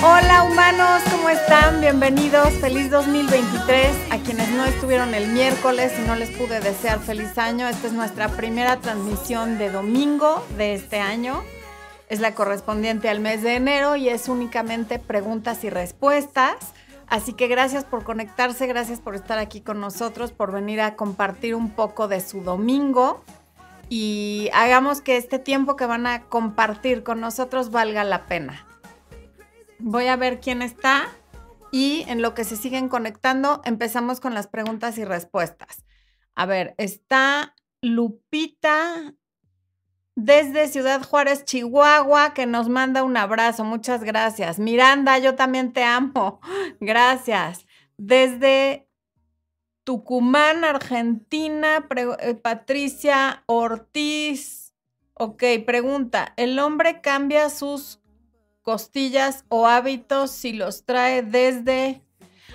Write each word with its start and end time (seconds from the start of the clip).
Hola 0.00 0.44
humanos, 0.44 1.02
¿cómo 1.10 1.28
están? 1.28 1.80
Bienvenidos, 1.80 2.50
feliz 2.60 2.88
2023. 2.88 4.12
A 4.12 4.18
quienes 4.18 4.48
no 4.50 4.64
estuvieron 4.64 5.12
el 5.12 5.26
miércoles 5.26 5.92
y 5.98 6.06
no 6.06 6.14
les 6.14 6.30
pude 6.30 6.60
desear 6.60 7.00
feliz 7.00 7.36
año, 7.36 7.66
esta 7.66 7.88
es 7.88 7.92
nuestra 7.92 8.28
primera 8.28 8.76
transmisión 8.76 9.58
de 9.58 9.72
domingo 9.72 10.46
de 10.56 10.74
este 10.74 11.00
año. 11.00 11.42
Es 12.08 12.20
la 12.20 12.32
correspondiente 12.36 13.08
al 13.08 13.18
mes 13.18 13.42
de 13.42 13.56
enero 13.56 13.96
y 13.96 14.08
es 14.08 14.28
únicamente 14.28 15.00
preguntas 15.00 15.64
y 15.64 15.70
respuestas. 15.70 16.54
Así 17.08 17.32
que 17.32 17.48
gracias 17.48 17.82
por 17.82 18.04
conectarse, 18.04 18.68
gracias 18.68 19.00
por 19.00 19.16
estar 19.16 19.40
aquí 19.40 19.62
con 19.62 19.80
nosotros, 19.80 20.30
por 20.30 20.52
venir 20.52 20.80
a 20.80 20.94
compartir 20.94 21.56
un 21.56 21.70
poco 21.70 22.06
de 22.06 22.20
su 22.20 22.42
domingo 22.42 23.24
y 23.88 24.48
hagamos 24.54 25.00
que 25.00 25.16
este 25.16 25.40
tiempo 25.40 25.74
que 25.74 25.86
van 25.86 26.06
a 26.06 26.22
compartir 26.22 27.02
con 27.02 27.20
nosotros 27.20 27.72
valga 27.72 28.04
la 28.04 28.26
pena. 28.26 28.67
Voy 29.78 30.06
a 30.08 30.16
ver 30.16 30.40
quién 30.40 30.62
está 30.62 31.08
y 31.70 32.04
en 32.08 32.22
lo 32.22 32.34
que 32.34 32.44
se 32.44 32.56
siguen 32.56 32.88
conectando 32.88 33.62
empezamos 33.64 34.20
con 34.20 34.34
las 34.34 34.46
preguntas 34.46 34.98
y 34.98 35.04
respuestas. 35.04 35.84
A 36.34 36.46
ver, 36.46 36.74
está 36.78 37.54
Lupita 37.80 39.14
desde 40.20 40.66
Ciudad 40.66 41.04
Juárez, 41.04 41.44
Chihuahua, 41.44 42.34
que 42.34 42.46
nos 42.46 42.68
manda 42.68 43.04
un 43.04 43.16
abrazo. 43.16 43.62
Muchas 43.62 44.02
gracias. 44.02 44.58
Miranda, 44.58 45.18
yo 45.18 45.36
también 45.36 45.72
te 45.72 45.84
amo. 45.84 46.40
Gracias. 46.80 47.66
Desde 47.96 48.88
Tucumán, 49.84 50.64
Argentina, 50.64 51.86
eh, 52.18 52.34
Patricia 52.34 53.44
Ortiz. 53.46 54.74
Ok, 55.14 55.44
pregunta, 55.64 56.32
¿el 56.36 56.58
hombre 56.58 57.00
cambia 57.00 57.48
sus 57.48 58.00
costillas 58.68 59.46
o 59.48 59.66
hábitos 59.66 60.30
si 60.30 60.52
los 60.52 60.84
trae 60.84 61.22
desde... 61.22 62.02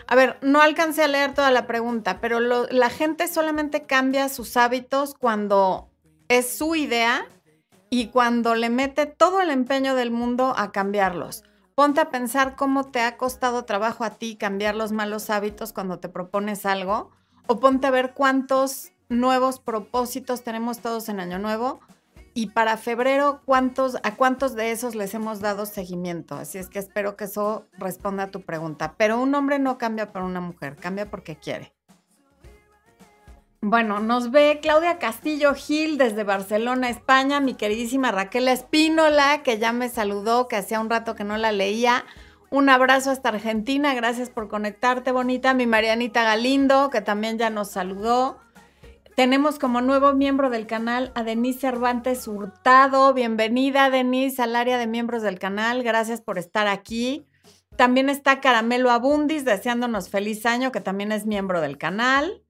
A 0.06 0.14
ver, 0.14 0.38
no 0.44 0.62
alcancé 0.62 1.02
a 1.02 1.08
leer 1.08 1.34
toda 1.34 1.50
la 1.50 1.66
pregunta, 1.66 2.22
pero 2.22 2.40
la 2.40 2.90
gente 2.92 3.28
solamente 3.28 3.88
cambia 3.88 4.30
sus 4.30 4.56
hábitos 4.56 5.16
cuando 5.16 5.90
es 6.28 6.56
su 6.56 6.76
idea 6.76 7.26
y 7.90 8.10
cuando 8.10 8.54
le 8.54 8.70
mete 8.70 9.08
todo 9.08 9.42
el 9.42 9.50
empeño 9.50 9.96
del 9.96 10.12
mundo 10.12 10.54
a 10.56 10.72
cambiarlos. 10.72 11.46
Ponte 11.74 12.02
a 12.02 12.12
pensar 12.12 12.56
cómo 12.56 12.92
te 12.92 13.02
ha 13.02 13.18
costado 13.18 13.66
trabajo 13.66 14.04
a 14.04 14.12
ti 14.12 14.36
cambiar 14.36 14.76
los 14.76 14.92
malos 14.92 15.32
hábitos 15.32 15.74
cuando 15.74 15.98
te 15.98 16.10
propones 16.10 16.68
algo, 16.68 17.10
o 17.48 17.60
ponte 17.60 17.88
a 17.88 17.92
ver 17.92 18.14
cuántos 18.14 18.92
nuevos 19.10 19.60
propósitos 19.60 20.44
tenemos 20.44 20.78
todos 20.78 21.10
en 21.10 21.20
Año 21.20 21.40
Nuevo 21.40 21.80
y 22.34 22.48
para 22.48 22.78
febrero, 22.78 23.42
¿cuántos, 23.46 23.98
¿a 24.04 24.16
cuántos 24.16 24.56
de 24.56 24.72
esos 24.72 24.96
les 24.96 25.14
hemos 25.14 25.40
dado 25.40 25.66
seguimiento? 25.66 26.36
Así 26.36 26.58
es 26.58 26.68
que 26.68 26.80
espero 26.80 27.16
que 27.16 27.26
eso 27.26 27.68
responda 27.78 28.24
a 28.24 28.32
tu 28.32 28.42
pregunta. 28.42 28.96
Pero 28.98 29.22
un 29.22 29.36
hombre 29.36 29.60
no 29.60 29.78
cambia 29.78 30.12
por 30.12 30.24
una 30.24 30.42
mujer, 30.42 30.76
cambia 30.76 31.10
porque 31.10 31.36
quiere. 31.36 31.74
Bueno, 33.62 34.00
nos 34.00 34.32
ve 34.32 34.60
Claudia 34.62 34.98
Castillo 34.98 35.54
Gil 35.54 35.98
desde 35.98 36.26
Barcelona, 36.26 36.90
España, 36.90 37.40
mi 37.40 37.54
queridísima 37.54 38.12
Raquel 38.12 38.50
Espínola, 38.50 39.42
que 39.42 39.58
ya 39.58 39.72
me 39.72 39.88
saludó, 39.88 40.48
que 40.48 40.58
hacía 40.58 40.82
un 40.82 40.90
rato 40.90 41.16
que 41.16 41.24
no 41.24 41.38
la 41.38 41.52
leía. 41.52 42.04
Un 42.50 42.68
abrazo 42.68 43.12
hasta 43.12 43.30
Argentina, 43.30 43.94
gracias 43.94 44.30
por 44.30 44.50
conectarte, 44.50 45.12
bonita. 45.12 45.54
Mi 45.54 45.66
Marianita 45.66 46.24
Galindo, 46.24 46.90
que 46.90 47.02
también 47.02 47.38
ya 47.38 47.50
nos 47.50 47.70
saludó. 47.72 48.38
Tenemos 49.16 49.60
como 49.60 49.80
nuevo 49.82 50.14
miembro 50.14 50.50
del 50.50 50.66
canal 50.66 51.12
a 51.14 51.24
Denise 51.24 51.60
Cervantes 51.60 52.28
Hurtado. 52.28 53.14
Bienvenida, 53.14 53.92
Denise, 53.92 54.42
al 54.42 54.56
área 54.56 54.80
de 54.80 54.88
miembros 54.88 55.22
del 55.22 55.38
canal. 55.38 55.84
Gracias 55.84 56.20
por 56.20 56.40
estar 56.40 56.68
aquí. 56.68 57.28
También 57.78 58.10
está 58.10 58.42
Caramelo 58.42 58.90
Abundis 58.90 59.46
deseándonos 59.46 60.10
feliz 60.10 60.48
año, 60.48 60.72
que 60.72 60.82
también 60.82 61.12
es 61.12 61.28
miembro 61.28 61.62
del 61.62 61.78
canal. 61.78 62.44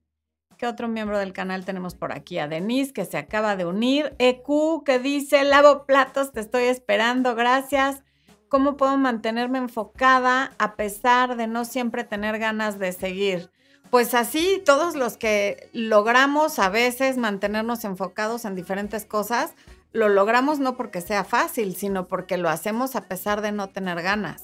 ¿Qué 0.56 0.66
otro 0.66 0.88
miembro 0.88 1.18
del 1.18 1.34
canal 1.34 1.66
tenemos 1.66 1.94
por 1.94 2.12
aquí? 2.12 2.38
A 2.38 2.48
Denise, 2.48 2.94
que 2.94 3.04
se 3.04 3.18
acaba 3.18 3.56
de 3.56 3.66
unir. 3.66 4.14
EQ, 4.18 4.84
que 4.86 4.98
dice, 4.98 5.44
lavo 5.44 5.84
platos, 5.84 6.32
te 6.32 6.40
estoy 6.40 6.64
esperando, 6.64 7.34
gracias. 7.34 8.04
¿Cómo 8.48 8.78
puedo 8.78 8.96
mantenerme 8.96 9.58
enfocada 9.58 10.52
a 10.58 10.76
pesar 10.76 11.36
de 11.36 11.46
no 11.46 11.66
siempre 11.66 12.04
tener 12.04 12.38
ganas 12.38 12.78
de 12.78 12.92
seguir? 12.92 13.50
Pues 13.94 14.12
así 14.14 14.60
todos 14.66 14.96
los 14.96 15.16
que 15.16 15.70
logramos 15.72 16.58
a 16.58 16.68
veces 16.68 17.16
mantenernos 17.16 17.84
enfocados 17.84 18.44
en 18.44 18.56
diferentes 18.56 19.04
cosas, 19.04 19.54
lo 19.92 20.08
logramos 20.08 20.58
no 20.58 20.76
porque 20.76 21.00
sea 21.00 21.22
fácil, 21.22 21.76
sino 21.76 22.08
porque 22.08 22.36
lo 22.36 22.48
hacemos 22.48 22.96
a 22.96 23.02
pesar 23.02 23.40
de 23.40 23.52
no 23.52 23.68
tener 23.68 24.02
ganas. 24.02 24.42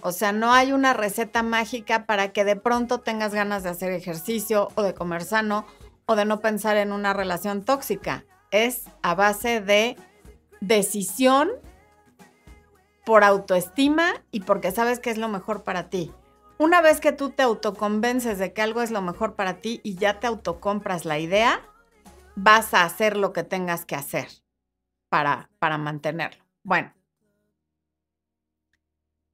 O 0.00 0.12
sea, 0.12 0.32
no 0.32 0.50
hay 0.54 0.72
una 0.72 0.94
receta 0.94 1.42
mágica 1.42 2.06
para 2.06 2.32
que 2.32 2.46
de 2.46 2.56
pronto 2.56 3.00
tengas 3.00 3.34
ganas 3.34 3.64
de 3.64 3.68
hacer 3.68 3.92
ejercicio 3.92 4.68
o 4.76 4.82
de 4.82 4.94
comer 4.94 5.24
sano 5.24 5.66
o 6.06 6.16
de 6.16 6.24
no 6.24 6.40
pensar 6.40 6.78
en 6.78 6.90
una 6.90 7.12
relación 7.12 7.66
tóxica. 7.66 8.24
Es 8.50 8.84
a 9.02 9.14
base 9.14 9.60
de 9.60 9.98
decisión 10.62 11.50
por 13.04 13.24
autoestima 13.24 14.24
y 14.30 14.40
porque 14.40 14.70
sabes 14.70 15.00
que 15.00 15.10
es 15.10 15.18
lo 15.18 15.28
mejor 15.28 15.64
para 15.64 15.90
ti. 15.90 16.14
Una 16.58 16.80
vez 16.80 17.00
que 17.00 17.12
tú 17.12 17.30
te 17.30 17.42
autoconvences 17.42 18.38
de 18.38 18.54
que 18.54 18.62
algo 18.62 18.80
es 18.80 18.90
lo 18.90 19.02
mejor 19.02 19.34
para 19.34 19.60
ti 19.60 19.80
y 19.82 19.96
ya 19.96 20.20
te 20.20 20.26
autocompras 20.26 21.04
la 21.04 21.18
idea, 21.18 21.60
vas 22.34 22.72
a 22.72 22.84
hacer 22.84 23.18
lo 23.18 23.34
que 23.34 23.42
tengas 23.42 23.84
que 23.84 23.94
hacer 23.94 24.28
para, 25.10 25.50
para 25.58 25.76
mantenerlo. 25.76 26.42
Bueno. 26.62 26.94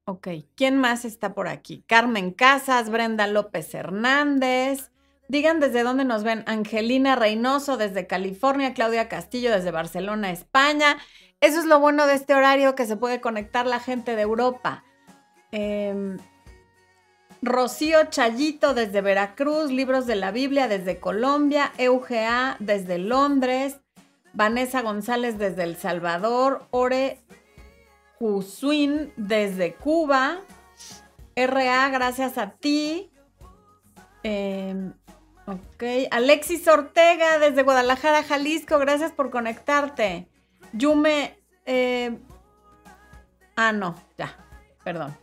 Ok, 0.04 0.28
¿quién 0.56 0.78
más 0.78 1.04
está 1.04 1.32
por 1.32 1.46
aquí? 1.46 1.84
Carmen 1.86 2.32
Casas, 2.32 2.90
Brenda 2.90 3.28
López 3.28 3.72
Hernández. 3.72 4.90
Digan 5.28 5.60
desde 5.60 5.84
dónde 5.84 6.04
nos 6.04 6.24
ven. 6.24 6.42
Angelina 6.48 7.14
Reynoso 7.14 7.76
desde 7.76 8.08
California, 8.08 8.74
Claudia 8.74 9.08
Castillo 9.08 9.52
desde 9.52 9.70
Barcelona, 9.70 10.32
España. 10.32 10.98
Eso 11.40 11.60
es 11.60 11.66
lo 11.66 11.78
bueno 11.78 12.06
de 12.06 12.14
este 12.14 12.34
horario 12.34 12.74
que 12.74 12.84
se 12.84 12.96
puede 12.96 13.20
conectar 13.20 13.64
la 13.64 13.78
gente 13.78 14.16
de 14.16 14.22
Europa. 14.22 14.84
Eh, 15.52 16.16
Rocío 17.42 18.04
Chayito 18.04 18.72
desde 18.72 19.00
Veracruz, 19.00 19.72
Libros 19.72 20.06
de 20.06 20.14
la 20.14 20.30
Biblia 20.30 20.69
desde 20.69 21.00
Colombia, 21.00 21.72
EUGA 21.76 22.56
desde 22.60 22.98
Londres, 22.98 23.80
Vanessa 24.32 24.80
González 24.80 25.38
desde 25.38 25.64
El 25.64 25.76
Salvador, 25.76 26.66
Ore 26.70 27.19
Jusuin 28.19 29.12
desde 29.16 29.75
Cuba, 29.75 30.38
RA, 31.34 31.88
gracias 31.88 32.38
a 32.38 32.52
ti. 32.52 33.10
Ok, 35.47 35.82
Alexis 36.12 36.69
Ortega 36.69 37.41
desde 37.41 37.64
Guadalajara, 37.64 38.22
Jalisco, 38.22 38.78
gracias 38.78 39.10
por 39.10 39.31
conectarte. 39.31 40.28
Yume, 40.72 41.42
eh, 41.66 42.16
ah, 43.56 43.72
no, 43.72 43.97
ya, 44.16 44.36
perdón. 44.84 45.21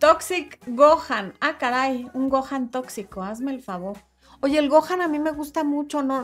Toxic 0.00 0.58
Gohan. 0.66 1.32
Ah, 1.40 1.58
caray, 1.58 2.10
un 2.12 2.28
Gohan 2.28 2.72
tóxico, 2.72 3.22
hazme 3.22 3.52
el 3.52 3.62
favor. 3.62 3.98
Oye, 4.46 4.60
el 4.60 4.68
Gohan 4.68 5.02
a 5.02 5.08
mí 5.08 5.18
me 5.18 5.32
gusta 5.32 5.64
mucho, 5.64 6.02
no, 6.04 6.22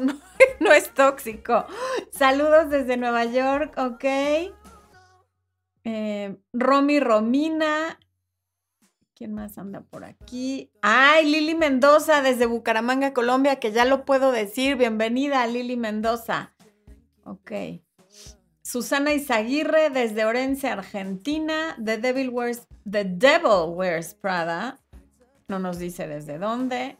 es 0.72 0.94
tóxico. 0.94 1.66
Saludos 2.12 2.70
desde 2.70 2.96
Nueva 2.96 3.24
York, 3.24 3.76
ok. 3.76 4.04
Eh, 5.82 6.36
Romy 6.52 7.00
Romina. 7.00 7.98
¿Quién 9.16 9.34
más 9.34 9.58
anda 9.58 9.80
por 9.80 10.04
aquí? 10.04 10.70
Ay, 10.82 11.32
Lili 11.32 11.56
Mendoza 11.56 12.22
desde 12.22 12.46
Bucaramanga, 12.46 13.12
Colombia, 13.12 13.58
que 13.58 13.72
ya 13.72 13.84
lo 13.84 14.04
puedo 14.04 14.30
decir. 14.30 14.76
Bienvenida, 14.76 15.44
Lili 15.48 15.76
Mendoza. 15.76 16.54
Ok. 17.24 17.50
Susana 18.62 19.14
Izaguirre 19.14 19.90
desde 19.90 20.24
Orense, 20.24 20.68
Argentina. 20.68 21.76
The 21.84 21.98
Devil 21.98 22.28
Wears, 22.28 22.68
The 22.88 23.02
Devil 23.04 23.74
Wears 23.74 24.14
Prada. 24.14 24.78
No 25.48 25.58
nos 25.58 25.80
dice 25.80 26.06
desde 26.06 26.38
dónde. 26.38 26.98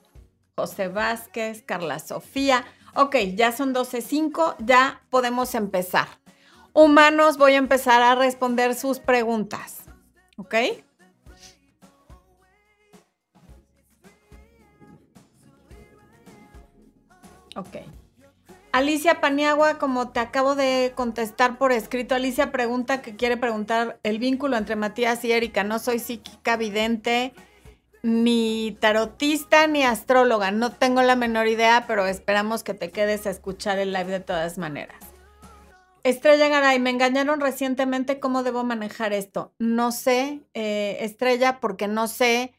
José 0.56 0.88
Vázquez, 0.88 1.62
Carla 1.62 1.98
Sofía. 1.98 2.66
Ok, 2.94 3.16
ya 3.34 3.52
son 3.52 3.74
12.05, 3.74 4.56
ya 4.58 5.00
podemos 5.08 5.54
empezar. 5.54 6.08
Humanos, 6.74 7.38
voy 7.38 7.54
a 7.54 7.56
empezar 7.56 8.02
a 8.02 8.14
responder 8.14 8.74
sus 8.74 9.00
preguntas. 9.00 9.84
¿Ok? 10.36 10.54
Ok. 17.56 17.76
Alicia 18.72 19.20
Paniagua, 19.22 19.78
como 19.78 20.10
te 20.10 20.20
acabo 20.20 20.54
de 20.54 20.92
contestar 20.94 21.56
por 21.56 21.72
escrito, 21.72 22.14
Alicia 22.14 22.52
pregunta 22.52 23.00
que 23.00 23.16
quiere 23.16 23.38
preguntar 23.38 23.98
el 24.02 24.18
vínculo 24.18 24.58
entre 24.58 24.76
Matías 24.76 25.24
y 25.24 25.32
Erika. 25.32 25.64
No 25.64 25.78
soy 25.78 25.98
psíquica 25.98 26.58
vidente, 26.58 27.32
ni 28.02 28.76
tarotista, 28.80 29.66
ni 29.66 29.84
astróloga. 29.84 30.50
No 30.50 30.72
tengo 30.72 31.02
la 31.02 31.16
menor 31.16 31.46
idea, 31.46 31.84
pero 31.86 32.06
esperamos 32.06 32.64
que 32.64 32.74
te 32.74 32.90
quedes 32.90 33.26
a 33.26 33.30
escuchar 33.30 33.78
el 33.78 33.92
live 33.92 34.10
de 34.10 34.20
todas 34.20 34.58
maneras. 34.58 34.96
Estrella 36.04 36.48
Garay, 36.48 36.80
me 36.80 36.90
engañaron 36.90 37.40
recientemente, 37.40 38.18
¿cómo 38.18 38.42
debo 38.42 38.64
manejar 38.64 39.12
esto? 39.12 39.54
No 39.60 39.92
sé, 39.92 40.42
eh, 40.52 40.98
Estrella, 41.00 41.60
porque 41.60 41.86
no 41.86 42.08
sé 42.08 42.54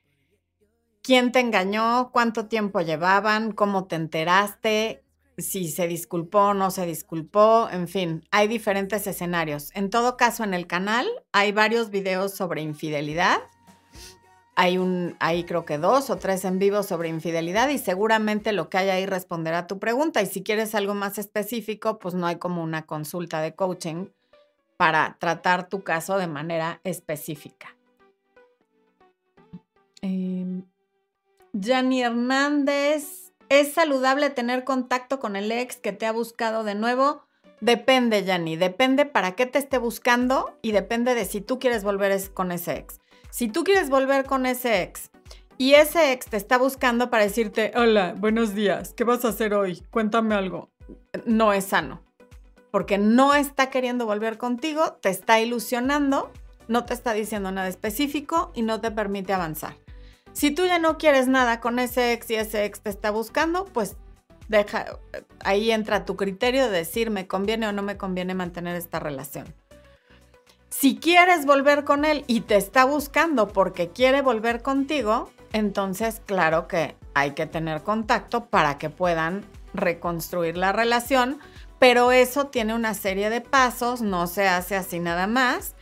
quién 1.02 1.34
te 1.34 1.42
engañó, 1.42 2.12
cuánto 2.14 2.48
tiempo 2.48 2.80
llevaban, 2.80 3.52
cómo 3.52 3.86
te 3.86 3.98
enteraste, 3.98 5.04
si 5.38 5.68
se 5.68 5.88
disculpó 5.88 6.40
o 6.40 6.54
no 6.54 6.72
se 6.72 6.86
disculpó, 6.86 7.68
en 7.72 7.88
fin, 7.88 8.24
hay 8.32 8.48
diferentes 8.48 9.08
escenarios. 9.08 9.72
En 9.74 9.90
todo 9.90 10.16
caso, 10.16 10.44
en 10.44 10.54
el 10.54 10.68
canal 10.68 11.08
hay 11.32 11.52
varios 11.52 11.90
videos 11.90 12.34
sobre 12.34 12.62
infidelidad. 12.62 13.40
Hay 14.56 14.78
un, 14.78 15.16
hay 15.20 15.46
creo 15.46 15.66
que 15.66 15.78
dos 15.78 16.10
o 16.10 16.18
tres 16.18 16.46
en 16.46 16.60
vivo 16.60 16.84
sobre 16.84 17.10
infidelidad 17.10 17.70
y 17.70 17.80
seguramente 17.80 18.54
lo 18.54 18.70
que 18.70 18.78
hay 18.78 18.90
ahí 18.90 19.06
responderá 19.06 19.60
a 19.60 19.68
tu 19.68 19.80
pregunta. 19.80 20.22
Y 20.22 20.28
si 20.28 20.44
quieres 20.44 20.76
algo 20.76 20.94
más 20.94 21.18
específico, 21.18 21.98
pues 22.00 22.14
no 22.14 22.28
hay 22.28 22.36
como 22.38 22.62
una 22.64 22.86
consulta 22.86 23.42
de 23.42 23.56
coaching 23.56 24.08
para 24.78 25.18
tratar 25.20 25.70
tu 25.70 25.84
caso 25.84 26.18
de 26.18 26.28
manera 26.28 26.82
específica. 26.84 27.76
Eh, 30.02 30.62
Hernández 31.54 33.24
¿Es 33.50 33.74
saludable 33.74 34.32
tener 34.32 34.64
contacto 34.64 35.20
con 35.20 35.36
el 35.36 35.52
ex 35.52 35.76
que 35.78 35.92
te 35.92 36.08
ha 36.08 36.12
buscado 36.12 36.64
de 36.64 36.74
nuevo? 36.74 37.24
Depende, 37.62 38.24
Yanni, 38.24 38.56
depende 38.56 39.06
para 39.06 39.34
qué 39.34 39.46
te 39.46 39.60
esté 39.60 39.78
buscando 39.78 40.58
y 40.64 40.72
depende 40.72 41.14
de 41.14 41.26
si 41.26 41.40
tú 41.40 41.60
quieres 41.60 41.84
volver 41.84 42.34
con 42.34 42.52
ese 42.52 42.78
ex. 42.78 43.00
Si 43.34 43.48
tú 43.48 43.64
quieres 43.64 43.90
volver 43.90 44.26
con 44.26 44.46
ese 44.46 44.84
ex 44.84 45.10
y 45.58 45.74
ese 45.74 46.12
ex 46.12 46.28
te 46.28 46.38
está 46.38 46.60
buscando 46.60 47.10
para 47.10 47.24
decirte, 47.24 47.72
hola, 47.76 48.14
buenos 48.16 48.54
días, 48.54 48.94
¿qué 48.94 49.06
vas 49.06 49.26
a 49.26 49.30
hacer 49.30 49.56
hoy? 49.56 49.82
Cuéntame 49.90 50.36
algo. 50.36 50.70
No 51.26 51.52
es 51.52 51.66
sano, 51.66 52.04
porque 52.70 53.00
no 53.00 53.34
está 53.34 53.72
queriendo 53.72 54.06
volver 54.06 54.38
contigo, 54.38 55.00
te 55.02 55.10
está 55.10 55.40
ilusionando, 55.40 56.32
no 56.68 56.86
te 56.86 56.94
está 56.94 57.14
diciendo 57.14 57.52
nada 57.52 57.68
específico 57.70 58.52
y 58.54 58.62
no 58.62 58.82
te 58.82 58.92
permite 58.92 59.34
avanzar. 59.34 59.78
Si 60.32 60.52
tú 60.52 60.66
ya 60.66 60.78
no 60.78 61.00
quieres 61.00 61.28
nada 61.28 61.60
con 61.60 61.80
ese 61.80 62.14
ex 62.14 62.30
y 62.30 62.36
ese 62.36 62.66
ex 62.66 62.82
te 62.82 62.92
está 62.92 63.10
buscando, 63.10 63.66
pues 63.66 63.96
deja, 64.48 65.00
ahí 65.44 65.72
entra 65.72 66.06
tu 66.06 66.18
criterio 66.18 66.66
de 66.66 66.78
decir 66.78 67.10
me 67.10 67.26
conviene 67.26 67.66
o 67.66 67.72
no 67.72 67.82
me 67.82 67.98
conviene 67.98 68.36
mantener 68.36 68.76
esta 68.76 69.00
relación. 69.00 69.56
Si 70.76 70.98
quieres 70.98 71.46
volver 71.46 71.84
con 71.84 72.04
él 72.04 72.26
y 72.28 72.42
te 72.42 72.58
está 72.58 72.84
buscando 72.84 73.48
porque 73.48 73.90
quiere 73.90 74.24
volver 74.24 74.64
contigo, 74.64 75.30
entonces 75.54 76.22
claro 76.26 76.68
que 76.68 76.98
hay 77.14 77.32
que 77.32 77.46
tener 77.46 77.84
contacto 77.84 78.46
para 78.46 78.80
que 78.80 78.90
puedan 78.90 79.46
reconstruir 79.76 80.58
la 80.58 80.72
relación, 80.72 81.40
pero 81.78 82.12
eso 82.12 82.48
tiene 82.48 82.74
una 82.74 82.96
serie 82.96 83.30
de 83.30 83.40
pasos, 83.40 84.02
no 84.02 84.26
se 84.26 84.48
hace 84.48 84.76
así 84.76 85.00
nada 85.00 85.28
más 85.28 85.76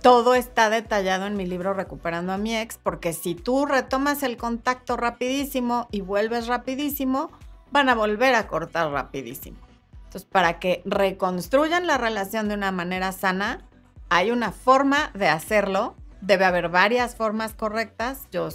todo 0.00 0.34
está 0.34 0.70
detallado 0.70 1.26
en 1.26 1.36
mi 1.36 1.44
libro 1.44 1.74
Recuperando 1.74 2.32
a 2.32 2.38
mi 2.38 2.56
ex, 2.56 2.78
porque 2.78 3.12
si 3.12 3.34
tú 3.34 3.66
retomas 3.66 4.22
el 4.22 4.36
contacto 4.36 4.96
rapidísimo 4.96 5.88
y 5.90 6.00
vuelves 6.00 6.46
rapidísimo, 6.46 7.30
van 7.70 7.88
a 7.88 7.94
volver 7.94 8.34
a 8.34 8.46
cortar 8.46 8.90
rapidísimo. 8.90 9.58
Entonces, 10.04 10.24
para 10.24 10.58
que 10.58 10.82
reconstruyan 10.86 11.86
la 11.86 11.98
relación 11.98 12.48
de 12.48 12.54
una 12.54 12.72
manera 12.72 13.12
sana, 13.12 13.67
hay 14.08 14.30
una 14.30 14.52
forma 14.52 15.10
de 15.14 15.28
hacerlo. 15.28 15.94
Debe 16.20 16.44
haber 16.44 16.68
varias 16.68 17.14
formas 17.14 17.54
correctas. 17.54 18.26
Yo 18.30 18.48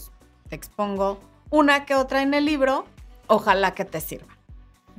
te 0.50 0.56
expongo 0.56 1.20
una 1.50 1.86
que 1.86 1.96
otra 1.96 2.22
en 2.22 2.34
el 2.34 2.46
libro. 2.46 2.86
Ojalá 3.28 3.74
que 3.74 3.86
te 3.86 4.02
sirva. 4.02 4.38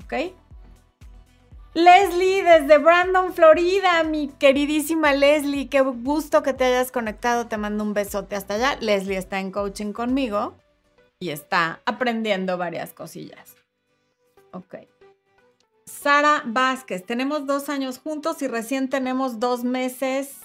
¿Ok? 0.04 0.34
Leslie 1.74 2.44
desde 2.44 2.78
Brandon, 2.78 3.34
Florida, 3.34 4.04
mi 4.04 4.28
queridísima 4.28 5.12
Leslie, 5.12 5.68
qué 5.68 5.80
gusto 5.80 6.44
que 6.44 6.52
te 6.52 6.62
hayas 6.64 6.92
conectado, 6.92 7.48
te 7.48 7.56
mando 7.56 7.82
un 7.82 7.94
besote 7.94 8.36
hasta 8.36 8.54
allá. 8.54 8.76
Leslie 8.80 9.16
está 9.16 9.40
en 9.40 9.50
coaching 9.50 9.92
conmigo 9.92 10.54
y 11.18 11.30
está 11.30 11.80
aprendiendo 11.84 12.56
varias 12.58 12.92
cosillas. 12.92 13.56
Ok. 14.52 14.76
Sara 15.84 16.42
Vázquez, 16.46 17.04
tenemos 17.04 17.44
dos 17.44 17.68
años 17.68 17.98
juntos 17.98 18.40
y 18.42 18.46
recién 18.46 18.88
tenemos 18.88 19.40
dos 19.40 19.64
meses. 19.64 20.43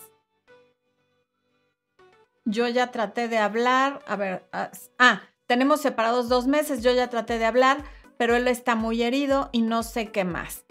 Yo 2.50 2.68
ya 2.68 2.92
traté 2.92 3.28
de 3.28 3.38
hablar, 3.38 4.02
a 4.08 4.16
ver, 4.16 4.48
ah, 4.52 4.72
ah 4.98 5.22
tenemos 5.46 5.82
separados 5.82 6.30
dos 6.30 6.48
meses, 6.48 6.84
yo 6.84 6.92
ya 6.92 7.10
traté 7.10 7.40
de 7.40 7.46
hablar, 7.46 7.84
pero 8.18 8.36
él 8.36 8.48
está 8.48 8.76
muy 8.76 9.02
herido 9.02 9.50
y 9.52 9.62
no 9.62 9.84
sé 9.84 10.12
qué 10.12 10.24
más 10.24 10.66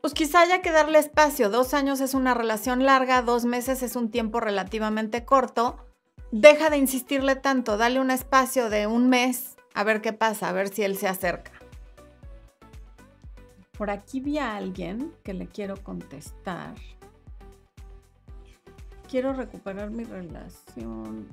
pues 0.00 0.14
quizá 0.14 0.40
haya 0.40 0.62
que 0.62 0.70
darle 0.70 0.98
espacio. 0.98 1.50
Dos 1.50 1.74
años 1.74 2.00
es 2.00 2.14
una 2.14 2.34
relación 2.34 2.84
larga, 2.84 3.22
dos 3.22 3.44
meses 3.44 3.82
es 3.82 3.96
un 3.96 4.10
tiempo 4.10 4.40
relativamente 4.40 5.24
corto. 5.24 5.84
Deja 6.32 6.70
de 6.70 6.78
insistirle 6.78 7.36
tanto, 7.36 7.76
dale 7.76 8.00
un 8.00 8.10
espacio 8.10 8.70
de 8.70 8.86
un 8.86 9.08
mes 9.08 9.56
a 9.74 9.84
ver 9.84 10.00
qué 10.00 10.12
pasa, 10.12 10.48
a 10.48 10.52
ver 10.52 10.68
si 10.68 10.82
él 10.82 10.96
se 10.96 11.08
acerca. 11.08 11.52
Por 13.76 13.90
aquí 13.90 14.20
vi 14.20 14.38
a 14.38 14.56
alguien 14.56 15.12
que 15.22 15.34
le 15.34 15.46
quiero 15.46 15.76
contestar. 15.82 16.74
Quiero 19.10 19.32
recuperar 19.32 19.90
mi 19.90 20.04
relación. 20.04 21.26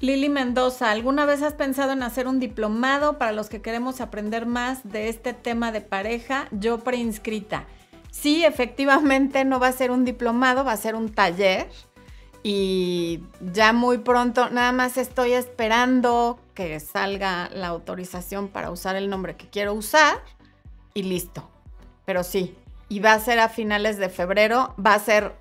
Lili 0.00 0.28
Mendoza, 0.28 0.90
¿alguna 0.90 1.24
vez 1.24 1.42
has 1.42 1.54
pensado 1.54 1.92
en 1.92 2.02
hacer 2.02 2.26
un 2.26 2.40
diplomado 2.40 3.18
para 3.18 3.30
los 3.30 3.48
que 3.48 3.62
queremos 3.62 4.00
aprender 4.00 4.46
más 4.46 4.82
de 4.82 5.08
este 5.08 5.32
tema 5.32 5.70
de 5.70 5.80
pareja? 5.80 6.48
Yo 6.50 6.80
preinscrita. 6.80 7.66
Sí, 8.10 8.44
efectivamente 8.44 9.44
no 9.44 9.60
va 9.60 9.68
a 9.68 9.72
ser 9.72 9.92
un 9.92 10.04
diplomado, 10.04 10.64
va 10.64 10.72
a 10.72 10.76
ser 10.76 10.96
un 10.96 11.08
taller. 11.08 11.68
Y 12.42 13.22
ya 13.52 13.72
muy 13.72 13.98
pronto, 13.98 14.50
nada 14.50 14.72
más 14.72 14.96
estoy 14.96 15.34
esperando 15.34 16.40
que 16.54 16.80
salga 16.80 17.48
la 17.50 17.68
autorización 17.68 18.48
para 18.48 18.72
usar 18.72 18.96
el 18.96 19.08
nombre 19.08 19.36
que 19.36 19.48
quiero 19.48 19.72
usar 19.72 20.20
y 20.94 21.02
listo. 21.02 21.48
Pero 22.04 22.24
sí, 22.24 22.56
y 22.88 23.00
va 23.00 23.14
a 23.14 23.20
ser 23.20 23.38
a 23.38 23.48
finales 23.48 23.98
de 23.98 24.08
febrero, 24.08 24.74
va 24.84 24.94
a 24.94 24.98
ser 24.98 25.32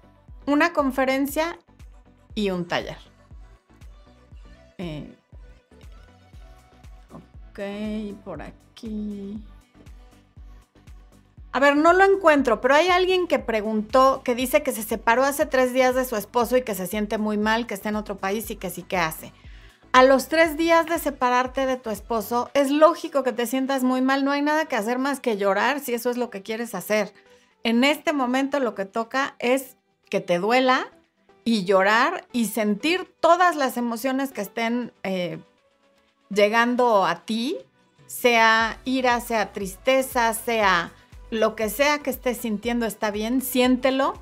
una 0.46 0.74
conferencia 0.74 1.58
y 2.36 2.50
un 2.50 2.65
taller. 2.65 2.98
Eh, 4.77 5.13
ok, 7.12 8.24
por 8.24 8.41
aquí. 8.41 9.43
A 11.53 11.60
ver, 11.60 11.75
no 11.75 11.91
lo 11.91 12.05
encuentro, 12.05 12.62
pero 12.62 12.75
hay 12.75 12.88
alguien 12.88 13.27
que 13.27 13.38
preguntó, 13.38 14.22
que 14.24 14.36
dice 14.36 14.63
que 14.63 14.72
se 14.72 14.84
separó 14.84 15.24
hace 15.24 15.46
tres 15.46 15.74
días 15.74 15.96
de 15.96 16.05
su 16.05 16.15
esposo 16.15 16.55
y 16.55 16.62
que 16.62 16.75
se 16.75 16.88
siente 16.88 17.17
muy 17.17 17.38
mal, 17.38 17.67
que 17.67 17.74
está 17.74 17.89
en 17.89 17.98
otro 17.98 18.15
país 18.15 18.50
y 18.51 18.55
que 18.55 18.70
sí 18.70 18.84
que 18.84 18.98
hace. 18.98 19.34
A 19.93 20.03
los 20.03 20.29
tres 20.29 20.55
días 20.55 20.86
de 20.86 21.00
separarte 21.00 21.65
de 21.65 21.75
tu 21.75 21.89
esposo, 21.89 22.50
es 22.53 22.71
lógico 22.71 23.24
que 23.24 23.33
te 23.33 23.45
sientas 23.45 23.83
muy 23.83 24.01
mal, 24.01 24.24
no 24.24 24.31
hay 24.31 24.41
nada 24.41 24.65
que 24.65 24.77
hacer 24.77 25.00
más 25.00 25.19
que 25.19 25.36
llorar 25.36 25.81
si 25.81 25.93
eso 25.93 26.10
es 26.10 26.15
lo 26.15 26.29
que 26.29 26.41
quieres 26.41 26.74
hacer. 26.75 27.13
En 27.63 27.83
este 27.83 28.13
momento 28.13 28.62
lo 28.62 28.74
que 28.74 28.86
toca 28.86 29.36
es 29.39 29.75
que 30.10 30.21
te 30.21 30.39
duela 30.39 30.88
y 31.43 31.65
llorar 31.65 32.25
y 32.31 32.45
sentir 32.45 33.13
todas 33.19 33.57
las 33.57 33.75
emociones 33.75 34.31
que 34.31 34.39
estén 34.39 34.93
eh, 35.03 35.39
llegando 36.29 37.05
a 37.05 37.25
ti, 37.25 37.57
sea 38.07 38.79
ira, 38.86 39.19
sea 39.19 39.51
tristeza, 39.51 40.33
sea 40.33 40.93
lo 41.31 41.57
que 41.57 41.69
sea 41.69 42.00
que 42.00 42.12
estés 42.12 42.38
sintiendo 42.38 42.86
está 42.86 43.12
bien, 43.12 43.41
siéntelo 43.41 44.13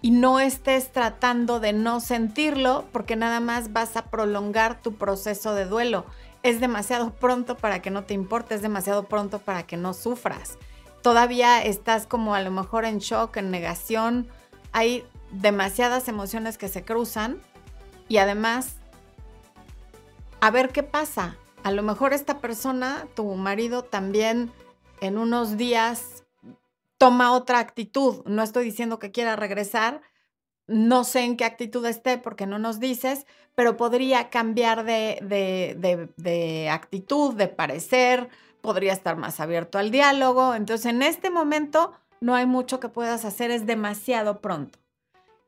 y 0.00 0.10
no 0.10 0.40
estés 0.40 0.92
tratando 0.92 1.60
de 1.60 1.72
no 1.72 2.00
sentirlo 2.00 2.84
porque 2.92 3.16
nada 3.16 3.40
más 3.40 3.72
vas 3.72 3.96
a 3.96 4.06
prolongar 4.06 4.80
tu 4.80 4.94
proceso 4.94 5.54
de 5.54 5.64
duelo. 5.64 6.06
Es 6.42 6.60
demasiado 6.60 7.10
pronto 7.14 7.56
para 7.56 7.82
que 7.82 7.90
no 7.90 8.04
te 8.04 8.14
importe, 8.14 8.54
es 8.54 8.62
demasiado 8.62 9.04
pronto 9.04 9.40
para 9.40 9.64
que 9.64 9.76
no 9.76 9.94
sufras. 9.94 10.56
Todavía 11.02 11.62
estás 11.62 12.06
como 12.06 12.34
a 12.34 12.42
lo 12.42 12.50
mejor 12.50 12.84
en 12.84 12.98
shock, 12.98 13.36
en 13.36 13.50
negación. 13.50 14.28
Hay 14.72 15.04
demasiadas 15.32 16.08
emociones 16.08 16.58
que 16.58 16.68
se 16.68 16.84
cruzan 16.84 17.40
y 18.08 18.18
además, 18.18 18.76
a 20.40 20.50
ver 20.50 20.70
qué 20.70 20.82
pasa. 20.82 21.36
A 21.64 21.72
lo 21.72 21.82
mejor 21.82 22.12
esta 22.12 22.38
persona, 22.38 23.06
tu 23.14 23.34
marido, 23.34 23.82
también 23.82 24.52
en 25.00 25.18
unos 25.18 25.56
días 25.56 26.24
toma 26.98 27.32
otra 27.32 27.60
actitud. 27.60 28.22
No 28.26 28.42
estoy 28.42 28.64
diciendo 28.64 28.98
que 28.98 29.12
quiera 29.12 29.36
regresar, 29.36 30.02
no 30.66 31.04
sé 31.04 31.20
en 31.20 31.36
qué 31.36 31.44
actitud 31.44 31.84
esté 31.86 32.18
porque 32.18 32.46
no 32.46 32.58
nos 32.58 32.78
dices, 32.78 33.26
pero 33.54 33.76
podría 33.76 34.28
cambiar 34.28 34.84
de, 34.84 35.18
de, 36.16 36.68
actitud, 36.70 37.34
de 37.34 37.48
parecer, 37.48 38.28
podría 38.60 38.92
estar 38.92 39.16
más 39.16 39.40
abierto 39.40 39.78
al 39.78 39.90
diálogo. 39.90 40.54
Entonces, 40.54 40.86
en 40.86 41.02
este 41.02 41.30
momento 41.30 41.92
no 42.20 42.34
hay 42.34 42.46
mucho 42.46 42.80
que 42.80 42.88
puedas 42.88 43.24
hacer, 43.24 43.50
es 43.50 43.66
demasiado 43.66 44.40
pronto. 44.40 44.78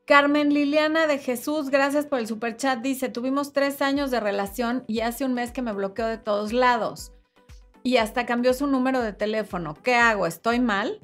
Carmen 0.05 0.53
Liliana 0.53 1.05
de 1.05 1.19
Jesús, 1.19 1.69
gracias 1.69 2.05
por 2.05 2.19
el 2.19 2.27
super 2.27 2.57
chat. 2.57 2.79
Dice: 2.79 3.07
Tuvimos 3.07 3.53
tres 3.53 3.81
años 3.81 4.09
de 4.11 4.19
relación 4.19 4.83
y 4.87 5.01
hace 5.01 5.23
un 5.23 5.33
mes 5.33 5.51
que 5.51 5.61
me 5.61 5.71
bloqueó 5.71 6.07
de 6.07 6.17
todos 6.17 6.51
lados. 6.51 7.13
Y 7.83 7.97
hasta 7.97 8.25
cambió 8.25 8.53
su 8.53 8.67
número 8.67 9.01
de 9.01 9.13
teléfono. 9.13 9.75
¿Qué 9.83 9.95
hago? 9.95 10.27
¿Estoy 10.27 10.59
mal? 10.59 10.99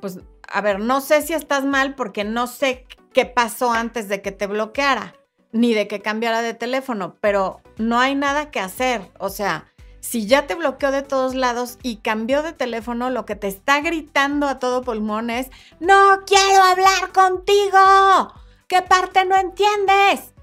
Pues, 0.00 0.20
a 0.46 0.60
ver, 0.60 0.80
no 0.80 1.00
sé 1.00 1.22
si 1.22 1.34
estás 1.34 1.64
mal 1.64 1.94
porque 1.94 2.24
no 2.24 2.46
sé 2.46 2.86
qué 3.12 3.26
pasó 3.26 3.72
antes 3.72 4.08
de 4.08 4.22
que 4.22 4.32
te 4.32 4.46
bloqueara, 4.46 5.14
ni 5.52 5.74
de 5.74 5.88
que 5.88 6.00
cambiara 6.00 6.42
de 6.42 6.54
teléfono, 6.54 7.16
pero 7.20 7.60
no 7.76 7.98
hay 7.98 8.14
nada 8.14 8.50
que 8.50 8.60
hacer. 8.60 9.10
O 9.18 9.28
sea, 9.28 9.72
si 10.00 10.26
ya 10.26 10.46
te 10.46 10.54
bloqueó 10.54 10.90
de 10.90 11.02
todos 11.02 11.34
lados 11.34 11.78
y 11.82 11.96
cambió 11.96 12.42
de 12.42 12.52
teléfono, 12.52 13.10
lo 13.10 13.26
que 13.26 13.36
te 13.36 13.48
está 13.48 13.80
gritando 13.80 14.48
a 14.48 14.58
todo 14.58 14.82
pulmón 14.82 15.30
es, 15.30 15.50
no 15.80 16.20
quiero 16.26 16.62
hablar 16.62 17.12
contigo. 17.12 18.32
¿Qué 18.68 18.82
parte 18.82 19.24
no 19.24 19.36
entiendes? 19.36 20.34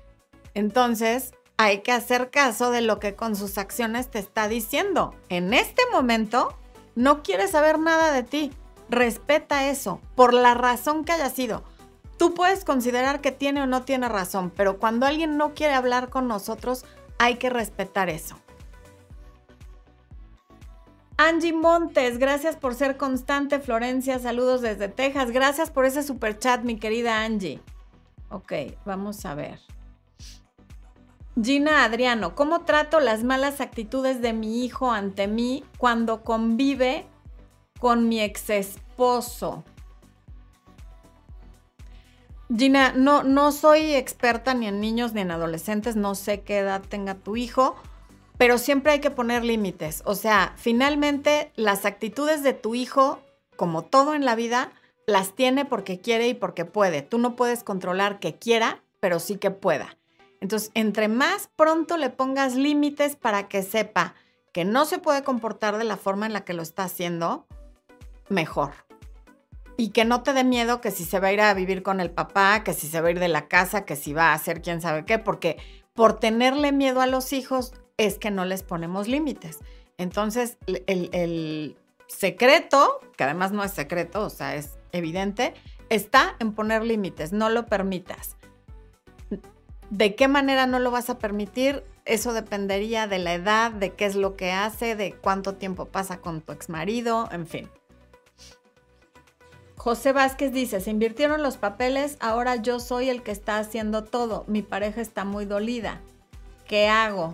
Entonces, 0.54 1.34
hay 1.58 1.82
que 1.82 1.92
hacer 1.92 2.32
caso 2.32 2.72
de 2.72 2.82
lo 2.82 3.00
que 3.00 3.16
con 3.16 3.36
sus 3.36 3.58
acciones 3.58 4.10
te 4.10 4.20
está 4.20 4.48
diciendo. 4.48 5.16
En 5.30 5.54
este 5.54 5.84
momento, 5.92 6.58
no 6.96 7.24
quiere 7.24 7.48
saber 7.48 7.80
nada 7.80 8.12
de 8.12 8.24
ti 8.24 8.52
respeta 8.90 9.70
eso, 9.70 10.00
por 10.16 10.34
la 10.34 10.54
razón 10.54 11.06
que 11.06 11.12
haya 11.12 11.30
sido. 11.30 11.64
Tú 12.18 12.34
puedes 12.34 12.64
considerar 12.64 13.22
que 13.22 13.32
tiene 13.32 13.62
o 13.62 13.66
no 13.68 13.84
tiene 13.84 14.08
razón, 14.08 14.52
pero 14.56 14.80
cuando 14.80 15.06
alguien 15.06 15.38
no 15.38 15.54
quiere 15.54 15.74
hablar 15.74 16.10
con 16.10 16.28
nosotros, 16.28 16.86
hay 17.18 17.36
que 17.36 17.50
respetar 17.50 18.10
eso. 18.10 18.38
Angie 21.18 21.54
Montes, 21.54 22.18
gracias 22.18 22.58
por 22.58 22.76
ser 22.76 22.98
constante. 22.98 23.60
Florencia, 23.60 24.20
saludos 24.20 24.62
desde 24.62 24.90
Texas. 24.90 25.32
Gracias 25.32 25.72
por 25.72 25.86
ese 25.86 26.04
super 26.04 26.38
chat, 26.38 26.64
mi 26.64 26.78
querida 26.78 27.24
Angie. 27.24 27.62
Ok, 28.30 28.52
vamos 28.86 29.26
a 29.26 29.34
ver. 29.34 29.60
Gina 31.42 31.84
Adriano, 31.84 32.36
¿cómo 32.36 32.62
trato 32.62 33.00
las 33.00 33.24
malas 33.24 33.62
actitudes 33.62 34.22
de 34.22 34.34
mi 34.34 34.64
hijo 34.64 34.92
ante 34.92 35.28
mí 35.28 35.64
cuando 35.78 36.24
convive 36.24 37.08
con 37.80 38.08
mi 38.08 38.22
ex 38.22 38.50
esposo. 38.50 39.64
Gina, 42.56 42.94
no, 42.96 43.24
no 43.24 43.52
soy 43.52 43.94
experta 43.94 44.54
ni 44.54 44.68
en 44.68 44.80
niños 44.80 45.14
ni 45.14 45.22
en 45.22 45.32
adolescentes, 45.32 45.96
no 45.96 46.14
sé 46.14 46.42
qué 46.42 46.60
edad 46.60 46.82
tenga 46.88 47.16
tu 47.16 47.36
hijo, 47.36 47.76
pero 48.38 48.58
siempre 48.58 48.94
hay 48.94 49.00
que 49.00 49.10
poner 49.10 49.44
límites. 49.44 50.04
O 50.06 50.14
sea, 50.14 50.54
finalmente 50.56 51.52
las 51.56 51.86
actitudes 51.86 52.44
de 52.44 52.54
tu 52.54 52.76
hijo, 52.76 53.20
como 53.56 53.84
todo 53.84 54.14
en 54.14 54.26
la 54.26 54.36
vida, 54.36 54.72
las 55.08 55.34
tiene 55.34 55.66
porque 55.66 56.00
quiere 56.00 56.28
y 56.28 56.34
porque 56.34 56.66
puede. 56.66 57.02
Tú 57.02 57.18
no 57.18 57.36
puedes 57.36 57.64
controlar 57.64 58.20
que 58.20 58.36
quiera, 58.36 58.84
pero 59.00 59.20
sí 59.20 59.38
que 59.38 59.52
pueda. 59.52 59.98
Entonces, 60.40 60.70
entre 60.76 61.08
más 61.08 61.50
pronto 61.56 61.98
le 61.98 62.10
pongas 62.12 62.56
límites 62.56 63.16
para 63.16 63.48
que 63.48 63.64
sepa 63.64 64.14
que 64.52 64.66
no 64.66 64.86
se 64.86 65.00
puede 65.00 65.24
comportar 65.24 65.78
de 65.78 65.84
la 65.84 65.98
forma 65.98 66.26
en 66.26 66.34
la 66.34 66.46
que 66.46 66.54
lo 66.54 66.62
está 66.62 66.84
haciendo, 66.84 67.48
mejor. 68.30 68.72
Y 69.78 69.90
que 69.90 70.06
no 70.06 70.24
te 70.24 70.34
dé 70.34 70.44
miedo 70.44 70.80
que 70.80 70.92
si 70.92 71.04
se 71.04 71.20
va 71.20 71.28
a 71.28 71.34
ir 71.34 71.42
a 71.42 71.54
vivir 71.54 71.84
con 71.84 72.00
el 72.00 72.12
papá, 72.12 72.64
que 72.64 72.74
si 72.74 72.88
se 72.88 73.02
va 73.02 73.10
a 73.10 73.12
ir 73.12 73.20
de 73.20 73.28
la 73.28 73.48
casa, 73.48 73.86
que 73.86 73.96
si 73.96 74.14
va 74.14 74.30
a 74.30 74.34
hacer 74.34 74.62
quién 74.62 74.82
sabe 74.82 75.06
qué, 75.06 75.20
porque 75.20 75.58
por 75.94 76.20
tenerle 76.20 76.72
miedo 76.72 77.02
a 77.02 77.08
los 77.08 77.34
hijos 77.34 77.74
es 77.98 78.18
que 78.18 78.32
no 78.32 78.46
les 78.46 78.64
ponemos 78.64 79.08
límites. 79.08 79.60
Entonces, 79.98 80.58
el, 80.68 81.10
el 81.14 81.78
secreto, 82.08 83.00
que 83.18 83.24
además 83.24 83.52
no 83.52 83.64
es 83.64 83.72
secreto, 83.72 84.26
o 84.26 84.30
sea, 84.30 84.56
es 84.56 84.78
evidente, 84.92 85.54
está 85.90 86.36
en 86.40 86.54
poner 86.54 86.84
límites, 86.84 87.34
no 87.34 87.50
lo 87.50 87.66
permitas. 87.66 88.38
¿De 89.90 90.16
qué 90.16 90.28
manera 90.28 90.66
no 90.66 90.80
lo 90.80 90.92
vas 90.92 91.10
a 91.10 91.20
permitir? 91.20 91.84
Eso 92.06 92.34
dependería 92.34 93.08
de 93.08 93.20
la 93.20 93.34
edad, 93.34 93.72
de 93.72 93.94
qué 93.94 94.06
es 94.06 94.16
lo 94.16 94.36
que 94.36 94.52
hace, 94.52 94.96
de 94.96 95.14
cuánto 95.14 95.56
tiempo 95.56 95.86
pasa 95.86 96.18
con 96.18 96.42
tu 96.42 96.54
ex 96.54 96.70
marido, 96.70 97.30
en 97.32 97.46
fin. 97.48 97.70
José 99.86 100.14
Vázquez 100.14 100.52
dice, 100.52 100.82
se 100.82 100.90
invirtieron 100.90 101.44
los 101.44 101.58
papeles, 101.58 102.18
ahora 102.20 102.56
yo 102.56 102.80
soy 102.80 103.08
el 103.08 103.22
que 103.22 103.30
está 103.30 103.60
haciendo 103.60 104.04
todo, 104.04 104.44
mi 104.48 104.64
pareja 104.64 105.00
está 105.00 105.26
muy 105.26 105.46
dolida. 105.46 106.02
¿Qué 106.68 106.88
hago? 106.88 107.34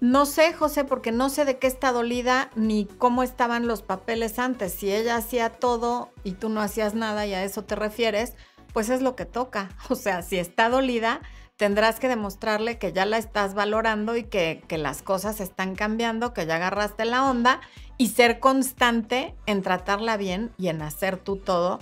No 0.00 0.24
sé, 0.24 0.54
José, 0.54 0.84
porque 0.84 1.12
no 1.12 1.28
sé 1.28 1.44
de 1.44 1.58
qué 1.58 1.66
está 1.66 1.92
dolida 1.92 2.50
ni 2.56 2.86
cómo 2.86 3.22
estaban 3.22 3.66
los 3.66 3.82
papeles 3.82 4.38
antes. 4.38 4.72
Si 4.72 4.90
ella 4.90 5.16
hacía 5.16 5.50
todo 5.50 6.08
y 6.24 6.32
tú 6.32 6.48
no 6.48 6.62
hacías 6.62 6.94
nada 6.94 7.26
y 7.26 7.34
a 7.34 7.44
eso 7.44 7.62
te 7.62 7.76
refieres, 7.76 8.32
pues 8.72 8.88
es 8.88 9.02
lo 9.02 9.14
que 9.14 9.26
toca. 9.26 9.68
O 9.90 9.96
sea, 9.96 10.22
si 10.22 10.38
está 10.38 10.70
dolida, 10.70 11.20
tendrás 11.56 12.00
que 12.00 12.08
demostrarle 12.08 12.78
que 12.78 12.92
ya 12.92 13.06
la 13.06 13.18
estás 13.18 13.54
valorando 13.54 14.16
y 14.16 14.24
que, 14.24 14.62
que 14.68 14.78
las 14.78 15.02
cosas 15.02 15.40
están 15.40 15.74
cambiando, 15.74 16.32
que 16.32 16.46
ya 16.46 16.56
agarraste 16.56 17.04
la 17.04 17.28
onda 17.28 17.60
y 17.98 18.08
ser 18.08 18.40
constante 18.40 19.34
en 19.46 19.62
tratarla 19.62 20.16
bien 20.16 20.52
y 20.58 20.68
en 20.68 20.82
hacer 20.82 21.18
tú 21.18 21.36
todo 21.36 21.78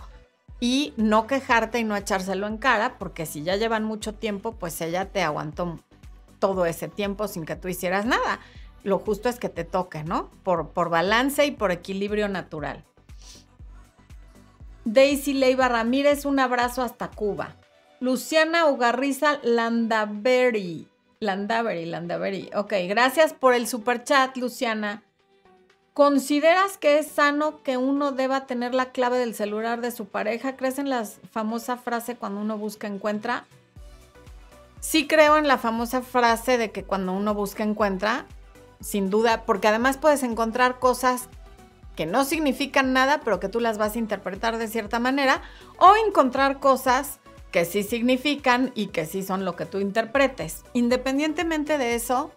y 0.61 0.93
no 0.97 1.27
quejarte 1.27 1.79
y 1.79 1.85
no 1.85 1.97
echárselo 1.97 2.47
en 2.47 2.59
cara, 2.59 2.99
porque 2.99 3.25
si 3.25 3.43
ya 3.43 3.57
llevan 3.57 3.85
mucho 3.85 4.15
tiempo, 4.15 4.53
pues 4.53 4.81
ella 4.83 5.07
te 5.07 5.23
aguantó 5.23 5.81
todo 6.39 6.67
ese 6.67 6.89
tiempo 6.89 7.27
sin 7.29 7.47
que 7.47 7.57
tú 7.57 7.69
hicieras 7.69 8.05
nada. 8.05 8.41
Lo 8.83 8.99
justo 8.99 9.29
es 9.29 9.39
que 9.39 9.49
te 9.49 9.65
toque, 9.65 10.05
¿no? 10.05 10.31
Por, 10.43 10.71
por 10.71 10.91
balance 10.91 11.45
y 11.47 11.50
por 11.50 11.71
equilibrio 11.71 12.29
natural. 12.29 12.85
Daisy 14.85 15.35
Leiva 15.35 15.69
Ramírez, 15.69 16.25
un 16.25 16.39
abrazo 16.41 16.83
hasta 16.83 17.11
Cuba. 17.11 17.57
Luciana 18.00 18.64
Ugarriza 18.64 19.40
Landaberry. 19.42 20.88
Landaberry, 21.21 21.85
Landaberry. 21.85 22.50
Ok, 22.54 22.73
gracias 22.88 23.35
por 23.35 23.52
el 23.52 23.69
super 23.69 24.04
chat, 24.04 24.35
Luciana. 24.38 25.02
¿Consideras 25.92 26.78
que 26.78 26.99
es 26.99 27.09
sano 27.09 27.62
que 27.62 27.76
uno 27.76 28.12
deba 28.12 28.47
tener 28.47 28.73
la 28.73 28.87
clave 28.87 29.19
del 29.19 29.35
celular 29.35 29.83
de 29.83 29.90
su 29.90 30.07
pareja? 30.07 30.57
¿Crees 30.57 30.78
en 30.78 30.88
la 30.88 31.04
famosa 31.04 31.76
frase 31.76 32.16
cuando 32.16 32.40
uno 32.40 32.57
busca 32.57 32.87
encuentra? 32.87 33.45
Sí 34.80 35.07
creo 35.07 35.37
en 35.37 35.47
la 35.47 35.59
famosa 35.59 36.00
frase 36.00 36.57
de 36.57 36.71
que 36.71 36.85
cuando 36.85 37.12
uno 37.12 37.35
busca 37.35 37.64
encuentra, 37.64 38.25
sin 38.80 39.11
duda, 39.11 39.45
porque 39.45 39.69
además 39.69 39.99
puedes 39.99 40.23
encontrar 40.23 40.78
cosas 40.78 41.28
que 41.97 42.07
no 42.07 42.25
significan 42.25 42.95
nada, 42.95 43.21
pero 43.23 43.40
que 43.40 43.50
tú 43.50 43.61
las 43.61 43.76
vas 43.76 43.95
a 43.95 43.99
interpretar 43.99 44.57
de 44.57 44.69
cierta 44.69 44.99
manera, 45.00 45.42
o 45.76 45.92
encontrar 46.07 46.61
cosas 46.61 47.20
que 47.50 47.64
sí 47.64 47.83
significan 47.83 48.73
y 48.75 48.88
que 48.88 49.07
sí 49.07 49.23
son 49.23 49.45
lo 49.45 49.57
que 49.57 49.66
tú 49.66 49.78
interpretes. 49.78 50.64
Independientemente 50.73 51.78
de 51.78 51.95
eso, 51.95 52.33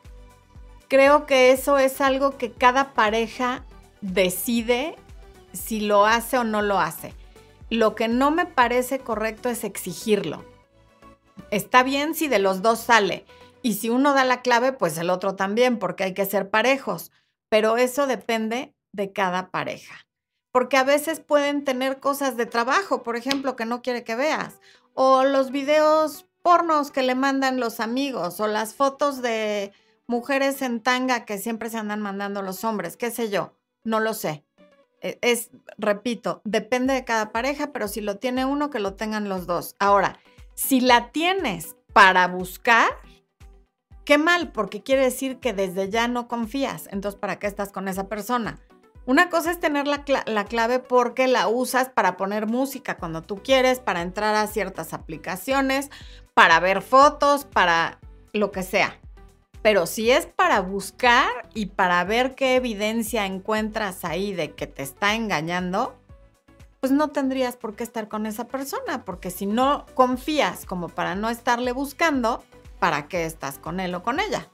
creo 0.88 1.26
que 1.26 1.52
eso 1.52 1.78
es 1.78 2.02
algo 2.02 2.38
que 2.38 2.52
cada 2.52 2.94
pareja 2.94 3.66
decide 4.02 4.96
si 5.54 5.80
lo 5.80 6.06
hace 6.06 6.38
o 6.38 6.44
no 6.44 6.62
lo 6.62 6.80
hace. 6.80 7.14
Lo 7.70 7.96
que 7.96 8.08
no 8.08 8.32
me 8.32 8.46
parece 8.46 9.00
correcto 9.00 9.50
es 9.50 9.64
exigirlo. 9.64 10.44
Está 11.52 11.84
bien 11.84 12.16
si 12.16 12.28
de 12.28 12.40
los 12.40 12.62
dos 12.62 12.80
sale 12.80 13.26
y 13.62 13.76
si 13.76 13.90
uno 13.90 14.14
da 14.14 14.26
la 14.26 14.42
clave, 14.42 14.74
pues 14.74 14.98
el 14.98 15.10
otro 15.10 15.36
también, 15.36 15.80
porque 15.80 16.04
hay 16.04 16.14
que 16.14 16.26
ser 16.26 16.50
parejos, 16.50 17.12
pero 17.50 17.78
eso 17.78 18.08
depende 18.08 18.76
de 18.92 19.12
cada 19.12 19.50
pareja. 19.52 20.06
porque 20.54 20.78
a 20.78 20.84
veces 20.84 21.20
pueden 21.20 21.64
tener 21.66 22.00
cosas 22.00 22.38
de 22.38 22.46
trabajo, 22.46 23.02
por 23.02 23.16
ejemplo, 23.18 23.56
que 23.56 23.66
no 23.66 23.82
quiere 23.82 24.04
que 24.04 24.16
veas, 24.16 24.62
o 24.94 25.24
los 25.24 25.52
videos 25.52 26.26
pornos 26.42 26.92
que 26.92 27.04
le 27.04 27.16
mandan 27.16 27.60
los 27.60 27.80
amigos, 27.80 28.40
o 28.40 28.48
las 28.48 28.76
fotos 28.76 29.22
de 29.22 29.72
mujeres 30.08 30.62
en 30.62 30.82
tanga 30.82 31.26
que 31.26 31.38
siempre 31.38 31.70
se 31.70 31.78
andan 31.78 32.02
mandando 32.02 32.42
los 32.42 32.64
hombres, 32.64 32.98
qué 32.98 33.12
sé 33.12 33.30
yo, 33.30 33.54
no 33.84 34.00
lo 34.00 34.14
sé. 34.14 34.44
E, 35.02 35.18
es, 35.22 35.52
repito, 35.78 36.42
depende 36.44 36.94
de 36.94 37.06
cada 37.06 37.32
pareja, 37.32 37.72
pero 37.72 37.88
si 37.88 38.02
lo 38.02 38.18
tiene 38.18 38.46
uno, 38.46 38.70
que 38.70 38.80
lo 38.80 38.96
tengan 38.96 39.30
los 39.30 39.48
dos. 39.48 39.76
Ahora, 39.80 40.20
si 40.54 40.82
la 40.82 41.12
tienes 41.12 41.76
para 41.94 42.28
buscar, 42.28 42.90
qué 44.06 44.18
mal, 44.18 44.52
porque 44.52 44.84
quiere 44.84 45.04
decir 45.04 45.40
que 45.40 45.54
desde 45.54 45.90
ya 45.90 46.08
no 46.08 46.28
confías. 46.28 46.88
Entonces, 46.92 47.20
¿para 47.20 47.40
qué 47.40 47.48
estás 47.48 47.72
con 47.72 47.88
esa 47.88 48.08
persona? 48.08 48.60
Una 49.06 49.30
cosa 49.30 49.52
es 49.52 49.60
tener 49.60 49.86
la, 49.86 50.06
la, 50.26 50.46
clave 50.46 50.80
porque 50.80 51.28
la 51.28 51.50
usas 51.50 51.90
para 51.90 52.16
poner 52.16 52.48
música 52.48 52.96
cuando 52.96 53.22
tú 53.22 53.44
quieres, 53.44 53.80
para 53.80 54.02
entrar 54.02 54.34
a 54.36 54.48
ciertas 54.48 54.94
aplicaciones, 54.94 55.90
para 56.34 56.62
ver 56.62 56.82
fotos, 56.82 57.44
para 57.44 58.00
lo 58.32 58.52
que 58.52 58.64
sea. 58.64 58.98
Pero 59.62 59.88
si 59.88 60.10
es 60.10 60.26
para 60.26 60.62
buscar 60.62 61.28
y 61.54 61.68
para 61.68 62.04
ver 62.06 62.36
qué 62.36 62.56
evidencia 62.56 63.26
encuentras 63.26 64.06
ahí 64.06 64.34
de 64.34 64.52
que 64.52 64.68
te 64.68 64.84
está 64.84 65.16
engañando, 65.16 65.96
pues 66.80 66.92
no 66.94 67.10
tendrías 67.10 67.58
por 67.58 67.76
qué 67.76 67.84
estar 67.84 68.08
con 68.08 68.26
esa 68.26 68.48
persona, 68.48 69.04
porque 69.04 69.32
si 69.32 69.46
no 69.46 69.86
confías 69.96 70.66
como 70.66 70.88
para 70.88 71.16
no 71.16 71.30
estarle 71.30 71.74
buscando, 71.74 72.44
¿para 72.80 73.08
qué 73.08 73.26
estás 73.26 73.58
con 73.58 73.80
él 73.80 73.96
o 73.96 74.04
con 74.04 74.20
ella? 74.20 74.50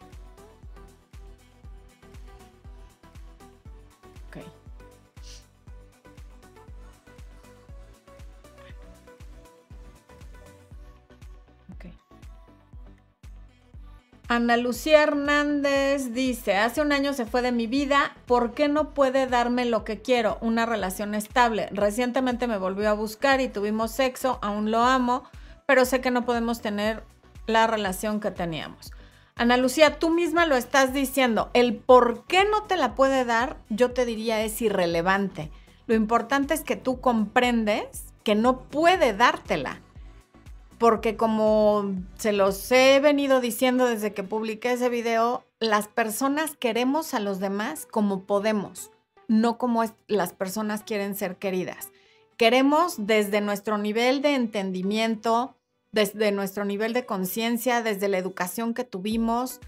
Ana 14.31 14.57
Lucía 14.57 15.01
Hernández 15.01 16.13
dice, 16.13 16.55
hace 16.55 16.81
un 16.81 16.91
año 16.91 17.13
se 17.13 17.25
fue 17.25 17.41
de 17.41 17.51
mi 17.51 17.65
vida, 17.65 18.15
¿por 18.27 18.53
qué 18.53 18.67
no 18.67 18.93
puede 18.93 19.25
darme 19.25 19.65
lo 19.65 19.83
que 19.83 20.03
quiero? 20.03 20.37
Una 20.39 20.67
relación 20.67 21.15
estable. 21.15 21.67
Recientemente 21.71 22.45
me 22.45 22.59
volvió 22.59 22.91
a 22.91 22.93
buscar 22.93 23.41
y 23.41 23.49
tuvimos 23.49 23.89
sexo, 23.89 24.37
aún 24.43 24.69
lo 24.69 24.83
amo, 24.83 25.23
pero 25.65 25.83
sé 25.83 25.99
que 25.99 26.11
no 26.11 26.25
podemos 26.25 26.61
tener 26.61 27.03
la 27.47 27.65
relación 27.65 28.19
que 28.19 28.29
teníamos. 28.29 28.91
Ana 29.35 29.57
Lucía, 29.57 29.97
tú 29.97 30.11
misma 30.11 30.45
lo 30.45 30.57
estás 30.57 30.93
diciendo, 30.93 31.49
el 31.55 31.77
por 31.77 32.27
qué 32.27 32.45
no 32.45 32.65
te 32.65 32.77
la 32.77 32.93
puede 32.93 33.25
dar, 33.25 33.57
yo 33.69 33.93
te 33.93 34.05
diría 34.05 34.43
es 34.43 34.61
irrelevante. 34.61 35.49
Lo 35.87 35.95
importante 35.95 36.53
es 36.53 36.61
que 36.61 36.75
tú 36.75 37.01
comprendes 37.01 38.13
que 38.23 38.35
no 38.35 38.59
puede 38.59 39.13
dártela 39.13 39.81
porque 40.79 41.17
como 41.17 41.93
se 42.17 42.31
los 42.31 42.71
he 42.71 42.99
venido 43.01 43.41
diciendo 43.41 43.85
desde 43.85 44.13
que 44.13 44.23
publiqué 44.23 44.71
ese 44.71 44.89
video, 44.89 45.43
las 45.59 45.89
personas 45.89 46.55
queremos 46.55 47.13
a 47.13 47.19
los 47.19 47.39
demás 47.39 47.85
como 47.85 48.23
podemos, 48.23 48.89
no 49.27 49.57
como 49.57 49.83
las 50.07 50.33
personas 50.33 50.83
quieren 50.83 51.15
ser 51.15 51.35
queridas. 51.35 51.89
Queremos 52.37 52.95
desde 53.05 53.41
nuestro 53.41 53.77
nivel 53.77 54.21
de 54.21 54.35
entendimiento, 54.35 55.53
desde 55.91 56.31
nuestro 56.31 56.63
nivel 56.63 56.93
de 56.93 57.05
conciencia, 57.05 57.83
desde 57.83 58.07
la 58.07 58.17
educación 58.17 58.73
que 58.73 58.85
tuvimos, 58.85 59.59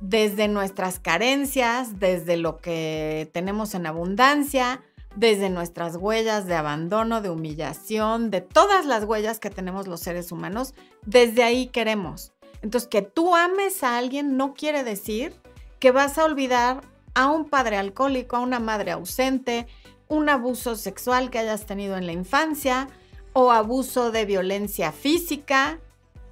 desde 0.00 0.46
nuestras 0.48 1.00
carencias, 1.00 1.98
desde 1.98 2.36
lo 2.36 2.58
que 2.58 3.30
tenemos 3.32 3.74
en 3.74 3.86
abundancia, 3.86 4.82
desde 5.16 5.50
nuestras 5.50 5.96
huellas 5.96 6.46
de 6.46 6.54
abandono, 6.54 7.20
de 7.20 7.30
humillación, 7.30 8.30
de 8.30 8.40
todas 8.40 8.86
las 8.86 9.04
huellas 9.04 9.40
que 9.40 9.50
tenemos 9.50 9.86
los 9.86 10.00
seres 10.00 10.32
humanos, 10.32 10.74
desde 11.04 11.42
ahí 11.42 11.66
queremos. 11.66 12.32
Entonces, 12.62 12.88
que 12.88 13.02
tú 13.02 13.34
ames 13.34 13.82
a 13.82 13.98
alguien 13.98 14.36
no 14.36 14.54
quiere 14.54 14.84
decir 14.84 15.34
que 15.78 15.90
vas 15.90 16.18
a 16.18 16.24
olvidar 16.24 16.82
a 17.14 17.28
un 17.28 17.48
padre 17.48 17.76
alcohólico, 17.76 18.36
a 18.36 18.40
una 18.40 18.60
madre 18.60 18.92
ausente, 18.92 19.66
un 20.08 20.28
abuso 20.28 20.76
sexual 20.76 21.30
que 21.30 21.38
hayas 21.38 21.66
tenido 21.66 21.96
en 21.96 22.06
la 22.06 22.12
infancia 22.12 22.88
o 23.32 23.50
abuso 23.50 24.10
de 24.10 24.24
violencia 24.24 24.92
física, 24.92 25.80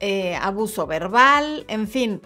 eh, 0.01 0.37
abuso 0.37 0.87
verbal, 0.87 1.65
en 1.69 1.89
fin, 1.89 2.21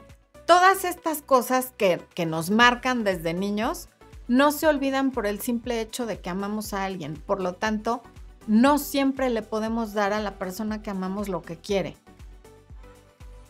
todas 0.46 0.84
estas 0.84 1.22
cosas 1.22 1.72
que, 1.76 2.00
que 2.14 2.26
nos 2.26 2.50
marcan 2.50 3.04
desde 3.04 3.34
niños 3.34 3.88
no 4.32 4.50
se 4.50 4.66
olvidan 4.66 5.10
por 5.10 5.26
el 5.26 5.40
simple 5.40 5.82
hecho 5.82 6.06
de 6.06 6.20
que 6.20 6.30
amamos 6.30 6.72
a 6.72 6.86
alguien. 6.86 7.12
Por 7.26 7.42
lo 7.42 7.52
tanto, 7.52 8.02
no 8.46 8.78
siempre 8.78 9.28
le 9.28 9.42
podemos 9.42 9.92
dar 9.92 10.14
a 10.14 10.20
la 10.20 10.38
persona 10.38 10.80
que 10.80 10.88
amamos 10.88 11.28
lo 11.28 11.42
que 11.42 11.58
quiere. 11.58 11.98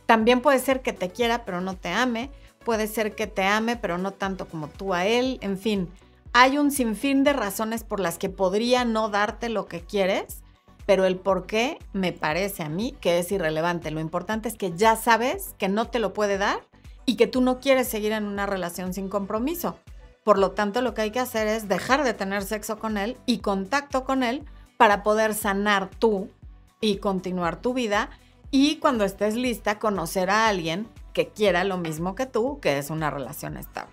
También 0.07 0.41
puede 0.41 0.59
ser 0.59 0.83
que 0.83 0.93
te 0.93 1.11
quiera 1.11 1.45
pero 1.45 1.61
no 1.61 1.77
te 1.77 1.91
ame, 1.91 2.33
puede 2.65 2.89
ser 2.89 3.15
que 3.15 3.29
te 3.29 3.45
ame 3.45 3.77
pero 3.77 3.97
no 3.97 4.11
tanto 4.11 4.49
como 4.49 4.67
tú 4.67 4.93
a 4.93 5.07
él, 5.07 5.39
en 5.41 5.57
fin, 5.57 5.89
hay 6.33 6.59
un 6.59 6.73
sinfín 6.73 7.23
de 7.23 7.33
razones 7.33 7.85
por 7.85 8.01
las 8.01 8.19
que 8.19 8.29
podría 8.29 8.85
no 8.85 9.09
darte 9.09 9.51
lo 9.51 9.67
que 9.67 9.83
quieres, 9.83 10.43
pero 10.85 11.05
el 11.05 11.15
por 11.15 11.47
qué 11.47 11.79
me 11.93 12.13
parece 12.13 12.65
a 12.65 12.69
mí 12.69 12.97
que 13.01 13.21
es 13.21 13.31
irrelevante. 13.31 13.93
Lo 13.93 14.01
importante 14.01 14.49
es 14.49 14.57
que 14.57 14.77
ya 14.77 14.97
sabes 14.97 15.55
que 15.59 15.69
no 15.69 15.87
te 15.87 16.01
lo 16.01 16.13
puede 16.13 16.39
dar 16.39 16.59
y 17.07 17.15
que 17.15 17.29
tú 17.29 17.41
no 17.41 17.61
quieres 17.61 17.87
seguir 17.87 18.11
en 18.11 18.25
una 18.25 18.47
relación 18.47 18.93
sin 18.93 19.09
compromiso. 19.09 19.79
Por 20.25 20.39
lo 20.39 20.53
tanto, 20.53 20.83
lo 20.83 20.95
que 20.95 21.03
hay 21.03 21.11
que 21.11 21.21
hacer 21.21 21.49
es 21.49 21.69
dejar 21.69 22.05
de 22.05 22.15
tener 22.15 22.43
sexo 22.43 22.79
con 22.79 22.97
él 22.97 23.17
y 23.27 23.39
contacto 23.39 24.05
con 24.05 24.23
él 24.23 24.45
para 24.77 25.03
poder 25.03 25.35
sanar 25.35 25.91
tú 25.91 26.31
y 26.81 26.97
continuar 26.97 27.61
tu 27.61 27.75
vida 27.75 28.11
y 28.51 28.77
cuando 28.77 29.05
estés 29.05 29.35
lista 29.35 29.79
conocer 29.79 30.31
a 30.31 30.49
alguien 30.49 30.87
que 31.13 31.29
quiera 31.29 31.65
lo 31.65 31.79
mismo 31.79 32.15
que 32.15 32.27
tú, 32.27 32.61
que 32.61 32.79
es 32.79 32.91
una 32.91 33.11
relación 33.11 33.57
estable. 33.57 33.93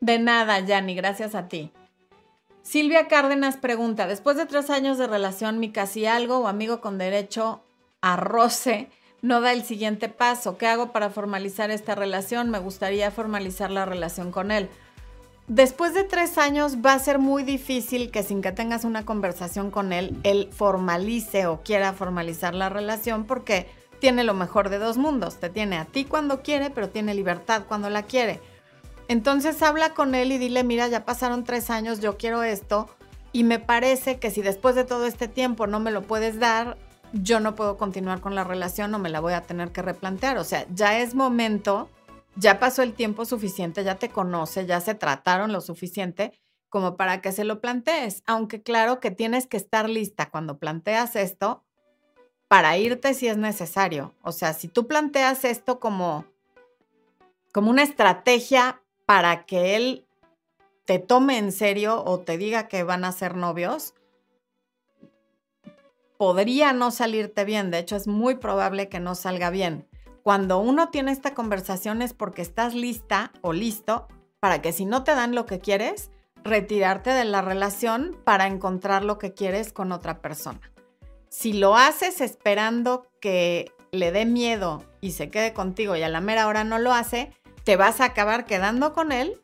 De 0.00 0.18
nada, 0.18 0.58
Yanni, 0.60 0.94
gracias 0.96 1.34
a 1.34 1.48
ti. 1.48 1.72
Silvia 2.62 3.08
Cárdenas 3.08 3.56
pregunta, 3.56 4.06
después 4.06 4.36
de 4.36 4.46
tres 4.46 4.68
años 4.68 4.98
de 4.98 5.06
relación, 5.06 5.58
mi 5.58 5.70
casi 5.70 6.06
algo 6.06 6.38
o 6.38 6.48
amigo 6.48 6.80
con 6.80 6.98
derecho 6.98 7.62
arroce 8.02 8.90
no 9.22 9.40
da 9.40 9.52
el 9.52 9.62
siguiente 9.62 10.08
paso. 10.08 10.58
¿Qué 10.58 10.66
hago 10.66 10.92
para 10.92 11.08
formalizar 11.08 11.70
esta 11.70 11.94
relación? 11.94 12.50
Me 12.50 12.58
gustaría 12.58 13.10
formalizar 13.10 13.70
la 13.70 13.86
relación 13.86 14.32
con 14.32 14.50
él. 14.50 14.68
Después 15.48 15.94
de 15.94 16.04
tres 16.04 16.38
años 16.38 16.78
va 16.84 16.92
a 16.92 16.98
ser 16.98 17.18
muy 17.18 17.42
difícil 17.42 18.10
que 18.10 18.22
sin 18.22 18.42
que 18.42 18.52
tengas 18.52 18.84
una 18.84 19.04
conversación 19.04 19.70
con 19.70 19.92
él, 19.92 20.16
él 20.22 20.48
formalice 20.52 21.46
o 21.46 21.62
quiera 21.62 21.92
formalizar 21.92 22.54
la 22.54 22.68
relación 22.68 23.24
porque 23.24 23.68
tiene 24.00 24.24
lo 24.24 24.34
mejor 24.34 24.68
de 24.68 24.78
dos 24.78 24.98
mundos. 24.98 25.36
Te 25.36 25.50
tiene 25.50 25.78
a 25.78 25.84
ti 25.84 26.04
cuando 26.04 26.42
quiere, 26.42 26.70
pero 26.70 26.88
tiene 26.88 27.14
libertad 27.14 27.64
cuando 27.68 27.90
la 27.90 28.02
quiere. 28.02 28.40
Entonces 29.08 29.62
habla 29.62 29.94
con 29.94 30.14
él 30.14 30.32
y 30.32 30.38
dile, 30.38 30.64
mira, 30.64 30.88
ya 30.88 31.04
pasaron 31.04 31.44
tres 31.44 31.70
años, 31.70 32.00
yo 32.00 32.16
quiero 32.16 32.42
esto. 32.42 32.88
Y 33.32 33.44
me 33.44 33.58
parece 33.58 34.18
que 34.18 34.30
si 34.30 34.42
después 34.42 34.74
de 34.74 34.84
todo 34.84 35.06
este 35.06 35.28
tiempo 35.28 35.66
no 35.66 35.80
me 35.80 35.90
lo 35.90 36.02
puedes 36.02 36.38
dar, 36.38 36.76
yo 37.12 37.40
no 37.40 37.54
puedo 37.54 37.76
continuar 37.76 38.20
con 38.20 38.34
la 38.34 38.44
relación 38.44 38.94
o 38.94 38.98
me 38.98 39.10
la 39.10 39.20
voy 39.20 39.34
a 39.34 39.42
tener 39.42 39.70
que 39.72 39.82
replantear. 39.82 40.38
O 40.38 40.44
sea, 40.44 40.66
ya 40.74 40.98
es 40.98 41.14
momento, 41.14 41.88
ya 42.36 42.58
pasó 42.58 42.82
el 42.82 42.94
tiempo 42.94 43.24
suficiente, 43.24 43.84
ya 43.84 43.96
te 43.96 44.08
conoce, 44.08 44.66
ya 44.66 44.80
se 44.80 44.94
trataron 44.94 45.52
lo 45.52 45.60
suficiente 45.60 46.32
como 46.68 46.96
para 46.96 47.20
que 47.20 47.32
se 47.32 47.44
lo 47.44 47.60
plantees. 47.60 48.22
Aunque 48.26 48.62
claro 48.62 48.98
que 48.98 49.10
tienes 49.10 49.46
que 49.46 49.58
estar 49.58 49.88
lista 49.88 50.30
cuando 50.30 50.58
planteas 50.58 51.16
esto 51.16 51.64
para 52.48 52.76
irte 52.78 53.14
si 53.14 53.28
es 53.28 53.36
necesario. 53.36 54.14
O 54.22 54.32
sea, 54.32 54.54
si 54.54 54.68
tú 54.68 54.86
planteas 54.86 55.44
esto 55.44 55.80
como, 55.80 56.24
como 57.52 57.70
una 57.70 57.82
estrategia 57.82 58.80
para 59.04 59.44
que 59.44 59.76
él 59.76 60.06
te 60.86 60.98
tome 60.98 61.38
en 61.38 61.52
serio 61.52 62.02
o 62.04 62.20
te 62.20 62.38
diga 62.38 62.68
que 62.68 62.82
van 62.82 63.04
a 63.04 63.12
ser 63.12 63.36
novios, 63.36 63.94
podría 66.22 66.72
no 66.72 66.92
salirte 66.92 67.44
bien, 67.44 67.72
de 67.72 67.80
hecho 67.80 67.96
es 67.96 68.06
muy 68.06 68.36
probable 68.36 68.88
que 68.88 69.00
no 69.00 69.16
salga 69.16 69.50
bien. 69.50 69.88
Cuando 70.22 70.60
uno 70.60 70.88
tiene 70.90 71.10
esta 71.10 71.34
conversación 71.34 72.00
es 72.00 72.14
porque 72.14 72.42
estás 72.42 72.74
lista 72.74 73.32
o 73.40 73.52
listo 73.52 74.06
para 74.38 74.62
que 74.62 74.70
si 74.72 74.84
no 74.84 75.02
te 75.02 75.16
dan 75.16 75.34
lo 75.34 75.46
que 75.46 75.58
quieres, 75.58 76.12
retirarte 76.44 77.10
de 77.10 77.24
la 77.24 77.42
relación 77.42 78.16
para 78.22 78.46
encontrar 78.46 79.02
lo 79.02 79.18
que 79.18 79.34
quieres 79.34 79.72
con 79.72 79.90
otra 79.90 80.20
persona. 80.22 80.60
Si 81.28 81.54
lo 81.54 81.76
haces 81.76 82.20
esperando 82.20 83.08
que 83.20 83.72
le 83.90 84.12
dé 84.12 84.24
miedo 84.24 84.84
y 85.00 85.10
se 85.10 85.28
quede 85.28 85.52
contigo 85.52 85.96
y 85.96 86.04
a 86.04 86.08
la 86.08 86.20
mera 86.20 86.46
hora 86.46 86.62
no 86.62 86.78
lo 86.78 86.92
hace, 86.92 87.32
te 87.64 87.74
vas 87.74 88.00
a 88.00 88.04
acabar 88.04 88.44
quedando 88.44 88.92
con 88.92 89.10
él 89.10 89.42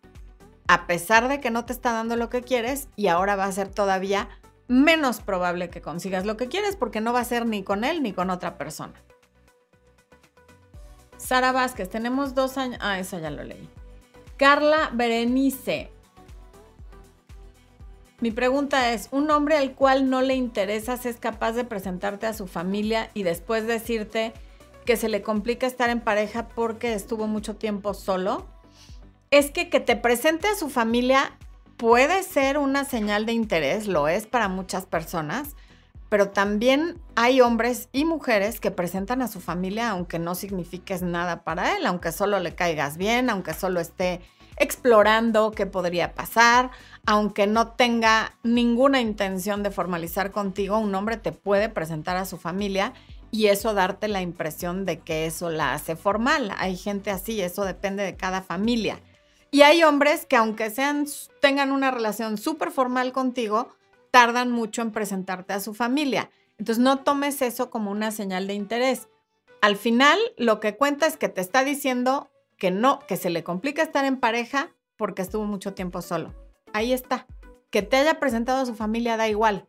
a 0.68 0.86
pesar 0.86 1.26
de 1.26 1.40
que 1.40 1.50
no 1.50 1.64
te 1.64 1.72
está 1.72 1.92
dando 1.92 2.14
lo 2.14 2.28
que 2.28 2.42
quieres 2.42 2.88
y 2.94 3.08
ahora 3.08 3.34
va 3.34 3.46
a 3.46 3.52
ser 3.52 3.68
todavía 3.68 4.28
menos 4.68 5.20
probable 5.20 5.70
que 5.70 5.80
consigas 5.80 6.24
lo 6.24 6.36
que 6.36 6.48
quieres 6.48 6.76
porque 6.76 7.00
no 7.00 7.12
va 7.12 7.20
a 7.20 7.24
ser 7.24 7.46
ni 7.46 7.62
con 7.62 7.84
él 7.84 8.02
ni 8.02 8.12
con 8.12 8.30
otra 8.30 8.58
persona. 8.58 8.94
Sara 11.16 11.52
Vázquez, 11.52 11.90
tenemos 11.90 12.34
dos 12.34 12.56
años. 12.58 12.78
Ah, 12.80 12.98
esa 12.98 13.18
ya 13.18 13.30
lo 13.30 13.42
leí. 13.42 13.68
Carla 14.36 14.90
Berenice. 14.92 15.90
Mi 18.20 18.30
pregunta 18.30 18.92
es, 18.92 19.08
¿un 19.12 19.30
hombre 19.30 19.56
al 19.56 19.74
cual 19.74 20.10
no 20.10 20.22
le 20.22 20.34
interesas 20.34 21.06
es 21.06 21.18
capaz 21.18 21.52
de 21.52 21.64
presentarte 21.64 22.26
a 22.26 22.32
su 22.32 22.46
familia 22.46 23.10
y 23.14 23.22
después 23.22 23.66
decirte 23.66 24.32
que 24.84 24.96
se 24.96 25.08
le 25.08 25.22
complica 25.22 25.66
estar 25.66 25.90
en 25.90 26.00
pareja 26.00 26.48
porque 26.48 26.94
estuvo 26.94 27.26
mucho 27.26 27.56
tiempo 27.56 27.94
solo? 27.94 28.46
Es 29.30 29.50
que 29.50 29.68
que 29.70 29.80
te 29.80 29.96
presente 29.96 30.48
a 30.48 30.56
su 30.56 30.68
familia 30.68 31.36
puede 31.78 32.24
ser 32.24 32.58
una 32.58 32.84
señal 32.84 33.24
de 33.24 33.32
interés, 33.32 33.86
lo 33.86 34.08
es 34.08 34.26
para 34.26 34.48
muchas 34.48 34.84
personas, 34.84 35.54
pero 36.08 36.30
también 36.30 37.00
hay 37.14 37.40
hombres 37.40 37.88
y 37.92 38.04
mujeres 38.04 38.60
que 38.60 38.70
presentan 38.70 39.22
a 39.22 39.28
su 39.28 39.40
familia 39.40 39.90
aunque 39.90 40.18
no 40.18 40.34
signifiques 40.34 41.02
nada 41.02 41.44
para 41.44 41.76
él, 41.76 41.86
aunque 41.86 42.12
solo 42.12 42.40
le 42.40 42.54
caigas 42.54 42.96
bien, 42.96 43.30
aunque 43.30 43.54
solo 43.54 43.78
esté 43.80 44.20
explorando 44.56 45.52
qué 45.52 45.66
podría 45.66 46.14
pasar, 46.14 46.70
aunque 47.06 47.46
no 47.46 47.68
tenga 47.68 48.36
ninguna 48.42 49.00
intención 49.00 49.62
de 49.62 49.70
formalizar 49.70 50.32
contigo, 50.32 50.78
un 50.78 50.94
hombre 50.96 51.16
te 51.16 51.30
puede 51.30 51.68
presentar 51.68 52.16
a 52.16 52.26
su 52.26 52.38
familia 52.38 52.92
y 53.30 53.46
eso 53.46 53.72
darte 53.72 54.08
la 54.08 54.20
impresión 54.20 54.84
de 54.84 54.98
que 54.98 55.26
eso 55.26 55.48
la 55.50 55.74
hace 55.74 55.94
formal. 55.94 56.52
Hay 56.58 56.76
gente 56.76 57.12
así, 57.12 57.40
eso 57.40 57.64
depende 57.64 58.02
de 58.02 58.16
cada 58.16 58.42
familia. 58.42 59.00
Y 59.50 59.62
hay 59.62 59.82
hombres 59.82 60.26
que 60.26 60.36
aunque 60.36 60.70
sean, 60.70 61.06
tengan 61.40 61.72
una 61.72 61.90
relación 61.90 62.36
súper 62.36 62.70
formal 62.70 63.12
contigo, 63.12 63.68
tardan 64.10 64.50
mucho 64.50 64.82
en 64.82 64.92
presentarte 64.92 65.54
a 65.54 65.60
su 65.60 65.74
familia. 65.74 66.30
Entonces 66.58 66.82
no 66.82 66.98
tomes 66.98 67.40
eso 67.40 67.70
como 67.70 67.90
una 67.90 68.10
señal 68.10 68.46
de 68.46 68.54
interés. 68.54 69.08
Al 69.60 69.76
final, 69.76 70.18
lo 70.36 70.60
que 70.60 70.76
cuenta 70.76 71.06
es 71.06 71.16
que 71.16 71.28
te 71.28 71.40
está 71.40 71.64
diciendo 71.64 72.30
que 72.58 72.70
no, 72.70 73.00
que 73.06 73.16
se 73.16 73.30
le 73.30 73.44
complica 73.44 73.82
estar 73.82 74.04
en 74.04 74.18
pareja 74.18 74.70
porque 74.96 75.22
estuvo 75.22 75.44
mucho 75.44 75.74
tiempo 75.74 76.02
solo. 76.02 76.34
Ahí 76.72 76.92
está. 76.92 77.26
Que 77.70 77.82
te 77.82 77.96
haya 77.96 78.18
presentado 78.20 78.62
a 78.62 78.66
su 78.66 78.74
familia 78.74 79.16
da 79.16 79.28
igual. 79.28 79.66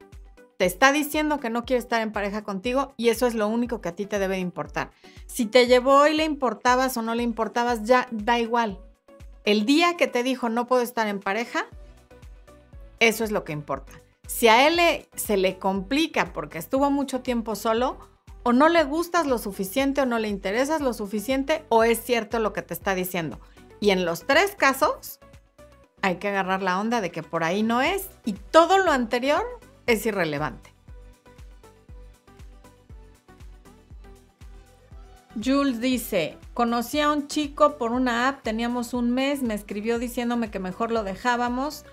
Te 0.57 0.65
está 0.65 0.91
diciendo 0.91 1.39
que 1.39 1.49
no 1.49 1.63
quiere 1.63 1.79
estar 1.79 2.01
en 2.01 2.11
pareja 2.11 2.43
contigo 2.43 2.93
y 2.97 3.09
eso 3.09 3.27
es 3.27 3.35
lo 3.35 3.47
único 3.47 3.79
que 3.79 3.89
a 3.89 3.95
ti 3.95 4.05
te 4.05 4.19
debe 4.19 4.39
importar. 4.39 4.91
Si 5.25 5.45
te 5.45 5.67
llevó 5.67 6.05
y 6.07 6.13
le 6.13 6.25
importabas 6.25 6.97
o 6.97 7.01
no 7.01 7.15
le 7.15 7.23
importabas, 7.23 7.83
ya 7.85 8.07
da 8.11 8.39
igual. 8.39 8.79
El 9.45 9.65
día 9.65 9.95
que 9.97 10.07
te 10.07 10.23
dijo 10.23 10.49
no 10.49 10.67
puedo 10.67 10.81
estar 10.81 11.07
en 11.07 11.19
pareja, 11.19 11.65
eso 12.99 13.23
es 13.23 13.31
lo 13.31 13.43
que 13.43 13.53
importa. 13.53 13.93
Si 14.27 14.47
a 14.47 14.67
él 14.67 15.07
se 15.15 15.37
le 15.37 15.57
complica 15.57 16.33
porque 16.33 16.57
estuvo 16.57 16.91
mucho 16.91 17.21
tiempo 17.21 17.55
solo, 17.55 17.97
o 18.43 18.53
no 18.53 18.69
le 18.69 18.83
gustas 18.83 19.27
lo 19.27 19.37
suficiente 19.37 20.01
o 20.01 20.05
no 20.05 20.19
le 20.19 20.27
interesas 20.27 20.81
lo 20.81 20.93
suficiente, 20.93 21.65
o 21.69 21.83
es 21.83 22.01
cierto 22.01 22.39
lo 22.39 22.53
que 22.53 22.61
te 22.61 22.73
está 22.73 22.95
diciendo. 22.95 23.39
Y 23.79 23.91
en 23.91 24.05
los 24.05 24.25
tres 24.25 24.55
casos, 24.55 25.19
hay 26.01 26.15
que 26.15 26.29
agarrar 26.29 26.61
la 26.61 26.79
onda 26.79 27.01
de 27.01 27.11
que 27.11 27.23
por 27.23 27.43
ahí 27.43 27.63
no 27.63 27.81
es 27.81 28.07
y 28.25 28.33
todo 28.33 28.77
lo 28.77 28.91
anterior 28.91 29.43
es 29.85 30.05
irrelevante. 30.05 30.73
Jules 35.41 35.79
dice, 35.79 36.37
conocí 36.53 36.99
a 36.99 37.11
un 37.11 37.27
chico 37.27 37.77
por 37.77 37.91
una 37.91 38.27
app, 38.27 38.43
teníamos 38.43 38.93
un 38.93 39.11
mes, 39.11 39.41
me 39.41 39.53
escribió 39.53 39.99
diciéndome 39.99 40.51
que 40.51 40.59
mejor 40.59 40.91
lo 40.91 41.03
dejábamos. 41.03 41.85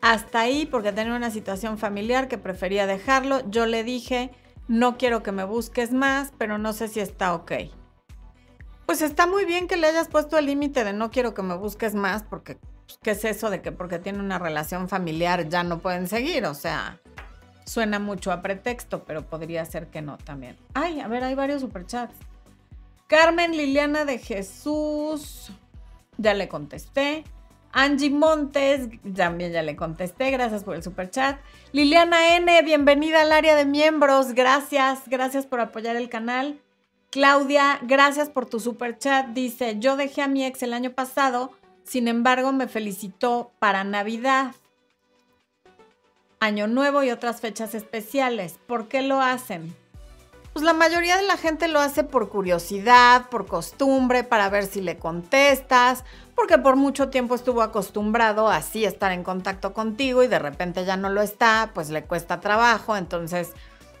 Hasta 0.00 0.40
ahí, 0.40 0.66
porque 0.66 0.92
tenía 0.92 1.14
una 1.14 1.30
situación 1.30 1.78
familiar 1.78 2.28
que 2.28 2.38
prefería 2.38 2.86
dejarlo, 2.86 3.48
yo 3.50 3.66
le 3.66 3.84
dije, 3.84 4.30
no 4.68 4.96
quiero 4.98 5.22
que 5.22 5.32
me 5.32 5.44
busques 5.44 5.92
más, 5.92 6.32
pero 6.36 6.58
no 6.58 6.72
sé 6.72 6.88
si 6.88 7.00
está 7.00 7.34
ok. 7.34 7.52
Pues 8.86 9.00
está 9.00 9.26
muy 9.26 9.46
bien 9.46 9.66
que 9.66 9.78
le 9.78 9.86
hayas 9.86 10.08
puesto 10.08 10.36
el 10.36 10.46
límite 10.46 10.84
de 10.84 10.92
no 10.92 11.10
quiero 11.10 11.32
que 11.32 11.42
me 11.42 11.56
busques 11.56 11.94
más, 11.94 12.22
porque 12.22 12.58
pues, 12.86 12.98
¿qué 13.02 13.12
es 13.12 13.24
eso 13.24 13.48
de 13.48 13.62
que 13.62 13.72
porque 13.72 13.98
tiene 13.98 14.18
una 14.18 14.38
relación 14.38 14.88
familiar 14.88 15.48
ya 15.48 15.64
no 15.64 15.78
pueden 15.78 16.06
seguir? 16.06 16.44
O 16.44 16.54
sea, 16.54 17.00
suena 17.64 17.98
mucho 17.98 18.30
a 18.30 18.42
pretexto, 18.42 19.04
pero 19.04 19.26
podría 19.26 19.64
ser 19.64 19.86
que 19.86 20.02
no 20.02 20.18
también. 20.18 20.58
Ay, 20.74 21.00
a 21.00 21.08
ver, 21.08 21.24
hay 21.24 21.34
varios 21.34 21.62
superchats. 21.62 22.14
Carmen 23.06 23.56
Liliana 23.56 24.04
de 24.04 24.18
Jesús, 24.18 25.50
ya 26.16 26.34
le 26.34 26.48
contesté. 26.48 27.24
Angie 27.76 28.10
Montes, 28.10 28.88
también 29.16 29.52
ya 29.52 29.62
le 29.62 29.74
contesté, 29.74 30.30
gracias 30.30 30.62
por 30.62 30.76
el 30.76 30.82
super 30.82 31.10
chat. 31.10 31.40
Liliana 31.72 32.36
N, 32.36 32.62
bienvenida 32.62 33.22
al 33.22 33.32
área 33.32 33.56
de 33.56 33.64
miembros, 33.64 34.32
gracias, 34.32 35.08
gracias 35.08 35.44
por 35.44 35.60
apoyar 35.60 35.96
el 35.96 36.08
canal. 36.08 36.60
Claudia, 37.10 37.80
gracias 37.82 38.30
por 38.30 38.46
tu 38.46 38.60
super 38.60 38.96
chat. 38.96 39.26
Dice, 39.28 39.78
yo 39.80 39.96
dejé 39.96 40.22
a 40.22 40.28
mi 40.28 40.44
ex 40.44 40.62
el 40.62 40.72
año 40.72 40.92
pasado, 40.92 41.50
sin 41.82 42.06
embargo 42.06 42.52
me 42.52 42.68
felicitó 42.68 43.52
para 43.58 43.84
Navidad, 43.84 44.54
Año 46.38 46.68
Nuevo 46.68 47.02
y 47.02 47.10
otras 47.10 47.40
fechas 47.40 47.74
especiales. 47.74 48.58
¿Por 48.66 48.88
qué 48.88 49.02
lo 49.02 49.20
hacen? 49.20 49.74
Pues 50.54 50.64
la 50.64 50.72
mayoría 50.72 51.16
de 51.16 51.24
la 51.24 51.36
gente 51.36 51.66
lo 51.66 51.80
hace 51.80 52.04
por 52.04 52.28
curiosidad, 52.28 53.28
por 53.28 53.46
costumbre, 53.46 54.22
para 54.22 54.48
ver 54.48 54.66
si 54.66 54.80
le 54.80 54.98
contestas, 54.98 56.04
porque 56.36 56.58
por 56.58 56.76
mucho 56.76 57.08
tiempo 57.08 57.34
estuvo 57.34 57.60
acostumbrado 57.60 58.48
a 58.48 58.58
así 58.58 58.84
estar 58.84 59.10
en 59.10 59.24
contacto 59.24 59.74
contigo 59.74 60.22
y 60.22 60.28
de 60.28 60.38
repente 60.38 60.84
ya 60.84 60.96
no 60.96 61.10
lo 61.10 61.22
está, 61.22 61.72
pues 61.74 61.90
le 61.90 62.04
cuesta 62.04 62.38
trabajo, 62.38 62.96
entonces 62.96 63.50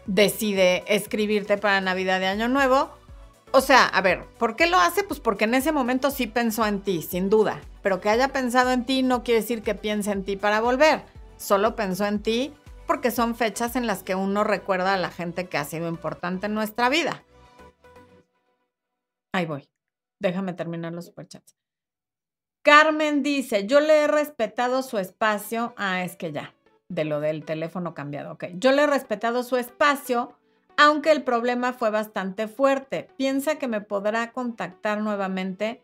decide 0.06 0.84
escribirte 0.86 1.58
para 1.58 1.80
Navidad 1.80 2.20
de 2.20 2.28
Año 2.28 2.46
Nuevo. 2.46 2.88
O 3.50 3.60
sea, 3.60 3.86
a 3.86 4.00
ver, 4.00 4.24
¿por 4.38 4.54
qué 4.54 4.68
lo 4.68 4.78
hace? 4.78 5.02
Pues 5.02 5.18
porque 5.18 5.46
en 5.46 5.54
ese 5.54 5.72
momento 5.72 6.12
sí 6.12 6.28
pensó 6.28 6.64
en 6.66 6.82
ti, 6.82 7.02
sin 7.02 7.30
duda, 7.30 7.62
pero 7.82 8.00
que 8.00 8.10
haya 8.10 8.28
pensado 8.28 8.70
en 8.70 8.86
ti 8.86 9.02
no 9.02 9.24
quiere 9.24 9.40
decir 9.40 9.62
que 9.62 9.74
piense 9.74 10.12
en 10.12 10.24
ti 10.24 10.36
para 10.36 10.60
volver, 10.60 11.02
solo 11.36 11.74
pensó 11.74 12.06
en 12.06 12.20
ti 12.20 12.54
porque 12.86 13.10
son 13.10 13.34
fechas 13.34 13.76
en 13.76 13.86
las 13.86 14.02
que 14.02 14.14
uno 14.14 14.44
recuerda 14.44 14.94
a 14.94 14.98
la 14.98 15.10
gente 15.10 15.48
que 15.48 15.58
ha 15.58 15.64
sido 15.64 15.88
importante 15.88 16.46
en 16.46 16.54
nuestra 16.54 16.88
vida. 16.88 17.22
Ahí 19.32 19.46
voy. 19.46 19.68
Déjame 20.20 20.52
terminar 20.52 20.92
los 20.92 21.06
superchats. 21.06 21.56
Carmen 22.62 23.22
dice, 23.22 23.66
yo 23.66 23.80
le 23.80 24.04
he 24.04 24.06
respetado 24.06 24.82
su 24.82 24.98
espacio. 24.98 25.74
Ah, 25.76 26.02
es 26.02 26.16
que 26.16 26.32
ya, 26.32 26.54
de 26.88 27.04
lo 27.04 27.20
del 27.20 27.44
teléfono 27.44 27.92
cambiado. 27.92 28.32
Ok, 28.32 28.46
yo 28.54 28.72
le 28.72 28.82
he 28.82 28.86
respetado 28.86 29.42
su 29.42 29.56
espacio, 29.56 30.38
aunque 30.78 31.10
el 31.10 31.24
problema 31.24 31.74
fue 31.74 31.90
bastante 31.90 32.48
fuerte. 32.48 33.10
Piensa 33.18 33.58
que 33.58 33.68
me 33.68 33.82
podrá 33.82 34.32
contactar 34.32 35.02
nuevamente 35.02 35.83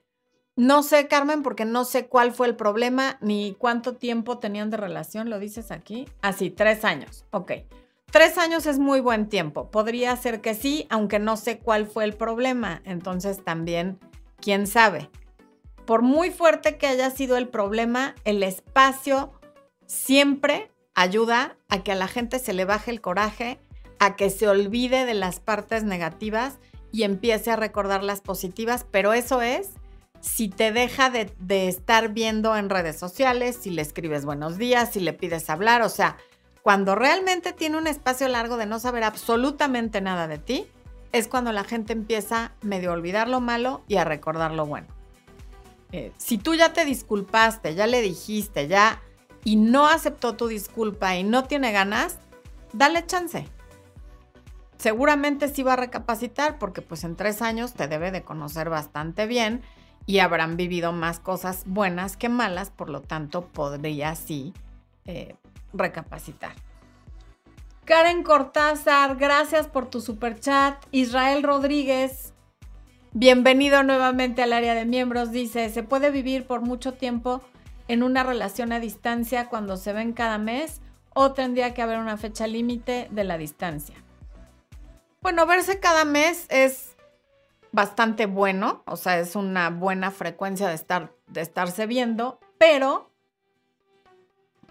no 0.60 0.82
sé, 0.82 1.08
Carmen, 1.08 1.42
porque 1.42 1.64
no 1.64 1.86
sé 1.86 2.06
cuál 2.06 2.32
fue 2.32 2.46
el 2.46 2.54
problema 2.54 3.16
ni 3.22 3.56
cuánto 3.58 3.96
tiempo 3.96 4.36
tenían 4.40 4.68
de 4.68 4.76
relación, 4.76 5.30
¿lo 5.30 5.38
dices 5.38 5.70
aquí? 5.70 6.06
Así, 6.20 6.50
ah, 6.52 6.54
tres 6.54 6.84
años. 6.84 7.24
Ok. 7.30 7.52
Tres 8.12 8.36
años 8.36 8.66
es 8.66 8.78
muy 8.78 9.00
buen 9.00 9.30
tiempo. 9.30 9.70
Podría 9.70 10.14
ser 10.16 10.42
que 10.42 10.52
sí, 10.52 10.86
aunque 10.90 11.18
no 11.18 11.38
sé 11.38 11.60
cuál 11.60 11.86
fue 11.86 12.04
el 12.04 12.12
problema. 12.12 12.82
Entonces 12.84 13.42
también, 13.42 13.98
quién 14.38 14.66
sabe. 14.66 15.08
Por 15.86 16.02
muy 16.02 16.30
fuerte 16.30 16.76
que 16.76 16.88
haya 16.88 17.08
sido 17.08 17.38
el 17.38 17.48
problema, 17.48 18.14
el 18.24 18.42
espacio 18.42 19.32
siempre 19.86 20.70
ayuda 20.94 21.56
a 21.70 21.82
que 21.82 21.92
a 21.92 21.96
la 21.96 22.06
gente 22.06 22.38
se 22.38 22.52
le 22.52 22.66
baje 22.66 22.90
el 22.90 23.00
coraje, 23.00 23.58
a 23.98 24.14
que 24.14 24.28
se 24.28 24.46
olvide 24.46 25.06
de 25.06 25.14
las 25.14 25.40
partes 25.40 25.84
negativas 25.84 26.58
y 26.92 27.04
empiece 27.04 27.50
a 27.50 27.56
recordar 27.56 28.04
las 28.04 28.20
positivas, 28.20 28.84
pero 28.90 29.14
eso 29.14 29.40
es 29.40 29.79
si 30.20 30.48
te 30.48 30.72
deja 30.72 31.10
de, 31.10 31.68
estar 31.68 32.10
viendo 32.10 32.56
en 32.56 32.70
redes 32.70 32.98
sociales, 32.98 33.58
si 33.60 33.70
le 33.70 33.82
escribes 33.82 34.24
buenos 34.24 34.58
días, 34.58 34.92
si 34.92 35.00
le 35.00 35.12
pides 35.12 35.48
hablar, 35.48 35.82
o 35.82 35.88
sea, 35.88 36.18
cuando 36.62 36.94
realmente 36.94 37.52
tiene 37.52 37.78
un 37.78 37.86
espacio 37.86 38.28
largo 38.28 38.58
de 38.58 38.66
no 38.66 38.78
saber 38.78 39.02
absolutamente 39.02 40.00
nada 40.00 40.28
de 40.28 40.38
ti, 40.38 40.66
es 41.12 41.26
cuando 41.26 41.52
la 41.52 41.64
gente 41.64 41.94
empieza 41.94 42.52
medio 42.60 42.90
a 42.90 42.94
olvidar 42.94 43.28
lo 43.28 43.40
malo 43.40 43.82
y 43.88 43.96
a 43.96 44.04
recordar 44.04 44.52
lo 44.52 44.66
bueno. 44.66 44.88
Eh, 45.92 46.12
si 46.18 46.38
tú 46.38 46.54
ya 46.54 46.72
te 46.72 46.84
disculpaste, 46.84 47.74
ya 47.74 47.86
le 47.86 48.02
dijiste, 48.02 48.68
ya, 48.68 49.00
y 49.42 49.56
no 49.56 49.88
aceptó 49.88 50.36
tu 50.36 50.48
disculpa 50.48 51.16
y 51.16 51.24
no 51.24 51.44
tiene 51.44 51.72
ganas, 51.72 52.18
dale 52.74 53.06
chance. 53.06 53.48
Seguramente 54.76 55.48
sí 55.48 55.62
va 55.62 55.72
a 55.72 55.76
recapacitar 55.76 56.58
porque 56.58 56.82
pues 56.82 57.04
en 57.04 57.16
tres 57.16 57.42
años 57.42 57.74
te 57.74 57.88
debe 57.88 58.10
de 58.10 58.22
conocer 58.22 58.70
bastante 58.70 59.26
bien 59.26 59.62
y 60.06 60.18
habrán 60.18 60.56
vivido 60.56 60.92
más 60.92 61.20
cosas 61.20 61.62
buenas 61.66 62.16
que 62.16 62.28
malas, 62.28 62.70
por 62.70 62.90
lo 62.90 63.02
tanto 63.02 63.46
podría 63.46 64.10
así 64.10 64.52
eh, 65.04 65.34
recapacitar. 65.72 66.52
Karen 67.84 68.22
Cortázar, 68.22 69.16
gracias 69.16 69.66
por 69.66 69.90
tu 69.90 70.00
super 70.00 70.38
chat. 70.38 70.76
Israel 70.92 71.42
Rodríguez, 71.42 72.32
bienvenido 73.12 73.82
nuevamente 73.82 74.42
al 74.42 74.52
área 74.52 74.74
de 74.74 74.84
miembros. 74.84 75.32
Dice, 75.32 75.68
¿se 75.70 75.82
puede 75.82 76.10
vivir 76.10 76.46
por 76.46 76.60
mucho 76.60 76.94
tiempo 76.94 77.40
en 77.88 78.02
una 78.02 78.22
relación 78.22 78.72
a 78.72 78.78
distancia 78.78 79.48
cuando 79.48 79.76
se 79.76 79.92
ven 79.92 80.12
cada 80.12 80.38
mes 80.38 80.80
o 81.14 81.32
tendría 81.32 81.74
que 81.74 81.82
haber 81.82 81.98
una 81.98 82.16
fecha 82.16 82.46
límite 82.46 83.08
de 83.10 83.24
la 83.24 83.38
distancia? 83.38 83.96
Bueno, 85.22 85.44
verse 85.46 85.80
cada 85.80 86.04
mes 86.04 86.46
es 86.48 86.89
bastante 87.72 88.26
bueno, 88.26 88.82
o 88.86 88.96
sea, 88.96 89.18
es 89.18 89.36
una 89.36 89.70
buena 89.70 90.10
frecuencia 90.10 90.68
de, 90.68 90.74
estar, 90.74 91.14
de 91.26 91.40
estarse 91.40 91.86
viendo, 91.86 92.40
pero 92.58 93.10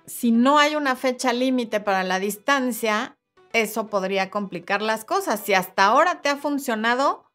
si 0.05 0.31
no 0.31 0.57
hay 0.57 0.75
una 0.75 0.95
fecha 0.95 1.33
límite 1.33 1.79
para 1.79 2.03
la 2.03 2.19
distancia, 2.19 3.17
eso 3.53 3.87
podría 3.87 4.29
complicar 4.29 4.81
las 4.81 5.05
cosas. 5.05 5.39
Si 5.39 5.53
hasta 5.53 5.85
ahora 5.85 6.21
te 6.21 6.29
ha 6.29 6.37
funcionado, 6.37 7.25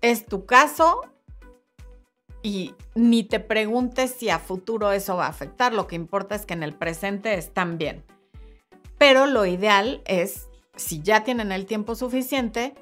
es 0.00 0.26
tu 0.26 0.46
caso 0.46 1.02
y 2.42 2.74
ni 2.94 3.22
te 3.22 3.40
preguntes 3.40 4.12
si 4.12 4.30
a 4.30 4.38
futuro 4.38 4.92
eso 4.92 5.16
va 5.16 5.26
a 5.26 5.30
afectar. 5.30 5.72
Lo 5.72 5.86
que 5.86 5.96
importa 5.96 6.34
es 6.34 6.46
que 6.46 6.54
en 6.54 6.62
el 6.62 6.74
presente 6.74 7.34
están 7.34 7.78
bien. 7.78 8.04
Pero 8.98 9.26
lo 9.26 9.46
ideal 9.46 10.02
es, 10.06 10.48
si 10.76 11.00
ya 11.02 11.24
tienen 11.24 11.52
el 11.52 11.66
tiempo 11.66 11.94
suficiente, 11.94 12.74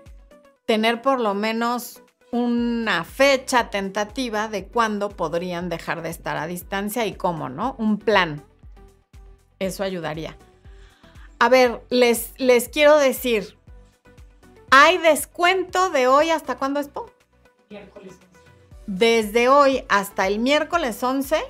tener 0.68 1.00
por 1.00 1.18
lo 1.18 1.32
menos 1.32 2.02
una 2.30 3.02
fecha 3.02 3.70
tentativa 3.70 4.48
de 4.48 4.66
cuándo 4.66 5.08
podrían 5.08 5.70
dejar 5.70 6.02
de 6.02 6.10
estar 6.10 6.36
a 6.36 6.46
distancia 6.46 7.06
y 7.06 7.14
cómo, 7.14 7.48
¿no? 7.48 7.74
Un 7.78 7.96
plan. 7.96 8.44
Eso 9.60 9.82
ayudaría. 9.82 10.36
A 11.38 11.48
ver, 11.48 11.80
les, 11.88 12.34
les 12.36 12.68
quiero 12.68 12.98
decir, 12.98 13.56
hay 14.70 14.98
descuento 14.98 15.88
de 15.88 16.06
hoy 16.06 16.28
hasta 16.28 16.58
cuándo 16.58 16.80
es? 16.80 16.90
Miércoles 17.70 18.12
11. 18.12 18.26
Desde 18.86 19.48
hoy 19.48 19.84
hasta 19.88 20.26
el 20.26 20.38
miércoles 20.38 21.02
11 21.02 21.42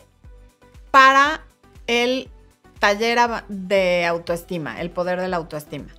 para 0.93 1.45
el 1.89 2.31
taller 2.79 3.19
de 3.49 4.07
autoestima, 4.07 4.81
el 4.81 4.93
poder 4.93 5.21
de 5.21 5.27
la 5.27 5.39
autoestima. 5.39 5.93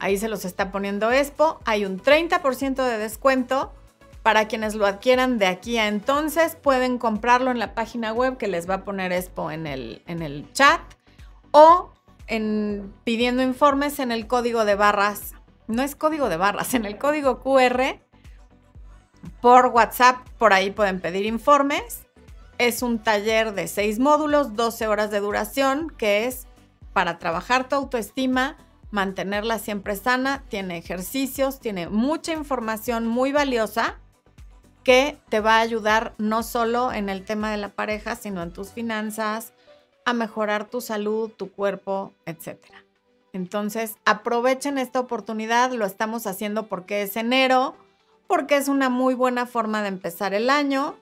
Ahí 0.00 0.18
se 0.18 0.28
los 0.28 0.44
está 0.44 0.70
poniendo 0.70 1.10
Expo. 1.10 1.60
Hay 1.64 1.84
un 1.84 2.00
30% 2.00 2.84
de 2.84 2.98
descuento. 2.98 3.72
Para 4.22 4.46
quienes 4.46 4.74
lo 4.74 4.86
adquieran 4.86 5.38
de 5.38 5.46
aquí 5.46 5.78
a 5.78 5.88
entonces, 5.88 6.54
pueden 6.56 6.98
comprarlo 6.98 7.50
en 7.50 7.58
la 7.58 7.74
página 7.74 8.12
web 8.12 8.36
que 8.36 8.48
les 8.48 8.68
va 8.68 8.74
a 8.74 8.84
poner 8.84 9.12
Expo 9.12 9.50
en 9.50 9.66
el, 9.66 10.02
en 10.06 10.22
el 10.22 10.52
chat 10.52 10.80
o 11.50 11.92
en, 12.26 12.92
pidiendo 13.04 13.42
informes 13.42 13.98
en 13.98 14.12
el 14.12 14.26
código 14.26 14.64
de 14.64 14.74
barras. 14.74 15.34
No 15.66 15.82
es 15.82 15.96
código 15.96 16.28
de 16.28 16.36
barras, 16.36 16.74
en 16.74 16.84
el 16.84 16.98
código 16.98 17.40
QR 17.40 18.00
por 19.40 19.66
WhatsApp. 19.66 20.16
Por 20.38 20.52
ahí 20.52 20.70
pueden 20.70 21.00
pedir 21.00 21.24
informes. 21.24 22.06
Es 22.58 22.82
un 22.82 22.98
taller 22.98 23.54
de 23.54 23.68
seis 23.68 23.98
módulos, 23.98 24.56
12 24.56 24.88
horas 24.88 25.10
de 25.10 25.20
duración, 25.20 25.90
que 25.96 26.26
es 26.26 26.46
para 26.92 27.18
trabajar 27.18 27.68
tu 27.68 27.76
autoestima 27.76 28.56
mantenerla 28.90 29.58
siempre 29.58 29.96
sana, 29.96 30.44
tiene 30.48 30.78
ejercicios, 30.78 31.60
tiene 31.60 31.88
mucha 31.88 32.32
información 32.32 33.06
muy 33.06 33.32
valiosa 33.32 33.98
que 34.82 35.18
te 35.28 35.40
va 35.40 35.56
a 35.56 35.60
ayudar 35.60 36.14
no 36.18 36.42
solo 36.42 36.92
en 36.92 37.08
el 37.08 37.24
tema 37.24 37.50
de 37.50 37.58
la 37.58 37.68
pareja, 37.68 38.16
sino 38.16 38.42
en 38.42 38.52
tus 38.52 38.70
finanzas, 38.70 39.52
a 40.06 40.14
mejorar 40.14 40.70
tu 40.70 40.80
salud, 40.80 41.30
tu 41.30 41.52
cuerpo, 41.52 42.14
etc. 42.24 42.56
Entonces, 43.34 43.96
aprovechen 44.06 44.78
esta 44.78 45.00
oportunidad, 45.00 45.72
lo 45.72 45.84
estamos 45.84 46.26
haciendo 46.26 46.68
porque 46.68 47.02
es 47.02 47.16
enero, 47.16 47.76
porque 48.26 48.56
es 48.56 48.68
una 48.68 48.88
muy 48.88 49.12
buena 49.12 49.44
forma 49.44 49.82
de 49.82 49.88
empezar 49.88 50.32
el 50.32 50.48
año, 50.48 50.96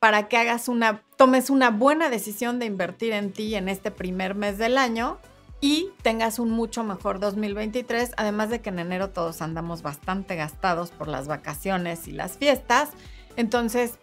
para 0.00 0.28
que 0.28 0.38
hagas 0.38 0.68
una, 0.68 1.02
tomes 1.16 1.50
una 1.50 1.70
buena 1.70 2.08
decisión 2.10 2.58
de 2.58 2.66
invertir 2.66 3.12
en 3.12 3.32
ti 3.32 3.54
en 3.54 3.68
este 3.68 3.90
primer 3.90 4.34
mes 4.34 4.58
del 4.58 4.78
año 4.78 5.18
y 5.60 5.90
tengas 6.02 6.38
un 6.38 6.50
mucho 6.50 6.84
mejor 6.84 7.20
2023, 7.20 8.12
además 8.16 8.50
de 8.50 8.60
que 8.60 8.70
en 8.70 8.78
enero 8.78 9.10
todos 9.10 9.42
andamos 9.42 9.82
bastante 9.82 10.36
gastados 10.36 10.90
por 10.90 11.08
las 11.08 11.28
vacaciones 11.28 12.08
y 12.08 12.12
las 12.12 12.38
fiestas, 12.38 12.90
entonces 13.36 13.98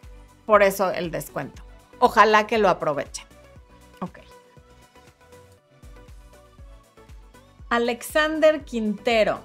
por 0.46 0.64
eso 0.64 0.92
el 0.92 1.12
descuento. 1.12 1.64
Ojalá 2.00 2.48
que 2.48 2.58
lo 2.58 2.70
aprovechen. 2.70 3.26
Ok. 4.02 4.20
Alexander 7.70 8.64
Quintero 8.64 9.42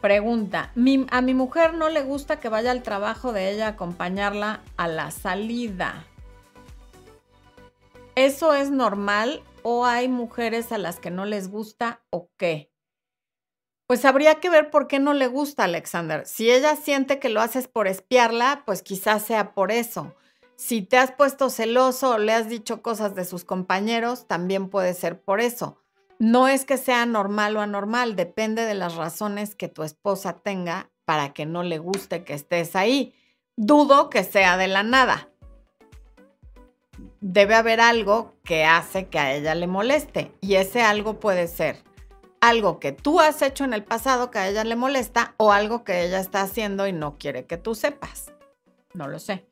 pregunta, 0.00 0.70
a 1.10 1.20
mi 1.20 1.34
mujer 1.34 1.74
no 1.74 1.88
le 1.88 2.02
gusta 2.02 2.38
que 2.38 2.48
vaya 2.48 2.70
al 2.70 2.82
trabajo 2.82 3.32
de 3.32 3.50
ella 3.50 3.66
a 3.66 3.70
acompañarla 3.70 4.60
a 4.76 4.88
la 4.88 5.10
salida. 5.10 6.04
¿Eso 8.18 8.52
es 8.52 8.72
normal 8.72 9.44
o 9.62 9.86
hay 9.86 10.08
mujeres 10.08 10.72
a 10.72 10.78
las 10.78 10.98
que 10.98 11.08
no 11.08 11.24
les 11.24 11.52
gusta 11.52 12.02
o 12.10 12.32
qué? 12.36 12.72
Pues 13.86 14.04
habría 14.04 14.40
que 14.40 14.50
ver 14.50 14.70
por 14.70 14.88
qué 14.88 14.98
no 14.98 15.14
le 15.14 15.28
gusta 15.28 15.62
Alexander. 15.62 16.26
Si 16.26 16.50
ella 16.50 16.74
siente 16.74 17.20
que 17.20 17.28
lo 17.28 17.40
haces 17.40 17.68
por 17.68 17.86
espiarla, 17.86 18.64
pues 18.66 18.82
quizás 18.82 19.22
sea 19.22 19.54
por 19.54 19.70
eso. 19.70 20.16
Si 20.56 20.82
te 20.82 20.98
has 20.98 21.12
puesto 21.12 21.48
celoso 21.48 22.10
o 22.14 22.18
le 22.18 22.32
has 22.32 22.48
dicho 22.48 22.82
cosas 22.82 23.14
de 23.14 23.24
sus 23.24 23.44
compañeros, 23.44 24.26
también 24.26 24.68
puede 24.68 24.94
ser 24.94 25.22
por 25.22 25.40
eso. 25.40 25.78
No 26.18 26.48
es 26.48 26.64
que 26.64 26.76
sea 26.76 27.06
normal 27.06 27.56
o 27.56 27.60
anormal, 27.60 28.16
depende 28.16 28.64
de 28.64 28.74
las 28.74 28.96
razones 28.96 29.54
que 29.54 29.68
tu 29.68 29.84
esposa 29.84 30.40
tenga 30.42 30.90
para 31.04 31.32
que 31.32 31.46
no 31.46 31.62
le 31.62 31.78
guste 31.78 32.24
que 32.24 32.34
estés 32.34 32.74
ahí. 32.74 33.14
Dudo 33.54 34.10
que 34.10 34.24
sea 34.24 34.56
de 34.56 34.66
la 34.66 34.82
nada 34.82 35.30
debe 37.20 37.54
haber 37.54 37.80
algo 37.80 38.34
que 38.44 38.64
hace 38.64 39.08
que 39.08 39.18
a 39.18 39.34
ella 39.34 39.54
le 39.54 39.66
moleste. 39.66 40.32
Y 40.40 40.54
ese 40.54 40.82
algo 40.82 41.20
puede 41.20 41.46
ser 41.46 41.82
algo 42.40 42.78
que 42.78 42.92
tú 42.92 43.20
has 43.20 43.42
hecho 43.42 43.64
en 43.64 43.72
el 43.72 43.84
pasado 43.84 44.30
que 44.30 44.38
a 44.38 44.48
ella 44.48 44.64
le 44.64 44.76
molesta 44.76 45.34
o 45.38 45.52
algo 45.52 45.84
que 45.84 46.04
ella 46.04 46.20
está 46.20 46.42
haciendo 46.42 46.86
y 46.86 46.92
no 46.92 47.18
quiere 47.18 47.46
que 47.46 47.56
tú 47.56 47.74
sepas. 47.74 48.32
No 48.94 49.08
lo 49.08 49.18
sé. 49.18 49.46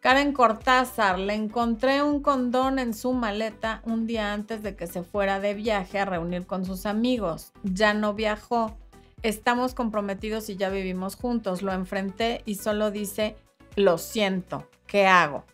Karen 0.00 0.32
Cortázar, 0.32 1.18
le 1.18 1.32
encontré 1.32 2.02
un 2.02 2.20
condón 2.20 2.78
en 2.78 2.92
su 2.92 3.14
maleta 3.14 3.80
un 3.86 4.06
día 4.06 4.34
antes 4.34 4.62
de 4.62 4.76
que 4.76 4.86
se 4.86 5.02
fuera 5.02 5.40
de 5.40 5.54
viaje 5.54 5.98
a 5.98 6.04
reunir 6.04 6.46
con 6.46 6.66
sus 6.66 6.84
amigos. 6.84 7.52
Ya 7.62 7.94
no 7.94 8.12
viajó. 8.12 8.76
Estamos 9.22 9.72
comprometidos 9.72 10.50
y 10.50 10.56
ya 10.56 10.68
vivimos 10.68 11.16
juntos. 11.16 11.62
Lo 11.62 11.72
enfrenté 11.72 12.42
y 12.44 12.56
solo 12.56 12.90
dice, 12.90 13.34
lo 13.76 13.96
siento, 13.96 14.68
¿qué 14.86 15.06
hago? 15.06 15.46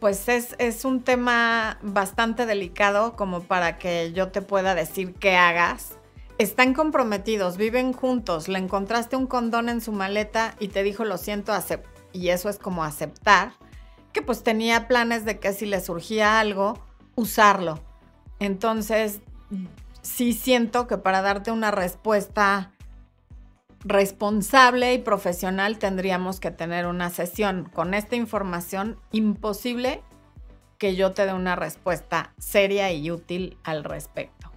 Pues 0.00 0.28
es, 0.28 0.84
un 0.84 1.02
tema 1.02 1.78
bastante 1.82 2.46
delicado 2.46 3.16
como 3.16 3.42
para 3.42 3.78
que 3.78 4.12
yo 4.12 4.28
te 4.28 4.42
pueda 4.42 4.74
decir 4.74 5.14
qué 5.14 5.36
hagas. 5.36 5.98
Están 6.38 6.72
comprometidos, 6.72 7.56
viven 7.56 7.92
juntos, 7.92 8.46
le 8.46 8.58
encontraste 8.58 9.16
un 9.16 9.26
condón 9.26 9.68
en 9.68 9.80
su 9.80 9.90
maleta 9.90 10.54
y 10.60 10.68
te 10.68 10.84
dijo 10.84 11.04
lo 11.04 11.18
siento, 11.18 11.52
y 12.12 12.28
eso 12.28 12.48
es 12.48 12.58
como 12.58 12.84
aceptar, 12.84 13.54
que 14.12 14.22
pues 14.22 14.44
tenía 14.44 14.86
planes 14.86 15.24
de 15.24 15.40
que 15.40 15.52
si 15.52 15.66
le 15.66 15.80
surgía 15.80 16.38
algo, 16.38 16.78
usarlo. 17.16 17.80
Entonces, 18.38 19.20
sí 20.02 20.32
siento 20.32 20.86
que 20.86 20.96
para 20.96 21.22
darte 21.22 21.50
una 21.50 21.72
respuesta 21.72 22.72
responsable 23.80 24.94
y 24.94 24.98
profesional 24.98 25.78
tendríamos 25.78 26.40
que 26.40 26.50
tener 26.50 26.86
una 26.86 27.10
sesión. 27.10 27.70
Con 27.72 27.94
esta 27.94 28.16
información, 28.16 28.98
imposible 29.12 30.02
que 30.78 30.96
yo 30.96 31.12
te 31.12 31.26
dé 31.26 31.32
una 31.32 31.56
respuesta 31.56 32.34
seria 32.38 32.92
y 32.92 33.10
útil 33.10 33.58
al 33.64 33.84
respecto. 33.84 34.52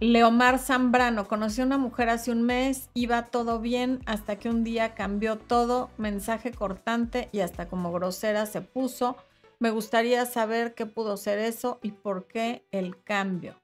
Leomar 0.00 0.58
Zambrano, 0.58 1.28
conocí 1.28 1.60
a 1.60 1.64
una 1.64 1.78
mujer 1.78 2.08
hace 2.08 2.32
un 2.32 2.42
mes, 2.42 2.90
iba 2.94 3.26
todo 3.26 3.60
bien 3.60 4.00
hasta 4.06 4.36
que 4.36 4.48
un 4.48 4.64
día 4.64 4.94
cambió 4.94 5.38
todo, 5.38 5.88
mensaje 5.98 6.50
cortante 6.50 7.28
y 7.32 7.40
hasta 7.40 7.68
como 7.68 7.92
grosera 7.92 8.44
se 8.46 8.60
puso. 8.60 9.16
Me 9.60 9.70
gustaría 9.70 10.26
saber 10.26 10.74
qué 10.74 10.84
pudo 10.84 11.16
ser 11.16 11.38
eso 11.38 11.78
y 11.80 11.92
por 11.92 12.26
qué 12.26 12.66
el 12.72 13.02
cambio. 13.02 13.54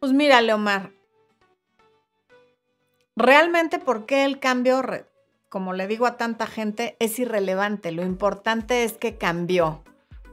Pues 0.00 0.12
mira, 0.12 0.42
Leomar, 0.42 0.92
realmente 3.16 3.78
por 3.78 4.06
qué 4.06 4.24
el 4.24 4.38
cambio, 4.38 4.82
como 5.48 5.72
le 5.72 5.88
digo 5.88 6.06
a 6.06 6.16
tanta 6.16 6.46
gente, 6.46 6.96
es 7.00 7.18
irrelevante. 7.18 7.90
Lo 7.90 8.04
importante 8.04 8.84
es 8.84 8.92
que 8.92 9.16
cambió. 9.16 9.82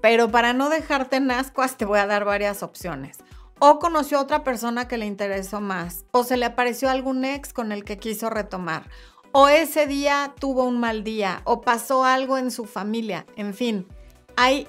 Pero 0.02 0.30
para 0.30 0.52
no 0.52 0.69
dejarte 0.69 1.15
en 1.15 1.32
ascuas, 1.32 1.78
te 1.78 1.86
voy 1.86 2.00
a 2.00 2.06
dar 2.06 2.26
varias 2.26 2.62
opciones. 2.62 3.19
O 3.60 3.80
conoció 3.80 4.17
a 4.17 4.22
otra 4.22 4.43
persona 4.43 4.89
que 4.89 4.98
le 4.98 5.06
interesó 5.06 5.62
más. 5.62 6.04
O 6.12 6.26
se 6.26 6.36
le 6.36 6.46
apareció 6.46 6.89
algún 6.89 7.24
ex 7.24 7.54
con 7.54 7.72
el 7.72 7.86
que 7.86 7.98
quiso 7.98 8.30
retomar. 8.30 8.89
O 9.32 9.48
ese 9.48 9.88
día 9.88 10.34
tuvo 10.38 10.65
un 10.65 10.80
mal 10.80 11.06
día. 11.06 11.41
O 11.46 11.62
pasó 11.62 12.04
algo 12.04 12.38
en 12.38 12.52
su 12.52 12.65
familia. 12.65 13.26
En 13.38 13.54
fin, 13.54 13.88
hay 14.36 14.67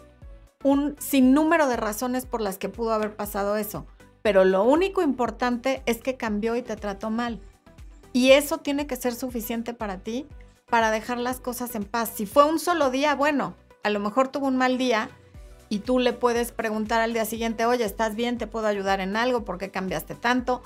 un 0.62 0.94
sinnúmero 1.00 1.66
de 1.66 1.76
razones 1.76 2.26
por 2.26 2.40
las 2.40 2.56
que 2.56 2.68
pudo 2.68 2.92
haber 2.92 3.16
pasado 3.16 3.56
eso. 3.56 3.86
Pero 4.22 4.44
lo 4.44 4.62
único 4.62 5.02
importante 5.02 5.82
es 5.84 5.98
que 5.98 6.16
cambió 6.16 6.54
y 6.54 6.62
te 6.62 6.76
trató 6.76 7.10
mal. 7.10 7.40
Y 8.14 8.30
eso 8.30 8.58
tiene 8.58 8.86
que 8.86 8.96
ser 8.96 9.14
suficiente 9.14 9.74
para 9.74 9.98
ti 9.98 10.26
para 10.70 10.90
dejar 10.90 11.18
las 11.18 11.40
cosas 11.40 11.74
en 11.74 11.84
paz. 11.84 12.12
Si 12.14 12.26
fue 12.26 12.44
un 12.44 12.58
solo 12.58 12.90
día, 12.90 13.14
bueno, 13.14 13.54
a 13.82 13.90
lo 13.90 14.00
mejor 14.00 14.28
tuvo 14.28 14.46
un 14.46 14.56
mal 14.56 14.78
día 14.78 15.10
y 15.68 15.80
tú 15.80 15.98
le 15.98 16.12
puedes 16.12 16.52
preguntar 16.52 17.00
al 17.00 17.12
día 17.12 17.24
siguiente, 17.24 17.66
oye, 17.66 17.84
¿estás 17.84 18.14
bien? 18.14 18.38
¿Te 18.38 18.46
puedo 18.46 18.68
ayudar 18.68 19.00
en 19.00 19.16
algo? 19.16 19.44
¿Por 19.44 19.58
qué 19.58 19.70
cambiaste 19.70 20.14
tanto? 20.14 20.62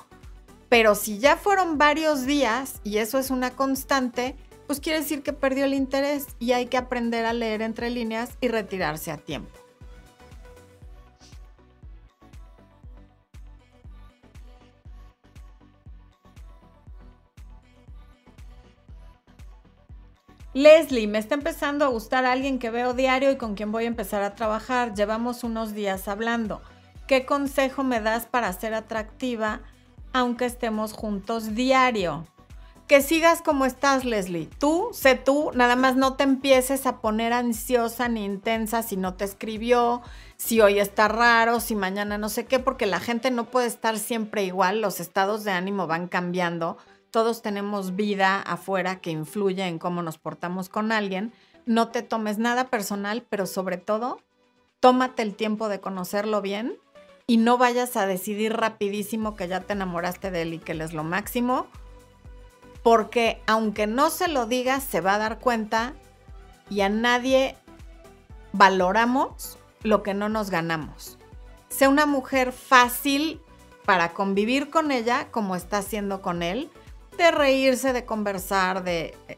Pero 0.69 0.95
si 0.95 1.19
ya 1.19 1.39
fueron 1.39 1.79
varios 1.79 2.27
días 2.27 2.81
y 2.85 2.99
eso 2.99 3.19
es 3.19 3.31
una 3.31 3.51
constante, 3.51 4.37
pues 4.67 4.79
quiere 4.79 5.01
decir 5.01 5.23
que 5.23 5.33
perdió 5.33 5.65
el 5.65 5.73
interés 5.73 6.27
y 6.39 6.53
hay 6.53 6.67
que 6.67 6.77
aprender 6.77 7.25
a 7.25 7.33
leer 7.33 7.63
entre 7.63 7.89
líneas 7.89 8.37
y 8.43 8.49
retirarse 8.49 9.11
a 9.11 9.17
tiempo. 9.17 9.59
Leslie, 20.55 21.07
me 21.07 21.19
está 21.19 21.35
empezando 21.35 21.85
a 21.85 21.89
gustar 21.89 22.25
alguien 22.25 22.59
que 22.59 22.71
veo 22.71 22.95
diario 22.95 23.31
y 23.31 23.37
con 23.37 23.55
quien 23.55 23.71
voy 23.71 23.85
a 23.85 23.89
empezar 23.89 24.23
a 24.23 24.35
trabajar. 24.35 24.95
Llevamos 24.95 25.45
unos 25.45 25.75
días 25.75 26.09
hablando. 26.09 26.63
¿Qué 27.07 27.27
consejo 27.27 27.85
me 27.85 28.01
das 28.01 28.25
para 28.27 28.53
ser 28.55 28.73
atractiva 28.73 29.61
aunque 30.15 30.47
estemos 30.47 30.95
juntos 30.95 31.55
diario? 31.55 32.27
Que 32.87 33.03
sigas 33.03 33.43
como 33.43 33.67
estás, 33.67 34.07
Leslie. 34.07 34.49
Tú, 34.59 34.89
sé 34.95 35.17
tú, 35.17 35.51
nada 35.55 35.77
más 35.77 35.97
no 35.97 36.15
te 36.17 36.25
empieces 36.25 36.87
a 36.87 37.03
poner 37.03 37.35
ansiosa 37.35 38.09
ni 38.09 38.25
intensa 38.25 38.83
si 38.83 38.97
no 38.97 39.13
te 39.13 39.27
escribió, 39.27 40.01
si 40.39 40.63
hoy 40.63 40.79
está 40.79 41.09
raro, 41.09 41.61
si 41.61 41.75
mañana 41.75 42.17
no 42.17 42.31
sé 42.31 42.47
qué, 42.47 42.59
porque 42.59 42.87
la 42.87 43.01
gente 43.01 43.31
no 43.31 43.45
puede 43.51 43.67
estar 43.67 43.99
siempre 43.99 44.45
igual, 44.45 44.81
los 44.81 45.01
estados 45.01 45.45
de 45.45 45.51
ánimo 45.51 45.87
van 45.87 46.09
cambiando 46.09 46.79
todos 47.11 47.43
tenemos 47.43 47.97
vida 47.97 48.41
afuera 48.41 49.01
que 49.01 49.11
influye 49.11 49.67
en 49.67 49.79
cómo 49.79 50.03
nos 50.03 50.19
portamos 50.19 50.69
con 50.69 50.93
alguien. 50.93 51.33
No 51.67 51.89
te 51.89 52.03
tomes 52.03 52.39
nada 52.39 52.69
personal, 52.69 53.25
pero 53.29 53.47
sobre 53.47 53.77
todo, 53.77 54.21
tómate 54.81 55.23
el 55.23 55.35
tiempo 55.35 55.69
de 55.69 55.81
conocerlo 55.81 56.41
bien 56.43 56.77
y 57.27 57.37
no 57.37 57.59
vayas 57.59 57.97
a 57.97 58.07
decidir 58.07 58.55
rapidísimo 58.55 59.37
que 59.37 59.49
ya 59.49 59.61
te 59.61 59.75
enamoraste 59.75 60.31
de 60.31 60.43
él 60.43 60.55
y 60.55 60.59
que 60.59 60.73
él 60.73 60.81
es 60.81 60.95
lo 60.95 61.05
máximo, 61.05 61.67
porque 62.83 63.43
aunque 63.47 63.87
no 63.87 64.09
se 64.09 64.29
lo 64.29 64.47
digas, 64.47 64.83
se 64.83 65.01
va 65.01 65.15
a 65.15 65.19
dar 65.19 65.39
cuenta 65.39 65.95
y 66.71 66.81
a 66.81 66.89
nadie 66.89 67.57
valoramos 68.53 69.59
lo 69.83 70.03
que 70.03 70.15
no 70.15 70.29
nos 70.29 70.51
ganamos. 70.51 71.19
Sé 71.69 71.87
una 71.87 72.07
mujer 72.07 72.53
fácil 72.53 73.41
para 73.85 74.13
convivir 74.13 74.71
con 74.71 74.91
ella 74.91 75.29
como 75.31 75.55
está 75.55 75.79
haciendo 75.79 76.23
con 76.23 76.43
él 76.43 76.71
de 77.19 77.31
reírse, 77.33 77.93
de 77.93 78.07
conversar, 78.07 78.85
de 78.85 79.15
eh, 79.29 79.37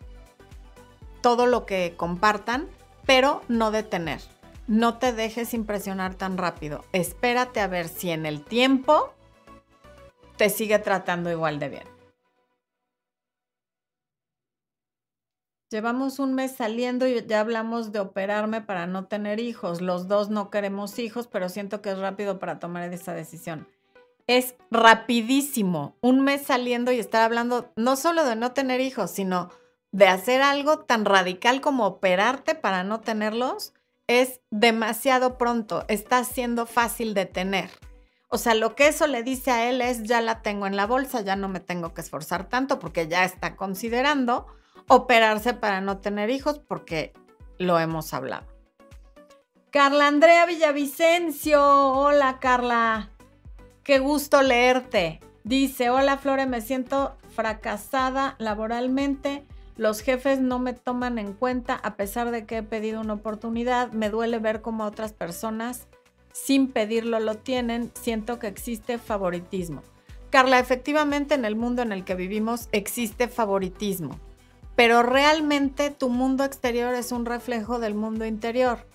todo 1.21 1.47
lo 1.47 1.66
que 1.66 1.95
compartan, 1.97 2.69
pero 3.07 3.43
no 3.49 3.73
detener. 3.73 4.21
No 4.69 4.99
te 4.99 5.12
dejes 5.12 5.53
impresionar 5.55 6.14
tan 6.14 6.38
rápido. 6.38 6.85
Espérate 6.93 7.61
a 7.61 7.66
ver 7.66 7.88
si 7.88 8.11
en 8.11 8.27
el 8.27 8.45
tiempo 8.45 9.12
te 10.37 10.49
sigue 10.51 10.79
tratando 10.79 11.31
igual 11.31 11.59
de 11.59 11.69
bien. 11.71 11.88
Llevamos 15.71 16.19
un 16.19 16.35
mes 16.35 16.57
saliendo 16.57 17.07
y 17.07 17.25
ya 17.27 17.40
hablamos 17.40 17.93
de 17.93 18.01
operarme 18.01 18.61
para 18.61 18.87
no 18.87 19.07
tener 19.07 19.40
hijos. 19.40 19.81
Los 19.81 20.09
dos 20.09 20.29
no 20.29 20.51
queremos 20.51 20.99
hijos, 20.99 21.27
pero 21.27 21.49
siento 21.49 21.81
que 21.81 21.90
es 21.90 21.99
rápido 21.99 22.38
para 22.38 22.59
tomar 22.59 22.93
esa 22.93 23.14
decisión 23.14 23.66
es 24.31 24.55
rapidísimo. 24.71 25.97
Un 26.01 26.21
mes 26.21 26.43
saliendo 26.43 26.93
y 26.93 27.01
estar 27.01 27.23
hablando 27.23 27.73
no 27.75 27.97
solo 27.97 28.25
de 28.25 28.37
no 28.37 28.53
tener 28.53 28.81
hijos, 28.81 29.11
sino 29.11 29.51
de 29.90 30.07
hacer 30.07 30.40
algo 30.40 30.79
tan 30.79 31.05
radical 31.05 31.61
como 31.61 31.85
operarte 31.85 32.55
para 32.55 32.85
no 32.85 33.01
tenerlos, 33.01 33.75
es 34.07 34.40
demasiado 34.51 35.37
pronto. 35.37 35.85
Está 35.88 36.23
siendo 36.23 36.66
fácil 36.66 37.12
de 37.12 37.27
tener. 37.27 37.71
O 38.29 38.38
sea, 38.38 38.55
lo 38.55 38.77
que 38.77 38.87
eso 38.87 39.09
le 39.09 39.25
dice 39.25 39.51
a 39.51 39.69
él 39.69 39.81
es, 39.81 40.05
ya 40.05 40.21
la 40.21 40.43
tengo 40.43 40.69
en 40.69 40.77
la 40.77 40.87
bolsa, 40.87 41.23
ya 41.23 41.35
no 41.35 41.49
me 41.49 41.59
tengo 41.59 41.93
que 41.93 42.01
esforzar 42.01 42.49
tanto 42.49 42.79
porque 42.79 43.09
ya 43.09 43.25
está 43.25 43.57
considerando 43.57 44.47
operarse 44.87 45.55
para 45.55 45.81
no 45.81 45.99
tener 45.99 46.31
hijos 46.31 46.61
porque 46.61 47.12
lo 47.59 47.81
hemos 47.81 48.14
hablado. 48.14 48.47
Carla 49.73 50.07
Andrea 50.07 50.47
Villavicencio, 50.47 51.61
hola 51.61 52.38
Carla. 52.38 53.10
Qué 53.85 53.99
gusto 53.99 54.43
leerte. 54.43 55.21
Dice, 55.43 55.88
hola 55.88 56.19
Flore, 56.19 56.47
me 56.47 56.61
siento 56.61 57.16
fracasada 57.35 58.37
laboralmente. 58.38 59.47
Los 59.77 60.03
jefes 60.03 60.38
no 60.40 60.59
me 60.59 60.75
toman 60.75 61.19
en 61.19 61.33
cuenta 61.33 61.77
a 61.77 61.97
pesar 61.97 62.31
de 62.31 62.45
que 62.45 62.59
he 62.59 62.62
pedido 62.62 63.01
una 63.01 63.14
oportunidad. 63.14 63.90
Me 63.93 64.11
duele 64.11 64.38
ver 64.38 64.61
cómo 64.61 64.85
otras 64.85 65.14
personas 65.14 65.88
sin 66.33 66.69
pedirlo 66.69 67.21
lo 67.21 67.37
tienen. 67.37 67.90
Siento 67.95 68.38
que 68.38 68.49
existe 68.49 68.99
favoritismo. 68.99 69.83
Carla, 70.29 70.59
efectivamente 70.59 71.35
en 71.35 71.47
el 71.47 71.57
mundo 71.57 71.81
en 71.81 71.90
el 71.90 72.05
que 72.05 72.14
vivimos 72.14 72.69
existe 72.71 73.27
favoritismo, 73.27 74.21
pero 74.77 75.03
realmente 75.03 75.90
tu 75.90 76.09
mundo 76.09 76.45
exterior 76.45 76.95
es 76.95 77.11
un 77.11 77.25
reflejo 77.25 77.81
del 77.81 77.95
mundo 77.95 78.25
interior 78.25 78.87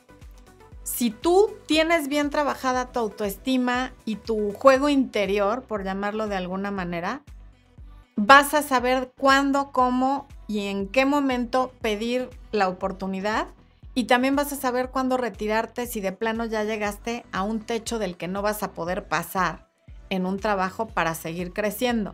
si 0.86 1.10
tú 1.10 1.50
tienes 1.65 2.08
bien 2.08 2.30
trabajada 2.30 2.91
tu 2.91 3.00
autoestima 3.00 3.91
y 4.06 4.17
tu 4.17 4.54
juego 4.54 4.88
interior, 4.88 5.63
por 5.63 5.84
llamarlo 5.84 6.28
de 6.28 6.36
alguna 6.36 6.69
manera, 6.69 7.24
vas 8.15 8.54
a 8.54 8.62
saber 8.62 9.12
cuándo, 9.17 9.71
cómo 9.71 10.28
y 10.48 10.67
en 10.67 10.88
qué 10.88 11.06
momento 11.06 11.74
pedir 11.82 12.30
la 12.52 12.69
oportunidad 12.69 13.48
y 13.95 14.04
también 14.04 14.36
vas 14.36 14.54
a 14.54 14.58
saber 14.58 14.91
cuándo 14.91 15.17
retirarte 15.17 15.88
si 15.88 16.02
de 16.02 16.12
plano 16.12 16.45
ya 16.45 16.63
llegaste 16.63 17.26
a 17.32 17.41
un 17.41 17.62
techo 17.62 17.98
del 17.98 18.15
que 18.15 18.28
no 18.28 18.43
vas 18.43 18.62
a 18.62 18.74
poder 18.74 19.08
pasar 19.08 19.67
en 20.12 20.28
un 20.28 20.39
trabajo 20.39 20.88
para 20.88 21.15
seguir 21.15 21.52
creciendo. 21.52 22.13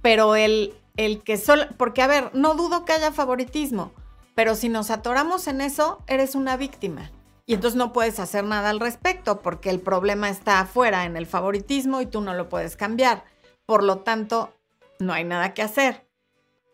Pero 0.00 0.36
el, 0.36 0.72
el 0.96 1.22
que 1.22 1.36
solo, 1.36 1.64
porque 1.76 2.00
a 2.00 2.06
ver, 2.06 2.30
no 2.32 2.54
dudo 2.54 2.86
que 2.86 2.94
haya 2.94 3.12
favoritismo, 3.12 3.92
pero 4.38 4.54
si 4.54 4.68
nos 4.68 4.92
atoramos 4.92 5.48
en 5.48 5.60
eso, 5.60 6.00
eres 6.06 6.36
una 6.36 6.56
víctima. 6.56 7.10
Y 7.44 7.54
entonces 7.54 7.76
no 7.76 7.92
puedes 7.92 8.20
hacer 8.20 8.44
nada 8.44 8.70
al 8.70 8.78
respecto 8.78 9.42
porque 9.42 9.68
el 9.68 9.80
problema 9.80 10.30
está 10.30 10.60
afuera 10.60 11.06
en 11.06 11.16
el 11.16 11.26
favoritismo 11.26 12.00
y 12.00 12.06
tú 12.06 12.20
no 12.20 12.34
lo 12.34 12.48
puedes 12.48 12.76
cambiar. 12.76 13.24
Por 13.66 13.82
lo 13.82 13.98
tanto, 13.98 14.54
no 15.00 15.12
hay 15.12 15.24
nada 15.24 15.54
que 15.54 15.62
hacer. 15.62 16.06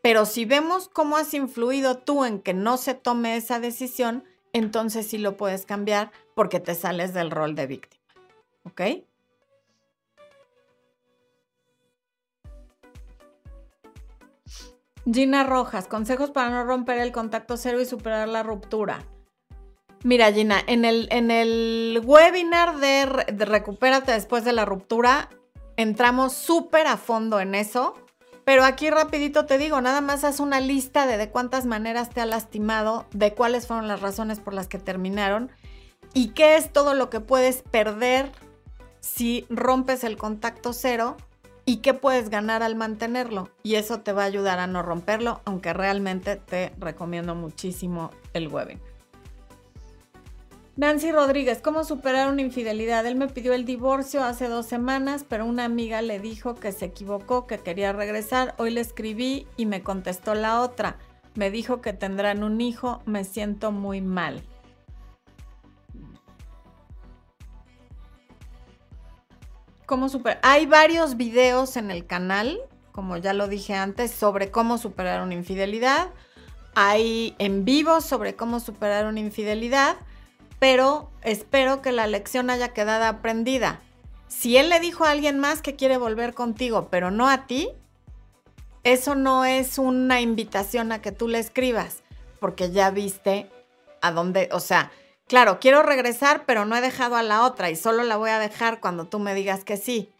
Pero 0.03 0.27
si 0.27 0.45
vemos 0.45 0.91
cómo 0.91 1.17
has 1.17 1.33
influido 1.33 1.97
tú 1.97 2.27
en 2.27 2.39
que 2.41 2.53
no 2.53 2.77
se 2.77 2.93
tome 2.93 3.35
esa 3.35 3.61
decisión, 3.61 4.25
entonces 4.53 5.07
sí 5.07 5.17
lo 5.17 5.39
puedes 5.39 5.65
cambiar 5.65 6.13
porque 6.35 6.61
te 6.61 6.75
sales 6.75 7.15
del 7.15 7.31
rol 7.31 7.55
de 7.55 7.67
víctima. 7.67 8.05
¿Ok? 8.65 8.83
Gina 15.11 15.45
Rojas, 15.45 15.87
consejos 15.87 16.31
para 16.31 16.51
no 16.51 16.65
romper 16.65 16.99
el 16.99 17.13
contacto 17.13 17.57
cero 17.57 17.81
y 17.81 17.87
superar 17.87 18.29
la 18.29 18.43
ruptura. 18.43 19.05
Mira, 20.03 20.33
Gina, 20.33 20.61
en 20.67 20.85
el, 20.85 21.09
en 21.11 21.31
el 21.31 22.01
webinar 22.05 22.79
de, 22.79 23.07
Recupérate 23.07 24.13
después 24.13 24.45
de 24.45 24.53
la 24.53 24.65
ruptura, 24.65 25.31
entramos 25.77 26.33
súper 26.35 26.87
a 26.87 26.97
fondo 26.97 27.41
en 27.41 27.55
eso. 27.55 27.95
Pero 28.45 28.65
aquí 28.65 28.91
rapidito 28.91 29.47
te 29.47 29.57
digo, 29.57 29.81
nada 29.81 30.03
más 30.03 30.23
haz 30.23 30.39
una 30.39 30.61
lista 30.61 31.07
de 31.07 31.17
de 31.17 31.31
cuántas 31.31 31.65
maneras 31.65 32.11
te 32.11 32.21
ha 32.21 32.27
lastimado, 32.27 33.07
de 33.13 33.33
cuáles 33.33 33.67
fueron 33.67 33.89
las 33.89 34.03
razones 34.03 34.39
por 34.39 34.53
las 34.53 34.69
que 34.69 34.79
terminaron 34.79 35.51
y 36.13 36.29
qué 36.29 36.57
es 36.57 36.71
todo 36.71 36.93
lo 36.93 37.09
que 37.09 37.21
puedes 37.21 37.63
perder 37.63 38.31
si 39.01 39.47
rompes 39.49 40.05
el 40.05 40.19
contacto 40.19 40.75
cero 40.75 41.17
y 41.65 41.79
qué 41.79 41.95
puedes 41.95 42.31
ganar 42.31 42.63
al 42.63 42.77
mantenerlo. 42.77 43.49
Y 43.63 43.77
eso 43.77 44.01
te 44.01 44.13
va 44.13 44.23
a 44.23 44.27
ayudar 44.27 44.59
a 44.59 44.67
no 44.67 44.83
romperlo, 44.83 45.41
aunque 45.45 45.73
realmente 45.73 46.37
te 46.37 46.73
recomiendo 46.79 47.35
muchísimo 47.35 48.11
el 48.33 48.49
webinar. 48.49 48.95
Nancy 50.77 51.13
Rodríguez, 51.13 51.61
¿cómo 51.61 51.85
superar 51.85 52.29
una 52.29 52.43
infidelidad? 52.43 53.07
Él 53.07 53.15
me 53.15 53.29
pidió 53.29 53.53
el 53.53 53.65
divorcio 53.65 54.25
hace 54.25 54.49
dos 54.49 54.67
semanas, 54.67 55.25
pero 55.29 55.47
una 55.47 55.65
amiga 55.65 56.03
le 56.03 56.19
dijo 56.19 56.57
que 56.57 56.73
se 56.73 56.87
equivocó, 56.87 57.47
que 57.47 57.59
quería 57.59 57.93
regresar. 57.93 58.57
Hoy 58.59 58.71
le 58.71 58.81
escribí 58.81 59.47
y 59.57 59.67
me 59.67 59.85
contestó 59.85 60.35
la 60.35 60.63
otra. 60.63 60.97
Me 61.37 61.53
dijo 61.53 61.81
que 61.81 61.93
tendrán 61.93 62.43
un 62.43 62.61
hijo, 62.61 63.03
me 63.07 63.23
siento 63.23 63.71
muy 63.71 64.01
mal. 64.01 64.43
Cómo 69.87 70.09
superar. 70.09 70.41
Hay 70.43 70.67
varios 70.67 71.17
videos 71.17 71.77
en 71.77 71.91
el 71.91 72.07
canal, 72.07 72.59
como 72.93 73.17
ya 73.17 73.33
lo 73.33 73.49
dije 73.49 73.75
antes, 73.75 74.11
sobre 74.11 74.51
cómo 74.51 74.79
superar 74.79 75.23
una 75.23 75.35
infidelidad. 75.35 76.11
Hay 76.75 77.35
en 77.39 77.65
vivo 77.65 78.01
sobre 78.01 78.35
cómo 78.35 78.61
superar 78.61 79.07
una 79.07 79.21
infidelidad, 79.21 79.97
pero 80.59 81.11
espero 81.23 81.83
que 81.83 81.93
la 81.93 82.07
lección 82.07 82.51
haya 82.51 82.73
quedado 82.73 83.05
aprendida. 83.05 83.81
Si 84.29 84.57
él 84.57 84.69
le 84.69 84.81
dijo 84.81 85.05
a 85.05 85.11
alguien 85.11 85.39
más 85.39 85.63
que 85.63 85.77
quiere 85.77 85.97
volver 85.97 86.35
contigo, 86.35 86.89
pero 86.91 87.11
no 87.11 87.29
a 87.29 87.47
ti, 87.47 87.69
eso 88.83 89.15
no 89.15 89.45
es 89.45 89.79
una 89.79 90.21
invitación 90.21 90.93
a 90.93 91.01
que 91.01 91.13
tú 91.13 91.29
le 91.29 91.39
escribas, 91.39 92.03
porque 92.41 92.71
ya 92.71 92.91
viste 92.91 93.51
a 94.03 94.11
dónde, 94.11 94.49
o 94.53 94.61
sea, 94.61 94.91
claro, 95.27 95.59
quiero 95.61 95.83
regresar, 95.83 96.45
pero 96.47 96.65
no 96.65 96.77
he 96.77 96.81
dejado 96.81 97.17
a 97.17 97.23
la 97.23 97.43
otra 97.45 97.71
y 97.71 97.77
solo 97.77 98.03
la 98.03 98.17
voy 98.17 98.31
a 98.31 98.39
dejar 98.39 98.81
cuando 98.81 99.07
tú 99.07 99.19
me 99.19 99.35
digas 99.35 99.65
que 99.65 99.77
sí. 99.77 100.11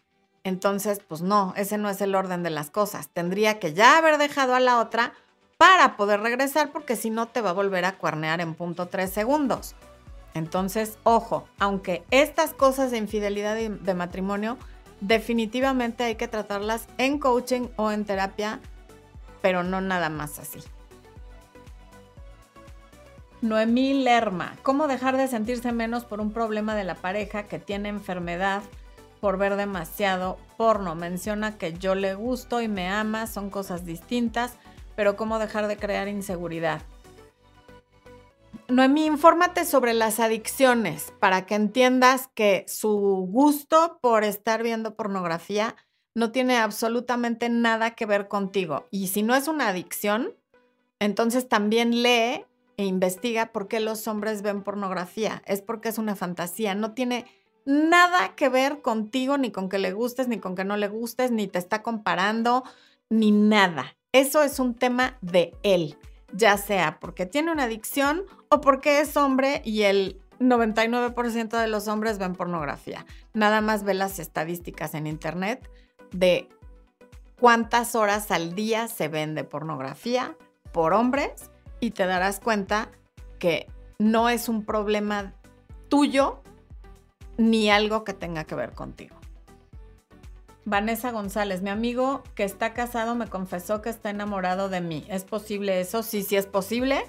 Entonces, 0.43 1.01
pues 1.07 1.21
no, 1.21 1.53
ese 1.57 1.77
no 1.77 1.89
es 1.89 1.99
el 2.01 2.13
orden 2.13 2.43
de 2.43 2.51
las 2.51 2.69
cosas. 2.69 3.09
Tendría 3.09 3.59
que 3.59 3.73
ya 3.73 3.97
haber 3.97 4.17
dejado 4.17 4.53
a 4.53 4.59
la 4.59 4.79
otra 4.79 5.13
para 5.57 5.97
poder 5.97 6.19
regresar, 6.19 6.71
porque 6.71 6.95
si 6.95 7.09
no 7.09 7.27
te 7.27 7.41
va 7.41 7.51
a 7.51 7.53
volver 7.53 7.85
a 7.85 7.97
cuarnear 7.97 8.41
en 8.41 8.53
punto 8.53 8.87
tres 8.87 9.09
segundos. 9.11 9.75
Entonces, 10.33 10.97
ojo, 11.03 11.47
aunque 11.59 12.03
estas 12.11 12.53
cosas 12.53 12.91
de 12.91 12.97
infidelidad 12.97 13.55
de 13.55 13.93
matrimonio 13.93 14.57
definitivamente 15.01 16.03
hay 16.03 16.15
que 16.15 16.27
tratarlas 16.27 16.87
en 16.97 17.19
coaching 17.19 17.67
o 17.75 17.91
en 17.91 18.05
terapia, 18.05 18.59
pero 19.41 19.63
no 19.63 19.81
nada 19.81 20.09
más 20.09 20.39
así. 20.39 20.59
Noemí 23.45 23.93
Lerma, 23.93 24.55
¿cómo 24.63 24.87
dejar 24.87 25.17
de 25.17 25.27
sentirse 25.27 25.71
menos 25.71 26.03
por 26.03 26.19
un 26.19 26.31
problema 26.31 26.73
de 26.75 26.83
la 26.83 26.95
pareja 26.95 27.43
que 27.43 27.59
tiene 27.59 27.89
enfermedad 27.89 28.63
por 29.21 29.37
ver 29.37 29.55
demasiado 29.55 30.39
porno? 30.57 30.95
Menciona 30.95 31.55
que 31.59 31.73
yo 31.73 31.93
le 31.93 32.15
gusto 32.15 32.59
y 32.59 32.67
me 32.67 32.89
ama, 32.89 33.27
son 33.27 33.51
cosas 33.51 33.85
distintas, 33.85 34.57
pero 34.95 35.15
¿cómo 35.15 35.37
dejar 35.37 35.67
de 35.67 35.77
crear 35.77 36.07
inseguridad? 36.07 36.81
Noemí, 38.67 39.05
infórmate 39.05 39.63
sobre 39.63 39.93
las 39.93 40.19
adicciones 40.19 41.13
para 41.19 41.45
que 41.45 41.53
entiendas 41.53 42.27
que 42.33 42.65
su 42.67 43.27
gusto 43.29 43.99
por 44.01 44.23
estar 44.23 44.63
viendo 44.63 44.95
pornografía 44.95 45.75
no 46.15 46.31
tiene 46.31 46.57
absolutamente 46.57 47.49
nada 47.49 47.91
que 47.91 48.07
ver 48.07 48.27
contigo. 48.27 48.87
Y 48.89 49.09
si 49.09 49.21
no 49.21 49.35
es 49.35 49.47
una 49.47 49.67
adicción, 49.67 50.33
entonces 50.99 51.47
también 51.47 52.01
lee 52.01 52.43
e 52.77 52.85
investiga 52.85 53.51
por 53.51 53.67
qué 53.67 53.79
los 53.79 54.07
hombres 54.07 54.41
ven 54.41 54.63
pornografía. 54.63 55.41
Es 55.45 55.61
porque 55.61 55.89
es 55.89 55.97
una 55.97 56.15
fantasía. 56.15 56.75
No 56.75 56.93
tiene 56.93 57.25
nada 57.65 58.35
que 58.35 58.49
ver 58.49 58.81
contigo, 58.81 59.37
ni 59.37 59.51
con 59.51 59.69
que 59.69 59.79
le 59.79 59.93
gustes, 59.93 60.27
ni 60.27 60.39
con 60.39 60.55
que 60.55 60.65
no 60.65 60.77
le 60.77 60.87
gustes, 60.87 61.31
ni 61.31 61.47
te 61.47 61.59
está 61.59 61.81
comparando, 61.83 62.63
ni 63.09 63.31
nada. 63.31 63.95
Eso 64.11 64.43
es 64.43 64.59
un 64.59 64.75
tema 64.75 65.17
de 65.21 65.53
él 65.63 65.97
ya 66.35 66.57
sea 66.57 66.99
porque 66.99 67.25
tiene 67.25 67.51
una 67.51 67.63
adicción 67.63 68.23
o 68.49 68.61
porque 68.61 68.99
es 68.99 69.15
hombre 69.17 69.61
y 69.63 69.83
el 69.83 70.21
99% 70.39 71.59
de 71.59 71.67
los 71.67 71.87
hombres 71.87 72.17
ven 72.17 72.33
pornografía. 72.33 73.05
Nada 73.33 73.61
más 73.61 73.83
ve 73.83 73.93
las 73.93 74.19
estadísticas 74.19 74.93
en 74.93 75.07
internet 75.07 75.69
de 76.11 76.49
cuántas 77.39 77.95
horas 77.95 78.31
al 78.31 78.53
día 78.53 78.87
se 78.87 79.07
vende 79.07 79.43
pornografía 79.43 80.35
por 80.73 80.93
hombres 80.93 81.49
y 81.85 81.91
te 81.91 82.05
darás 82.05 82.39
cuenta 82.39 82.89
que 83.39 83.67
no 83.99 84.29
es 84.29 84.49
un 84.49 84.65
problema 84.65 85.33
tuyo 85.87 86.41
ni 87.37 87.69
algo 87.69 88.03
que 88.03 88.13
tenga 88.13 88.45
que 88.45 88.55
ver 88.55 88.71
contigo. 88.71 89.15
Vanessa 90.65 91.11
González, 91.11 91.61
mi 91.61 91.69
amigo 91.69 92.23
que 92.33 92.43
está 92.43 92.73
casado 92.73 93.13
me 93.13 93.27
confesó 93.27 93.83
que 93.83 93.89
está 93.89 94.09
enamorado 94.09 94.67
de 94.67 94.81
mí. 94.81 95.05
¿Es 95.09 95.23
posible 95.23 95.79
eso? 95.79 96.01
Sí, 96.01 96.23
sí 96.23 96.35
es 96.35 96.47
posible. 96.47 97.05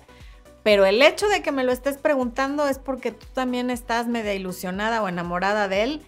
Pero 0.63 0.85
el 0.85 1.01
hecho 1.01 1.27
de 1.29 1.43
que 1.43 1.53
me 1.53 1.65
lo 1.65 1.73
estés 1.73 1.97
preguntando 1.97 2.69
es 2.69 2.79
porque 2.79 3.13
tú 3.13 3.27
también 3.33 3.71
estás 3.71 4.09
media 4.09 4.35
ilusionada 4.35 5.03
o 5.03 5.09
enamorada 5.09 5.69
de 5.69 5.85
él. 5.85 6.03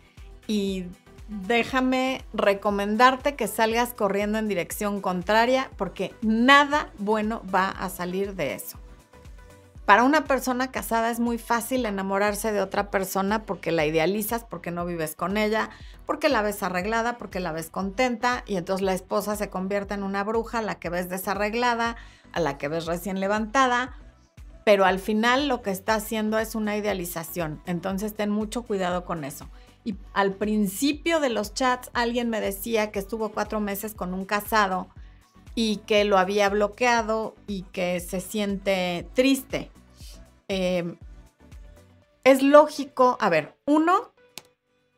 Y 0.47 0.87
déjame 1.29 2.25
recomendarte 2.33 3.37
que 3.37 3.47
salgas 3.47 3.95
corriendo 3.95 4.39
en 4.39 4.49
dirección 4.49 5.01
contraria 5.01 5.71
porque 5.77 6.15
nada 6.23 6.91
bueno 6.99 7.43
va 7.55 7.69
a 7.69 7.89
salir 7.91 8.35
de 8.35 8.55
eso. 8.55 8.79
Para 9.85 10.03
una 10.03 10.25
persona 10.25 10.71
casada 10.71 11.11
es 11.11 11.19
muy 11.19 11.39
fácil 11.39 11.87
enamorarse 11.87 12.53
de 12.53 12.61
otra 12.61 12.91
persona 12.91 13.45
porque 13.45 13.73
la 13.73 13.87
idealizas, 13.87 14.45
porque 14.45 14.71
no 14.71 14.85
vives 14.85 15.15
con 15.15 15.39
ella, 15.39 15.71
porque 16.05 16.29
la 16.29 16.43
ves 16.43 16.63
arreglada, 16.63 17.17
porque 17.17 17.41
la 17.41 17.53
ves 17.53 17.71
contenta 17.71 18.45
y 18.47 18.57
entonces 18.57 18.85
la 18.85 18.93
esposa 18.93 19.35
se 19.35 19.49
convierte 19.49 19.95
en 19.95 20.03
una 20.03 20.25
bruja, 20.25 20.59
a 20.59 20.63
la 20.63 20.75
que 20.75 20.91
ves 20.91 21.09
desarreglada, 21.09 21.97
a 22.33 22.41
la 22.41 22.59
que 22.59 22.69
ves 22.69 22.85
recién 22.85 23.19
levantada, 23.19 23.97
pero 24.63 24.85
al 24.85 24.99
final 24.99 25.49
lo 25.49 25.63
que 25.63 25.71
está 25.71 25.95
haciendo 25.95 26.39
es 26.39 26.55
una 26.55 26.77
idealización. 26.77 27.63
Entonces 27.65 28.13
ten 28.13 28.29
mucho 28.29 28.65
cuidado 28.65 29.07
con 29.07 29.25
eso. 29.25 29.49
Y 29.89 29.97
al 30.13 30.35
principio 30.35 31.19
de 31.19 31.31
los 31.31 31.55
chats 31.55 31.89
alguien 31.95 32.29
me 32.29 32.43
decía 32.43 32.93
que 32.93 32.99
estuvo 32.99 33.31
cuatro 33.31 33.59
meses 33.59 33.95
con 33.95 34.13
un 34.13 34.27
casado 34.27 34.91
y 35.55 35.79
que 35.87 36.05
lo 36.05 36.19
había 36.19 36.51
bloqueado 36.51 37.35
y 37.47 37.63
que 37.63 37.99
se 38.01 38.21
siente 38.21 39.09
triste. 39.15 39.71
Em, 40.47 40.99
es 42.23 42.43
lógico, 42.43 43.17
a 43.19 43.31
ver, 43.31 43.57
uno, 43.65 44.13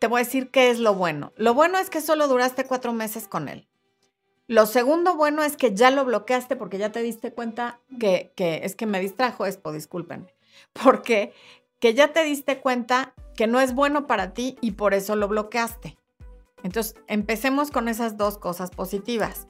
te 0.00 0.08
voy 0.08 0.22
a 0.22 0.24
decir 0.24 0.50
qué 0.50 0.70
es 0.70 0.80
lo 0.80 0.94
bueno. 0.94 1.32
Lo 1.36 1.54
bueno 1.54 1.78
es 1.78 1.88
que 1.88 2.00
solo 2.00 2.26
duraste 2.26 2.64
cuatro 2.64 2.92
meses 2.92 3.28
con 3.28 3.48
él. 3.48 3.68
Lo 4.48 4.66
segundo 4.66 5.14
bueno 5.14 5.44
es 5.44 5.56
que 5.56 5.72
ya 5.72 5.92
lo 5.92 6.04
bloqueaste 6.04 6.56
porque 6.56 6.78
ya 6.78 6.90
te 6.90 7.00
diste 7.00 7.32
cuenta 7.32 7.78
que, 8.00 8.32
es 8.36 8.74
que 8.74 8.86
me 8.86 8.98
distrajo 8.98 9.46
esto, 9.46 9.70
discúlpenme, 9.70 10.34
porque 10.72 11.32
que 11.78 11.94
ya 11.94 12.12
te 12.12 12.24
diste 12.24 12.58
cuenta 12.58 13.14
que 13.40 13.46
no 13.46 13.58
es 13.58 13.74
bueno 13.74 14.06
para 14.06 14.34
ti 14.34 14.58
y 14.60 14.72
por 14.72 14.92
eso 14.92 15.16
lo 15.16 15.26
bloqueaste. 15.26 15.96
Entonces, 16.62 16.94
empecemos 17.06 17.70
con 17.70 17.88
esas 17.88 18.18
dos 18.18 18.36
cosas 18.36 18.70
positivas. 18.70 19.48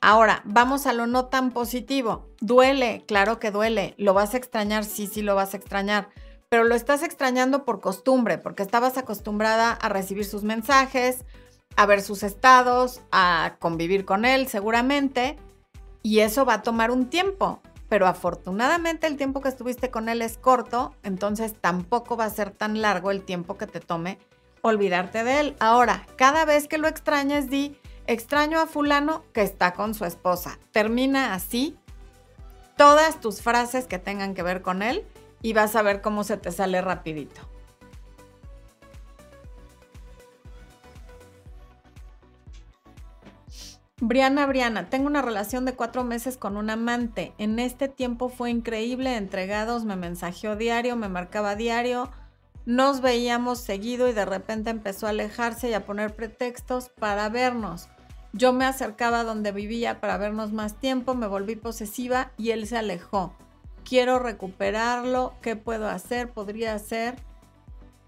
Ahora, 0.00 0.40
vamos 0.46 0.86
a 0.86 0.94
lo 0.94 1.06
no 1.06 1.26
tan 1.26 1.50
positivo. 1.50 2.26
Duele, 2.40 3.04
claro 3.06 3.38
que 3.38 3.50
duele. 3.50 3.94
¿Lo 3.98 4.14
vas 4.14 4.32
a 4.32 4.38
extrañar? 4.38 4.82
Sí, 4.86 5.06
sí, 5.06 5.20
lo 5.20 5.34
vas 5.34 5.52
a 5.52 5.58
extrañar. 5.58 6.08
Pero 6.48 6.64
lo 6.64 6.74
estás 6.74 7.02
extrañando 7.02 7.66
por 7.66 7.82
costumbre, 7.82 8.38
porque 8.38 8.62
estabas 8.62 8.96
acostumbrada 8.96 9.72
a 9.72 9.90
recibir 9.90 10.24
sus 10.24 10.42
mensajes, 10.42 11.26
a 11.76 11.84
ver 11.84 12.00
sus 12.00 12.22
estados, 12.22 13.02
a 13.12 13.56
convivir 13.58 14.06
con 14.06 14.24
él 14.24 14.48
seguramente. 14.48 15.36
Y 16.02 16.20
eso 16.20 16.46
va 16.46 16.54
a 16.54 16.62
tomar 16.62 16.90
un 16.90 17.10
tiempo. 17.10 17.60
Pero 17.88 18.06
afortunadamente 18.06 19.06
el 19.06 19.16
tiempo 19.16 19.40
que 19.40 19.48
estuviste 19.48 19.90
con 19.90 20.08
él 20.08 20.22
es 20.22 20.36
corto, 20.38 20.94
entonces 21.02 21.54
tampoco 21.58 22.16
va 22.16 22.26
a 22.26 22.30
ser 22.30 22.50
tan 22.50 22.82
largo 22.82 23.10
el 23.10 23.22
tiempo 23.22 23.56
que 23.56 23.66
te 23.66 23.80
tome 23.80 24.18
olvidarte 24.62 25.24
de 25.24 25.40
él. 25.40 25.56
Ahora, 25.60 26.06
cada 26.16 26.44
vez 26.44 26.68
que 26.68 26.78
lo 26.78 26.88
extrañes, 26.88 27.48
di, 27.48 27.78
extraño 28.06 28.60
a 28.60 28.66
fulano 28.66 29.24
que 29.32 29.42
está 29.42 29.72
con 29.72 29.94
su 29.94 30.04
esposa. 30.04 30.58
Termina 30.72 31.34
así 31.34 31.78
todas 32.76 33.20
tus 33.20 33.42
frases 33.42 33.86
que 33.86 33.98
tengan 33.98 34.34
que 34.34 34.42
ver 34.42 34.62
con 34.62 34.82
él 34.82 35.06
y 35.42 35.52
vas 35.52 35.76
a 35.76 35.82
ver 35.82 36.00
cómo 36.00 36.24
se 36.24 36.36
te 36.36 36.52
sale 36.52 36.80
rapidito. 36.80 37.40
Briana, 44.00 44.46
Briana, 44.46 44.88
tengo 44.88 45.08
una 45.08 45.22
relación 45.22 45.64
de 45.64 45.74
cuatro 45.74 46.04
meses 46.04 46.36
con 46.36 46.56
un 46.56 46.70
amante. 46.70 47.32
En 47.36 47.58
este 47.58 47.88
tiempo 47.88 48.28
fue 48.28 48.48
increíble, 48.48 49.16
entregados, 49.16 49.84
me 49.84 49.96
mensajeó 49.96 50.54
diario, 50.54 50.94
me 50.94 51.08
marcaba 51.08 51.56
diario, 51.56 52.08
nos 52.64 53.00
veíamos 53.00 53.58
seguido 53.58 54.08
y 54.08 54.12
de 54.12 54.24
repente 54.24 54.70
empezó 54.70 55.06
a 55.06 55.10
alejarse 55.10 55.70
y 55.70 55.74
a 55.74 55.84
poner 55.84 56.14
pretextos 56.14 56.90
para 56.90 57.28
vernos. 57.28 57.88
Yo 58.32 58.52
me 58.52 58.66
acercaba 58.66 59.24
donde 59.24 59.50
vivía 59.50 60.00
para 60.00 60.16
vernos 60.16 60.52
más 60.52 60.78
tiempo, 60.78 61.16
me 61.16 61.26
volví 61.26 61.56
posesiva 61.56 62.30
y 62.36 62.50
él 62.52 62.68
se 62.68 62.76
alejó. 62.76 63.34
Quiero 63.84 64.20
recuperarlo, 64.20 65.34
¿qué 65.42 65.56
puedo 65.56 65.88
hacer? 65.88 66.30
Podría 66.30 66.74
hacer 66.74 67.16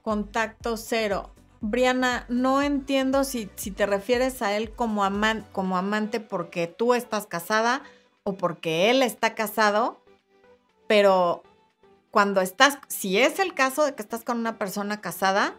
contacto 0.02 0.76
cero. 0.76 1.32
Briana, 1.60 2.24
no 2.28 2.62
entiendo 2.62 3.24
si, 3.24 3.46
te 3.46 3.86
refieres 3.86 4.40
a 4.42 4.56
él 4.56 4.70
como, 4.72 5.02
como 5.52 5.76
amante 5.76 6.20
porque 6.20 6.66
tú 6.66 6.94
estás 6.94 7.26
casada 7.26 7.82
o 8.22 8.34
porque 8.34 8.90
él 8.90 9.02
está 9.02 9.34
casado, 9.34 10.00
pero 10.86 11.42
cuando 12.10 12.40
estás, 12.40 12.78
si 12.88 13.18
es 13.18 13.38
el 13.38 13.54
caso 13.54 13.84
de 13.84 13.94
que 13.94 14.02
estás 14.02 14.24
con 14.24 14.38
una 14.38 14.58
persona 14.58 15.00
casada, 15.00 15.54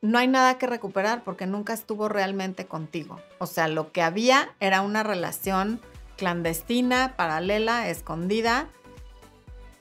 no 0.00 0.18
hay 0.18 0.28
nada 0.28 0.58
que 0.58 0.66
recuperar 0.66 1.24
porque 1.24 1.46
nunca 1.46 1.72
estuvo 1.72 2.08
realmente 2.08 2.66
contigo. 2.66 3.20
O 3.38 3.46
sea, 3.46 3.66
lo 3.66 3.92
que 3.92 4.02
había 4.02 4.54
era 4.60 4.82
una 4.82 5.02
relación 5.02 5.80
clandestina, 6.16 7.14
paralela, 7.16 7.88
escondida, 7.88 8.68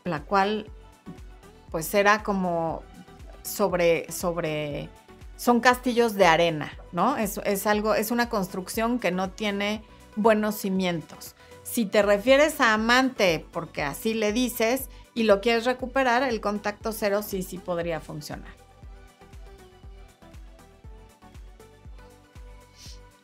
la 0.03 0.23
cual 0.23 0.69
pues 1.71 1.93
era 1.93 2.23
como 2.23 2.83
sobre, 3.43 4.11
sobre, 4.11 4.89
son 5.37 5.59
castillos 5.59 6.15
de 6.15 6.25
arena, 6.25 6.71
¿no? 6.91 7.17
Es, 7.17 7.39
es 7.43 7.67
algo, 7.67 7.95
es 7.95 8.11
una 8.11 8.29
construcción 8.29 8.99
que 8.99 9.11
no 9.11 9.31
tiene 9.31 9.83
buenos 10.15 10.55
cimientos. 10.55 11.35
Si 11.63 11.85
te 11.85 12.01
refieres 12.01 12.61
a 12.61 12.73
amante, 12.73 13.45
porque 13.51 13.83
así 13.83 14.13
le 14.13 14.31
dices, 14.31 14.89
y 15.13 15.23
lo 15.23 15.41
quieres 15.41 15.65
recuperar, 15.65 16.23
el 16.23 16.41
contacto 16.41 16.91
cero 16.91 17.21
sí, 17.21 17.41
sí 17.41 17.57
podría 17.57 17.99
funcionar. 17.99 18.53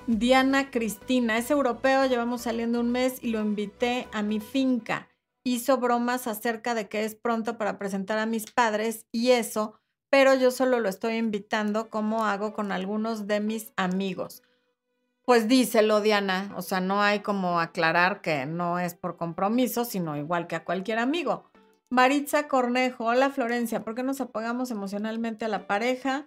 Diana 0.07 0.71
Cristina, 0.71 1.37
es 1.37 1.51
europeo, 1.51 2.05
llevamos 2.05 2.41
saliendo 2.41 2.79
un 2.79 2.91
mes 2.91 3.19
y 3.21 3.29
lo 3.29 3.39
invité 3.39 4.07
a 4.11 4.23
mi 4.23 4.39
finca. 4.39 5.07
hizo 5.43 5.77
bromas 5.77 6.27
acerca 6.27 6.75
de 6.75 6.87
que 6.87 7.03
es 7.03 7.15
pronto 7.15 7.57
para 7.57 7.79
presentar 7.79 8.19
a 8.19 8.25
mis 8.27 8.51
padres 8.51 9.07
y 9.11 9.31
eso, 9.31 9.80
pero 10.11 10.35
yo 10.35 10.51
solo 10.51 10.81
lo 10.81 10.89
estoy 10.89 11.15
invitando 11.15 11.89
como 11.89 12.25
hago 12.25 12.53
con 12.53 12.73
algunos 12.73 13.27
de 13.27 13.39
mis 13.39 13.71
amigos. 13.77 14.43
Pues 15.23 15.47
díselo, 15.47 16.01
Diana, 16.01 16.53
o 16.57 16.61
sea, 16.61 16.81
no 16.81 17.01
hay 17.01 17.21
como 17.21 17.61
aclarar 17.61 18.21
que 18.21 18.45
no 18.45 18.77
es 18.77 18.93
por 18.93 19.15
compromiso, 19.15 19.85
sino 19.85 20.17
igual 20.17 20.47
que 20.47 20.57
a 20.57 20.65
cualquier 20.65 20.99
amigo. 20.99 21.49
Maritza 21.89 22.49
Cornejo, 22.49 23.05
hola 23.05 23.29
Florencia, 23.29 23.85
¿por 23.85 23.95
qué 23.95 24.03
nos 24.03 24.19
apagamos 24.19 24.69
emocionalmente 24.69 25.45
a 25.45 25.47
la 25.47 25.65
pareja? 25.65 26.25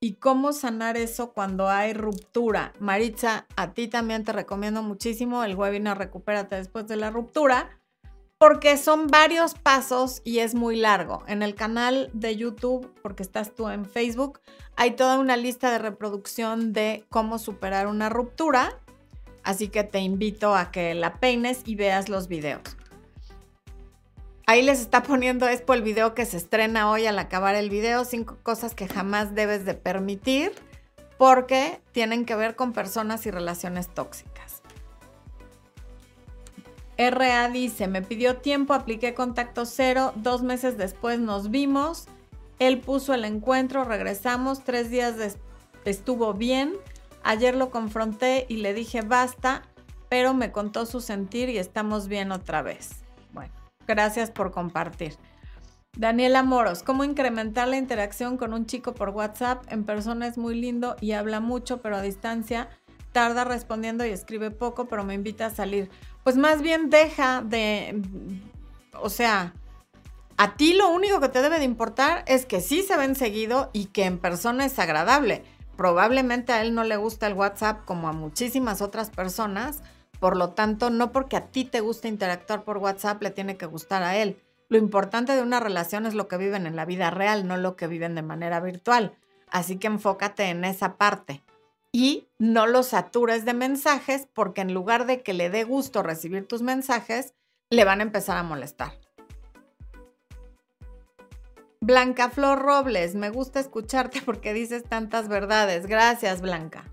¿Y 0.00 0.16
cómo 0.16 0.52
sanar 0.52 0.98
eso 0.98 1.32
cuando 1.32 1.70
hay 1.70 1.94
ruptura? 1.94 2.74
Maritza, 2.78 3.46
a 3.56 3.72
ti 3.72 3.88
también 3.88 4.24
te 4.24 4.32
recomiendo 4.32 4.82
muchísimo 4.82 5.44
el 5.44 5.56
webinar 5.56 5.96
Recupérate 5.96 6.56
después 6.56 6.86
de 6.88 6.96
la 6.96 7.10
ruptura 7.10 7.80
porque 8.46 8.76
son 8.76 9.06
varios 9.06 9.54
pasos 9.54 10.20
y 10.22 10.40
es 10.40 10.54
muy 10.54 10.76
largo. 10.76 11.24
En 11.26 11.42
el 11.42 11.54
canal 11.54 12.10
de 12.12 12.36
YouTube, 12.36 12.92
porque 13.00 13.22
estás 13.22 13.54
tú 13.54 13.70
en 13.70 13.86
Facebook, 13.86 14.40
hay 14.76 14.90
toda 14.90 15.18
una 15.18 15.38
lista 15.38 15.72
de 15.72 15.78
reproducción 15.78 16.74
de 16.74 17.06
cómo 17.08 17.38
superar 17.38 17.86
una 17.86 18.10
ruptura. 18.10 18.78
Así 19.44 19.68
que 19.68 19.82
te 19.82 20.00
invito 20.00 20.54
a 20.54 20.72
que 20.72 20.92
la 20.94 21.14
peines 21.14 21.62
y 21.64 21.74
veas 21.74 22.10
los 22.10 22.28
videos. 22.28 22.60
Ahí 24.46 24.60
les 24.60 24.82
está 24.82 25.02
poniendo 25.02 25.48
Expo 25.48 25.72
el 25.72 25.80
video 25.80 26.12
que 26.12 26.26
se 26.26 26.36
estrena 26.36 26.90
hoy 26.90 27.06
al 27.06 27.18
acabar 27.18 27.54
el 27.54 27.70
video. 27.70 28.04
Cinco 28.04 28.36
cosas 28.42 28.74
que 28.74 28.88
jamás 28.88 29.34
debes 29.34 29.64
de 29.64 29.72
permitir 29.72 30.52
porque 31.16 31.80
tienen 31.92 32.26
que 32.26 32.34
ver 32.34 32.56
con 32.56 32.74
personas 32.74 33.24
y 33.24 33.30
relaciones 33.30 33.88
tóxicas. 33.88 34.33
RA 36.96 37.48
dice, 37.48 37.88
me 37.88 38.02
pidió 38.02 38.36
tiempo, 38.36 38.74
apliqué 38.74 39.14
contacto 39.14 39.66
cero, 39.66 40.12
dos 40.16 40.42
meses 40.42 40.76
después 40.76 41.18
nos 41.18 41.50
vimos, 41.50 42.06
él 42.58 42.80
puso 42.80 43.14
el 43.14 43.24
encuentro, 43.24 43.84
regresamos, 43.84 44.62
tres 44.62 44.90
días 44.90 45.16
estuvo 45.84 46.34
bien, 46.34 46.74
ayer 47.22 47.56
lo 47.56 47.70
confronté 47.70 48.46
y 48.48 48.58
le 48.58 48.74
dije 48.74 49.02
basta, 49.02 49.62
pero 50.08 50.34
me 50.34 50.52
contó 50.52 50.86
su 50.86 51.00
sentir 51.00 51.48
y 51.48 51.58
estamos 51.58 52.06
bien 52.06 52.30
otra 52.30 52.62
vez. 52.62 53.02
Bueno, 53.32 53.52
gracias 53.86 54.30
por 54.30 54.52
compartir. 54.52 55.16
Daniela 55.96 56.42
Moros, 56.42 56.82
¿cómo 56.82 57.04
incrementar 57.04 57.68
la 57.68 57.76
interacción 57.76 58.36
con 58.36 58.52
un 58.52 58.66
chico 58.66 58.94
por 58.94 59.10
WhatsApp? 59.10 59.64
En 59.68 59.84
persona 59.84 60.26
es 60.26 60.38
muy 60.38 60.54
lindo 60.60 60.96
y 61.00 61.12
habla 61.12 61.38
mucho, 61.38 61.80
pero 61.80 61.96
a 61.96 62.02
distancia 62.02 62.68
tarda 63.14 63.44
respondiendo 63.44 64.04
y 64.04 64.10
escribe 64.10 64.50
poco, 64.50 64.86
pero 64.86 65.04
me 65.04 65.14
invita 65.14 65.46
a 65.46 65.50
salir 65.50 65.88
pues 66.24 66.36
más 66.36 66.62
bien 66.62 66.88
deja 66.88 67.42
de, 67.42 68.02
o 68.94 69.10
sea, 69.10 69.52
a 70.38 70.56
ti 70.56 70.72
lo 70.72 70.88
único 70.88 71.20
que 71.20 71.28
te 71.28 71.42
debe 71.42 71.58
de 71.58 71.66
importar 71.66 72.24
es 72.26 72.46
que 72.46 72.62
sí 72.62 72.82
se 72.82 72.96
ven 72.96 73.14
seguido 73.14 73.70
y 73.74 73.86
que 73.86 74.06
en 74.06 74.18
persona 74.18 74.64
es 74.64 74.78
agradable. 74.78 75.44
Probablemente 75.76 76.52
a 76.52 76.62
él 76.62 76.74
no 76.74 76.82
le 76.82 76.96
gusta 76.96 77.26
el 77.26 77.34
WhatsApp 77.34 77.84
como 77.84 78.08
a 78.08 78.12
muchísimas 78.12 78.80
otras 78.80 79.10
personas, 79.10 79.82
por 80.18 80.36
lo 80.36 80.50
tanto, 80.50 80.88
no 80.88 81.12
porque 81.12 81.36
a 81.36 81.48
ti 81.48 81.64
te 81.64 81.80
guste 81.80 82.08
interactuar 82.08 82.64
por 82.64 82.78
WhatsApp 82.78 83.22
le 83.22 83.30
tiene 83.30 83.58
que 83.58 83.66
gustar 83.66 84.02
a 84.02 84.16
él. 84.16 84.40
Lo 84.70 84.78
importante 84.78 85.36
de 85.36 85.42
una 85.42 85.60
relación 85.60 86.06
es 86.06 86.14
lo 86.14 86.26
que 86.26 86.38
viven 86.38 86.66
en 86.66 86.74
la 86.74 86.86
vida 86.86 87.10
real, 87.10 87.46
no 87.46 87.58
lo 87.58 87.76
que 87.76 87.86
viven 87.86 88.14
de 88.14 88.22
manera 88.22 88.60
virtual. 88.60 89.14
Así 89.50 89.76
que 89.76 89.88
enfócate 89.88 90.44
en 90.44 90.64
esa 90.64 90.96
parte 90.96 91.42
y 91.94 92.28
no 92.40 92.66
lo 92.66 92.82
satures 92.82 93.44
de 93.44 93.54
mensajes 93.54 94.26
porque 94.34 94.62
en 94.62 94.74
lugar 94.74 95.06
de 95.06 95.22
que 95.22 95.32
le 95.32 95.48
dé 95.48 95.62
gusto 95.62 96.02
recibir 96.02 96.44
tus 96.48 96.60
mensajes, 96.60 97.34
le 97.70 97.84
van 97.84 98.00
a 98.00 98.02
empezar 98.02 98.36
a 98.36 98.42
molestar. 98.42 98.98
Blanca 101.80 102.30
Flor 102.30 102.58
Robles, 102.58 103.14
me 103.14 103.30
gusta 103.30 103.60
escucharte 103.60 104.22
porque 104.22 104.52
dices 104.52 104.82
tantas 104.82 105.28
verdades. 105.28 105.86
Gracias, 105.86 106.40
Blanca. 106.40 106.90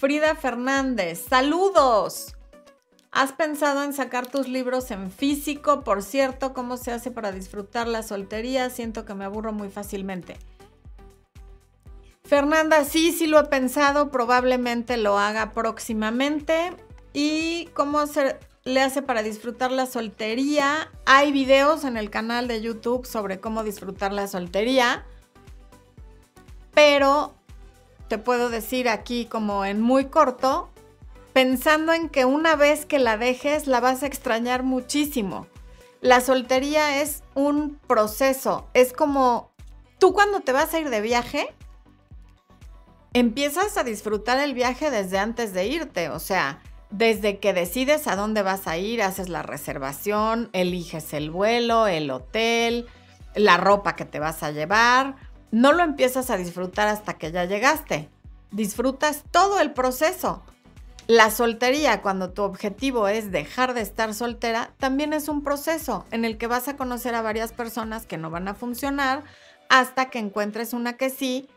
Frida 0.00 0.34
Fernández, 0.34 1.24
saludos. 1.28 2.34
¿Has 3.12 3.32
pensado 3.32 3.84
en 3.84 3.92
sacar 3.92 4.26
tus 4.26 4.48
libros 4.48 4.90
en 4.90 5.12
físico? 5.12 5.84
Por 5.84 6.02
cierto, 6.02 6.52
¿cómo 6.52 6.76
se 6.76 6.90
hace 6.90 7.12
para 7.12 7.30
disfrutar 7.30 7.86
la 7.86 8.02
soltería? 8.02 8.70
Siento 8.70 9.04
que 9.04 9.14
me 9.14 9.24
aburro 9.24 9.52
muy 9.52 9.68
fácilmente. 9.68 10.36
Fernanda, 12.32 12.86
sí, 12.86 13.12
sí 13.12 13.26
lo 13.26 13.38
he 13.38 13.44
pensado, 13.44 14.10
probablemente 14.10 14.96
lo 14.96 15.18
haga 15.18 15.52
próximamente. 15.52 16.72
¿Y 17.12 17.66
cómo 17.74 18.06
se 18.06 18.38
le 18.64 18.80
hace 18.80 19.02
para 19.02 19.22
disfrutar 19.22 19.70
la 19.70 19.84
soltería? 19.84 20.90
Hay 21.04 21.30
videos 21.30 21.84
en 21.84 21.98
el 21.98 22.08
canal 22.08 22.48
de 22.48 22.62
YouTube 22.62 23.04
sobre 23.04 23.38
cómo 23.38 23.64
disfrutar 23.64 24.14
la 24.14 24.28
soltería, 24.28 25.04
pero 26.72 27.34
te 28.08 28.16
puedo 28.16 28.48
decir 28.48 28.88
aquí 28.88 29.26
como 29.26 29.66
en 29.66 29.82
muy 29.82 30.06
corto, 30.06 30.70
pensando 31.34 31.92
en 31.92 32.08
que 32.08 32.24
una 32.24 32.56
vez 32.56 32.86
que 32.86 32.98
la 32.98 33.18
dejes 33.18 33.66
la 33.66 33.80
vas 33.80 34.02
a 34.02 34.06
extrañar 34.06 34.62
muchísimo. 34.62 35.46
La 36.00 36.22
soltería 36.22 37.02
es 37.02 37.24
un 37.34 37.78
proceso, 37.86 38.68
es 38.72 38.94
como 38.94 39.50
tú 39.98 40.14
cuando 40.14 40.40
te 40.40 40.52
vas 40.52 40.72
a 40.72 40.80
ir 40.80 40.88
de 40.88 41.02
viaje, 41.02 41.54
empiezas 43.14 43.76
a 43.76 43.84
disfrutar 43.84 44.38
el 44.38 44.54
viaje 44.54 44.90
desde 44.90 45.18
antes 45.18 45.52
de 45.52 45.66
irte, 45.66 46.08
o 46.08 46.18
sea, 46.18 46.60
desde 46.90 47.38
que 47.38 47.52
decides 47.52 48.06
a 48.06 48.16
dónde 48.16 48.42
vas 48.42 48.66
a 48.66 48.76
ir, 48.76 49.02
haces 49.02 49.28
la 49.28 49.42
reservación, 49.42 50.50
eliges 50.52 51.14
el 51.14 51.30
vuelo, 51.30 51.86
el 51.86 52.10
hotel, 52.10 52.86
la 53.34 53.56
ropa 53.56 53.96
que 53.96 54.04
te 54.04 54.18
vas 54.18 54.42
a 54.42 54.50
llevar, 54.50 55.16
no 55.50 55.72
lo 55.72 55.82
empiezas 55.82 56.30
a 56.30 56.36
disfrutar 56.36 56.88
hasta 56.88 57.14
que 57.14 57.32
ya 57.32 57.44
llegaste. 57.44 58.08
Disfrutas 58.50 59.24
todo 59.30 59.60
el 59.60 59.72
proceso. 59.72 60.42
La 61.06 61.30
soltería, 61.30 62.00
cuando 62.00 62.30
tu 62.30 62.42
objetivo 62.42 63.08
es 63.08 63.32
dejar 63.32 63.74
de 63.74 63.80
estar 63.80 64.14
soltera, 64.14 64.72
también 64.78 65.12
es 65.12 65.28
un 65.28 65.42
proceso 65.42 66.04
en 66.10 66.24
el 66.24 66.38
que 66.38 66.46
vas 66.46 66.68
a 66.68 66.76
conocer 66.76 67.14
a 67.14 67.22
varias 67.22 67.52
personas 67.52 68.06
que 68.06 68.18
no 68.18 68.30
van 68.30 68.48
a 68.48 68.54
funcionar 68.54 69.22
hasta 69.68 70.10
que 70.10 70.18
encuentres 70.18 70.74
una 70.74 70.96
que 70.98 71.10
sí 71.10 71.48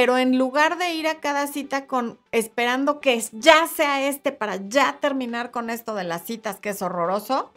pero 0.00 0.16
en 0.16 0.38
lugar 0.38 0.78
de 0.78 0.94
ir 0.94 1.06
a 1.06 1.16
cada 1.16 1.46
cita 1.46 1.86
con 1.86 2.18
esperando 2.32 3.00
que 3.00 3.22
ya 3.32 3.66
sea 3.66 4.08
este 4.08 4.32
para 4.32 4.56
ya 4.56 4.96
terminar 4.98 5.50
con 5.50 5.68
esto 5.68 5.94
de 5.94 6.04
las 6.04 6.24
citas 6.24 6.56
que 6.56 6.70
es 6.70 6.80
horroroso, 6.80 7.52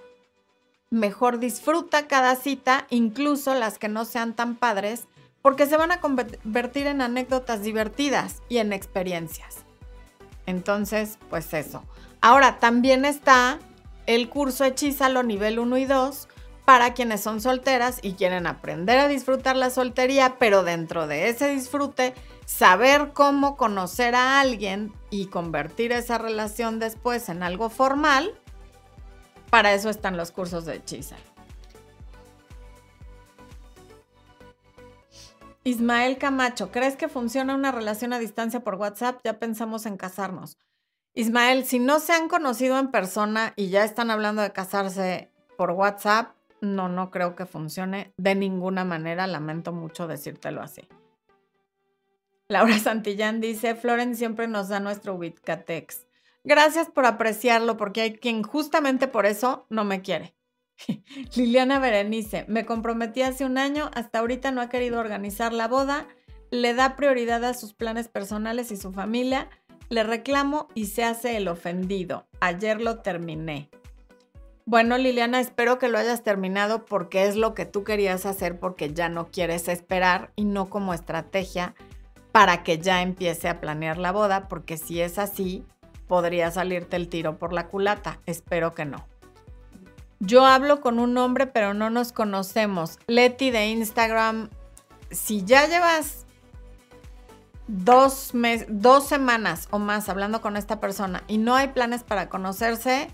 mejor 0.89 1.39
disfruta 1.39 2.05
cada 2.07 2.35
cita, 2.35 2.85
incluso 2.89 3.55
las 3.55 3.79
que 3.79 3.87
no 3.87 4.03
sean 4.03 4.33
tan 4.33 4.55
padres, 4.57 5.05
porque 5.41 5.67
se 5.67 5.77
van 5.77 5.93
a 5.93 6.01
convertir 6.01 6.87
en 6.87 6.99
anécdotas 6.99 7.63
divertidas 7.63 8.41
y 8.49 8.57
en 8.57 8.73
experiencias. 8.73 9.59
Entonces, 10.45 11.19
pues 11.29 11.53
eso. 11.53 11.85
Ahora, 12.19 12.59
también 12.59 13.05
está 13.05 13.57
el 14.05 14.27
curso 14.27 14.65
Hechízalo 14.65 15.23
nivel 15.23 15.59
1 15.59 15.77
y 15.77 15.85
2, 15.85 16.27
para 16.65 16.93
quienes 16.93 17.21
son 17.21 17.41
solteras 17.41 17.99
y 18.01 18.13
quieren 18.13 18.47
aprender 18.47 18.97
a 18.99 19.07
disfrutar 19.07 19.55
la 19.55 19.69
soltería, 19.69 20.37
pero 20.39 20.63
dentro 20.63 21.07
de 21.07 21.29
ese 21.29 21.49
disfrute, 21.49 22.13
saber 22.45 23.11
cómo 23.13 23.57
conocer 23.57 24.15
a 24.15 24.39
alguien 24.39 24.93
y 25.09 25.27
convertir 25.27 25.91
esa 25.91 26.17
relación 26.17 26.79
después 26.79 27.29
en 27.29 27.43
algo 27.43 27.69
formal, 27.69 28.33
para 29.49 29.73
eso 29.73 29.89
están 29.89 30.17
los 30.17 30.31
cursos 30.31 30.65
de 30.65 30.75
hechiza. 30.75 31.15
Ismael 35.65 36.17
Camacho, 36.17 36.71
¿crees 36.71 36.97
que 36.97 37.07
funciona 37.07 37.55
una 37.55 37.71
relación 37.71 38.11
a 38.11 38.19
distancia 38.19 38.61
por 38.61 38.75
WhatsApp? 38.75 39.21
Ya 39.23 39.39
pensamos 39.39 39.85
en 39.85 39.95
casarnos. 39.95 40.57
Ismael, 41.13 41.63
si 41.65 41.79
no 41.79 41.99
se 41.99 42.11
han 42.11 42.27
conocido 42.27 42.77
en 42.79 42.91
persona 42.91 43.53
y 43.55 43.69
ya 43.69 43.85
están 43.85 44.11
hablando 44.11 44.41
de 44.41 44.51
casarse 44.51 45.31
por 45.55 45.71
WhatsApp, 45.71 46.35
no, 46.59 46.89
no 46.89 47.11
creo 47.11 47.35
que 47.35 47.45
funcione 47.45 48.13
de 48.17 48.35
ninguna 48.35 48.83
manera. 48.83 49.27
Lamento 49.27 49.71
mucho 49.71 50.07
decírtelo 50.07 50.61
así. 50.61 50.81
Laura 52.53 52.77
Santillán 52.79 53.41
dice, 53.41 53.75
Floren 53.75 54.15
siempre 54.15 54.47
nos 54.47 54.69
da 54.69 54.79
nuestro 54.79 55.15
Witcatex. 55.15 56.05
Gracias 56.43 56.87
por 56.89 57.05
apreciarlo, 57.05 57.77
porque 57.77 58.01
hay 58.01 58.13
quien 58.13 58.43
justamente 58.43 59.07
por 59.07 59.25
eso 59.25 59.65
no 59.69 59.83
me 59.83 60.01
quiere. 60.01 60.35
Liliana 61.35 61.79
Berenice, 61.79 62.45
me 62.47 62.65
comprometí 62.65 63.23
hace 63.23 63.43
un 63.45 63.57
año, 63.57 63.89
hasta 63.95 64.19
ahorita 64.19 64.51
no 64.51 64.61
ha 64.61 64.69
querido 64.69 64.99
organizar 64.99 65.51
la 65.51 65.67
boda, 65.67 66.07
le 66.51 66.73
da 66.75 66.95
prioridad 66.95 67.43
a 67.43 67.55
sus 67.55 67.73
planes 67.73 68.07
personales 68.07 68.71
y 68.71 68.77
su 68.77 68.91
familia, 68.93 69.49
le 69.89 70.03
reclamo 70.03 70.67
y 70.75 70.87
se 70.87 71.03
hace 71.03 71.37
el 71.37 71.47
ofendido. 71.47 72.27
Ayer 72.39 72.81
lo 72.81 72.99
terminé. 72.99 73.69
Bueno, 74.65 74.97
Liliana, 74.97 75.39
espero 75.39 75.79
que 75.79 75.89
lo 75.89 75.97
hayas 75.97 76.23
terminado 76.23 76.85
porque 76.85 77.25
es 77.25 77.35
lo 77.35 77.53
que 77.53 77.65
tú 77.65 77.83
querías 77.83 78.25
hacer 78.25 78.59
porque 78.59 78.93
ya 78.93 79.09
no 79.09 79.31
quieres 79.31 79.67
esperar 79.67 80.31
y 80.35 80.45
no 80.45 80.69
como 80.69 80.93
estrategia 80.93 81.73
para 82.33 82.63
que 82.63 82.79
ya 82.79 83.03
empiece 83.03 83.47
a 83.47 83.61
planear 83.61 83.97
la 83.97 84.11
boda, 84.11 84.49
porque 84.49 84.75
si 84.77 84.99
es 84.99 85.19
así, 85.19 85.63
podría 86.07 86.51
salirte 86.51 86.97
el 86.97 87.07
tiro 87.07 87.37
por 87.37 87.53
la 87.53 87.67
culata. 87.67 88.19
Espero 88.25 88.73
que 88.73 88.85
no. 88.85 89.05
Yo 90.19 90.45
hablo 90.45 90.81
con 90.81 90.97
un 90.97 91.15
hombre, 91.17 91.45
pero 91.45 91.75
no 91.75 91.91
nos 91.91 92.11
conocemos. 92.11 92.97
Leti 93.05 93.51
de 93.51 93.67
Instagram, 93.67 94.49
si 95.11 95.45
ya 95.45 95.67
llevas 95.67 96.25
dos, 97.67 98.31
dos 98.67 99.07
semanas 99.07 99.67
o 99.69 99.77
más 99.77 100.09
hablando 100.09 100.41
con 100.41 100.57
esta 100.57 100.79
persona 100.79 101.23
y 101.27 101.37
no 101.37 101.55
hay 101.55 101.67
planes 101.67 102.03
para 102.03 102.29
conocerse, 102.29 103.09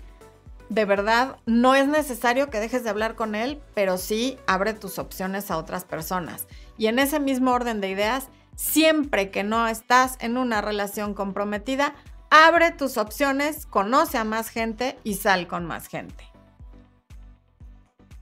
de 0.70 0.84
verdad, 0.86 1.36
no 1.44 1.74
es 1.74 1.88
necesario 1.88 2.48
que 2.48 2.60
dejes 2.60 2.84
de 2.84 2.90
hablar 2.90 3.16
con 3.16 3.34
él, 3.34 3.60
pero 3.74 3.98
sí 3.98 4.38
abre 4.46 4.72
tus 4.72 4.98
opciones 4.98 5.50
a 5.50 5.58
otras 5.58 5.84
personas. 5.84 6.46
Y 6.78 6.86
en 6.86 6.98
ese 6.98 7.20
mismo 7.20 7.50
orden 7.50 7.82
de 7.82 7.90
ideas, 7.90 8.28
siempre 8.60 9.30
que 9.30 9.42
no 9.42 9.66
estás 9.68 10.18
en 10.20 10.36
una 10.36 10.60
relación 10.60 11.14
comprometida, 11.14 11.94
abre 12.28 12.70
tus 12.72 12.98
opciones, 12.98 13.64
conoce 13.64 14.18
a 14.18 14.24
más 14.24 14.50
gente 14.50 14.98
y 15.02 15.14
sal 15.14 15.46
con 15.46 15.64
más 15.64 15.86
gente. 15.86 16.24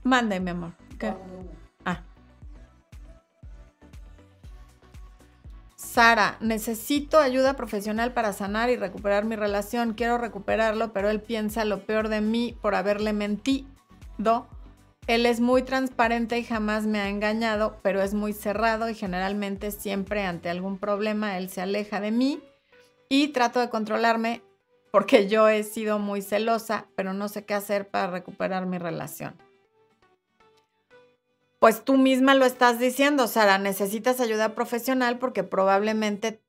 Mande, 0.03 0.39
mi 0.39 0.51
amor. 0.51 0.71
Ah. 1.83 2.03
Sara, 5.75 6.37
necesito 6.39 7.19
ayuda 7.19 7.57
profesional 7.57 8.13
para 8.13 8.31
sanar 8.31 8.69
y 8.69 8.77
recuperar 8.77 9.25
mi 9.25 9.35
relación. 9.35 9.93
Quiero 9.93 10.17
recuperarlo, 10.17 10.93
pero 10.93 11.09
él 11.09 11.19
piensa 11.21 11.65
lo 11.65 11.85
peor 11.85 12.07
de 12.07 12.21
mí 12.21 12.57
por 12.61 12.75
haberle 12.75 13.11
mentido. 13.11 14.47
Él 15.09 15.25
es 15.25 15.39
muy 15.39 15.63
transparente 15.63 16.37
y 16.37 16.43
jamás 16.43 16.85
me 16.85 16.99
ha 16.99 17.09
engañado, 17.09 17.79
pero 17.81 17.99
es 17.99 18.13
muy 18.13 18.31
cerrado 18.31 18.91
y 18.91 18.93
generalmente 18.93 19.71
siempre 19.71 20.23
ante 20.23 20.51
algún 20.51 20.77
problema 20.77 21.39
él 21.39 21.49
se 21.49 21.61
aleja 21.61 21.99
de 21.99 22.11
mí 22.11 22.39
y 23.09 23.29
trato 23.29 23.59
de 23.59 23.71
controlarme 23.71 24.43
porque 24.91 25.27
yo 25.27 25.49
he 25.49 25.63
sido 25.63 25.97
muy 25.97 26.21
celosa, 26.21 26.85
pero 26.93 27.13
no 27.13 27.27
sé 27.27 27.43
qué 27.43 27.55
hacer 27.55 27.89
para 27.89 28.11
recuperar 28.11 28.67
mi 28.67 28.77
relación. 28.77 29.33
Pues 31.57 31.83
tú 31.83 31.97
misma 31.97 32.35
lo 32.35 32.45
estás 32.45 32.77
diciendo, 32.77 33.27
Sara, 33.27 33.57
necesitas 33.57 34.19
ayuda 34.19 34.53
profesional 34.53 35.17
porque 35.17 35.41
probablemente 35.41 36.39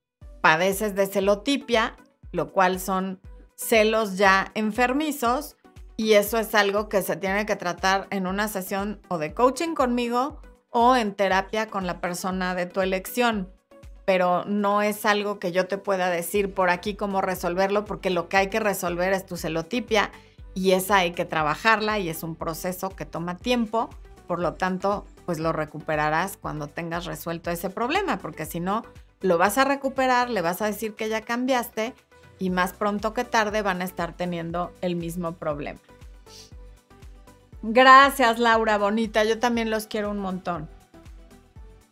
padeces 0.42 0.94
de 0.94 1.06
celotipia, 1.06 1.96
lo 2.30 2.52
cual 2.52 2.78
son 2.78 3.22
celos 3.56 4.18
ya 4.18 4.52
enfermizos 4.54 5.56
y 6.00 6.14
eso 6.14 6.38
es 6.38 6.54
algo 6.54 6.88
que 6.88 7.02
se 7.02 7.14
tiene 7.16 7.44
que 7.44 7.56
tratar 7.56 8.06
en 8.08 8.26
una 8.26 8.48
sesión 8.48 9.02
o 9.08 9.18
de 9.18 9.34
coaching 9.34 9.74
conmigo 9.74 10.40
o 10.70 10.96
en 10.96 11.14
terapia 11.14 11.66
con 11.66 11.86
la 11.86 12.00
persona 12.00 12.54
de 12.54 12.64
tu 12.64 12.80
elección. 12.80 13.52
Pero 14.06 14.46
no 14.46 14.80
es 14.80 15.04
algo 15.04 15.38
que 15.38 15.52
yo 15.52 15.66
te 15.66 15.76
pueda 15.76 16.08
decir 16.08 16.54
por 16.54 16.70
aquí 16.70 16.94
cómo 16.94 17.20
resolverlo, 17.20 17.84
porque 17.84 18.08
lo 18.08 18.30
que 18.30 18.38
hay 18.38 18.46
que 18.48 18.60
resolver 18.60 19.12
es 19.12 19.26
tu 19.26 19.36
celotipia 19.36 20.10
y 20.54 20.70
esa 20.70 20.96
hay 20.96 21.10
que 21.10 21.26
trabajarla 21.26 21.98
y 21.98 22.08
es 22.08 22.22
un 22.22 22.34
proceso 22.34 22.88
que 22.88 23.04
toma 23.04 23.36
tiempo 23.36 23.90
por 24.26 24.40
lo 24.40 24.54
tanto, 24.54 25.04
pues 25.26 25.38
lo 25.38 25.52
recuperarás 25.52 26.38
cuando 26.38 26.66
tengas 26.66 27.04
resuelto 27.04 27.50
ese 27.50 27.68
problema, 27.68 28.16
porque 28.20 28.46
si 28.46 28.58
no, 28.58 28.84
lo 29.20 29.36
vas 29.36 29.58
a 29.58 29.64
recuperar, 29.64 30.30
le 30.30 30.40
vas 30.40 30.62
a 30.62 30.66
decir 30.66 30.94
que 30.94 31.10
ya 31.10 31.20
cambiaste 31.20 31.92
y 32.38 32.48
más 32.48 32.72
pronto 32.72 33.12
que 33.12 33.24
tarde 33.24 33.60
van 33.60 33.82
a 33.82 33.84
estar 33.84 34.16
teniendo 34.16 34.72
el 34.80 34.96
mismo 34.96 35.32
problema. 35.32 35.80
Gracias, 37.62 38.38
Laura 38.38 38.78
Bonita. 38.78 39.24
Yo 39.24 39.38
también 39.38 39.70
los 39.70 39.86
quiero 39.86 40.10
un 40.10 40.18
montón. 40.18 40.68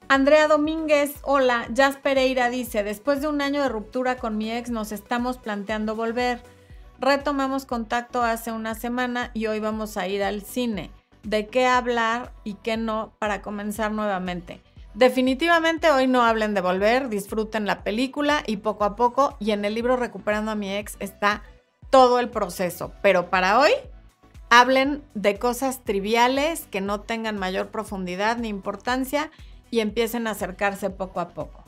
Andrea 0.09 0.49
Domínguez, 0.49 1.16
hola. 1.23 1.66
Jazz 1.71 1.97
Pereira 1.97 2.49
dice, 2.49 2.83
después 2.83 3.21
de 3.21 3.29
un 3.29 3.43
año 3.43 3.62
de 3.62 3.69
ruptura 3.69 4.16
con 4.16 4.39
mi 4.39 4.51
ex 4.51 4.71
nos 4.71 4.91
estamos 4.93 5.37
planteando 5.37 5.95
volver. 5.95 6.43
Retomamos 6.99 7.66
contacto 7.66 8.23
hace 8.23 8.51
una 8.51 8.75
semana 8.75 9.31
y 9.35 9.47
hoy 9.47 9.61
vamos 9.61 9.97
a 9.97 10.09
ir 10.09 10.23
al 10.23 10.43
cine 10.43 10.91
de 11.23 11.47
qué 11.47 11.66
hablar 11.66 12.33
y 12.43 12.55
qué 12.55 12.77
no 12.77 13.12
para 13.19 13.43
comenzar 13.43 13.93
nuevamente. 13.93 14.62
Definitivamente 14.95 15.91
hoy 15.91 16.07
no 16.07 16.23
hablen 16.23 16.55
de 16.55 16.62
volver, 16.62 17.09
disfruten 17.09 17.66
la 17.66 17.85
película 17.85 18.43
y 18.47 18.57
poco 18.57 18.85
a 18.85 18.97
poco, 18.97 19.37
y 19.39 19.51
en 19.51 19.64
el 19.64 19.75
libro 19.75 19.97
Recuperando 19.97 20.51
a 20.51 20.55
mi 20.55 20.75
ex 20.75 20.97
está 20.99 21.43
todo 21.91 22.19
el 22.19 22.31
proceso. 22.31 22.93
Pero 23.03 23.31
para 23.31 23.61
hoy, 23.61 23.71
hablen 24.51 25.03
de 25.14 25.38
cosas 25.38 25.84
triviales 25.84 26.66
que 26.70 26.80
no 26.80 27.01
tengan 27.01 27.38
mayor 27.38 27.68
profundidad 27.68 28.38
ni 28.38 28.49
importancia 28.49 29.30
y 29.70 29.80
empiecen 29.80 30.26
a 30.26 30.32
acercarse 30.32 30.90
poco 30.90 31.20
a 31.20 31.28
poco. 31.28 31.64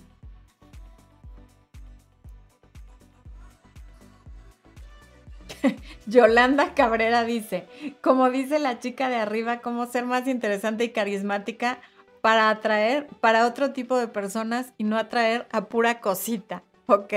Yolanda 6.07 6.75
Cabrera 6.75 7.25
dice, 7.25 7.67
como 8.01 8.31
dice 8.31 8.59
la 8.59 8.79
chica 8.79 9.09
de 9.09 9.17
arriba, 9.17 9.61
cómo 9.61 9.87
ser 9.87 10.07
más 10.07 10.27
interesante 10.27 10.85
y 10.85 10.91
carismática 10.91 11.81
para 12.21 12.51
atraer 12.51 13.07
para 13.21 13.47
otro 13.47 13.73
tipo 13.73 13.97
de 13.99 14.09
personas 14.09 14.73
y 14.79 14.85
no 14.85 14.97
atraer 14.99 15.47
a 15.53 15.67
pura 15.67 16.01
cosita. 16.01 16.63
Ok, 16.87 17.13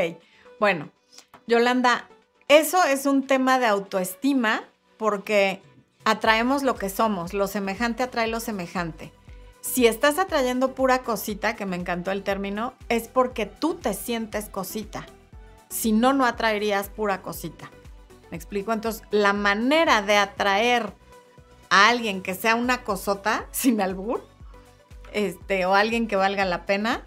bueno, 0.59 0.91
Yolanda, 1.47 2.09
eso 2.47 2.83
es 2.83 3.05
un 3.05 3.25
tema 3.25 3.59
de 3.59 3.65
autoestima 3.65 4.63
porque 4.97 5.61
atraemos 6.05 6.63
lo 6.63 6.75
que 6.75 6.89
somos, 6.89 7.33
lo 7.33 7.47
semejante 7.47 8.03
atrae 8.03 8.27
lo 8.27 8.39
semejante. 8.39 9.11
Si 9.61 9.87
estás 9.87 10.19
atrayendo 10.19 10.75
pura 10.75 11.03
cosita, 11.03 11.55
que 11.55 11.65
me 11.65 11.77
encantó 11.77 12.11
el 12.11 12.23
término, 12.23 12.73
es 12.89 13.07
porque 13.07 13.45
tú 13.45 13.75
te 13.75 13.93
sientes 13.93 14.49
cosita. 14.49 15.05
Si 15.69 15.93
no, 15.93 16.11
no 16.11 16.25
atraerías 16.25 16.89
pura 16.89 17.21
cosita. 17.21 17.71
¿Me 18.29 18.35
explico? 18.35 18.73
Entonces, 18.73 19.03
la 19.09 19.31
manera 19.31 20.01
de 20.01 20.17
atraer 20.17 20.93
a 21.69 21.87
alguien 21.87 22.21
que 22.21 22.35
sea 22.35 22.55
una 22.55 22.83
cosota, 22.83 23.47
sin 23.51 23.79
albur, 23.79 24.27
este, 25.13 25.65
o 25.65 25.75
alguien 25.75 26.07
que 26.07 26.17
valga 26.17 26.43
la 26.43 26.65
pena, 26.65 27.03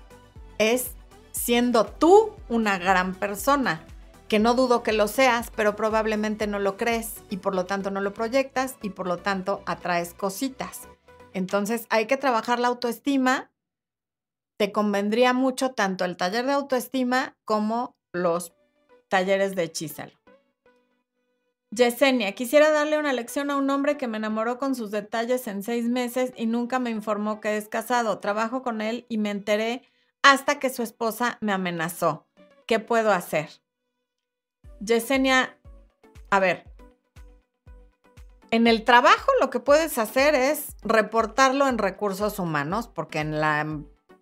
es 0.59 0.93
siendo 1.33 1.85
tú 1.85 2.33
una 2.49 2.79
gran 2.79 3.15
persona, 3.15 3.85
que 4.29 4.39
no 4.39 4.55
dudo 4.55 4.83
que 4.83 4.93
lo 4.93 5.09
seas, 5.09 5.51
pero 5.55 5.77
probablemente 5.77 6.47
no 6.47 6.59
lo 6.59 6.77
crees 6.77 7.23
y 7.31 7.39
por 7.39 7.55
lo 7.55 7.67
tanto 7.67 7.91
no 7.91 8.01
lo 8.01 8.13
proyectas 8.13 8.77
y 8.83 8.91
por 8.91 9.07
lo 9.07 9.19
tanto 9.19 9.63
atraes 9.67 10.15
cositas. 10.15 10.89
Entonces 11.33 11.87
hay 11.91 12.07
que 12.07 12.17
trabajar 12.17 12.59
la 12.59 12.69
autoestima. 12.69 13.51
Te 14.57 14.73
convendría 14.73 15.33
mucho 15.33 15.73
tanto 15.73 16.05
el 16.05 16.17
taller 16.17 16.47
de 16.47 16.53
autoestima 16.53 17.37
como 17.45 17.97
los 18.13 18.55
talleres 19.09 19.55
de 19.55 19.65
hechizalo. 19.65 20.13
Yesenia, 21.71 22.33
quisiera 22.33 22.71
darle 22.71 22.99
una 22.99 23.13
lección 23.13 23.51
a 23.51 23.57
un 23.57 23.69
hombre 23.71 23.97
que 23.97 24.07
me 24.07 24.17
enamoró 24.17 24.59
con 24.59 24.75
sus 24.75 24.91
detalles 24.91 25.47
en 25.47 25.63
seis 25.63 25.89
meses 25.89 26.33
y 26.37 26.47
nunca 26.47 26.79
me 26.79 26.91
informó 26.91 27.41
que 27.41 27.57
es 27.57 27.69
casado. 27.69 28.19
Trabajo 28.19 28.63
con 28.63 28.81
él 28.81 29.05
y 29.09 29.19
me 29.19 29.31
enteré 29.31 29.83
hasta 30.23 30.59
que 30.59 30.71
su 30.71 30.83
esposa 30.83 31.39
me 31.41 31.53
amenazó. 31.53 32.27
¿Qué 32.67 32.81
puedo 32.81 33.13
hacer? 33.13 33.66
Yesenia, 34.81 35.57
a 36.31 36.41
ver, 36.41 36.65
en 38.51 38.67
el 38.67 38.85
trabajo 38.85 39.31
lo 39.41 39.51
que 39.51 39.61
puedes 39.61 39.99
hacer 39.99 40.35
es 40.35 40.77
reportarlo 40.83 41.69
en 41.69 41.79
recursos 41.79 42.39
humanos, 42.39 42.89
porque 42.89 43.21
en 43.21 43.41
la 43.41 43.67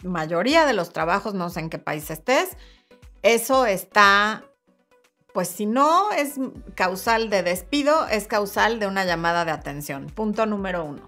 mayoría 0.02 0.66
de 0.66 0.72
los 0.72 0.92
trabajos, 0.92 1.34
no 1.34 1.50
sé 1.50 1.60
en 1.60 1.70
qué 1.70 1.78
país 1.78 2.10
estés, 2.10 2.56
eso 3.22 3.66
está 3.66 4.44
pues 5.34 5.48
si 5.48 5.66
no 5.66 6.12
es 6.12 6.34
causal 6.76 7.28
de 7.28 7.42
despido, 7.42 8.06
es 8.06 8.28
causal 8.28 8.78
de 8.78 8.86
una 8.86 9.04
llamada 9.04 9.44
de 9.44 9.50
atención. 9.50 10.06
Punto 10.06 10.46
número 10.46 10.84
uno. 10.84 11.02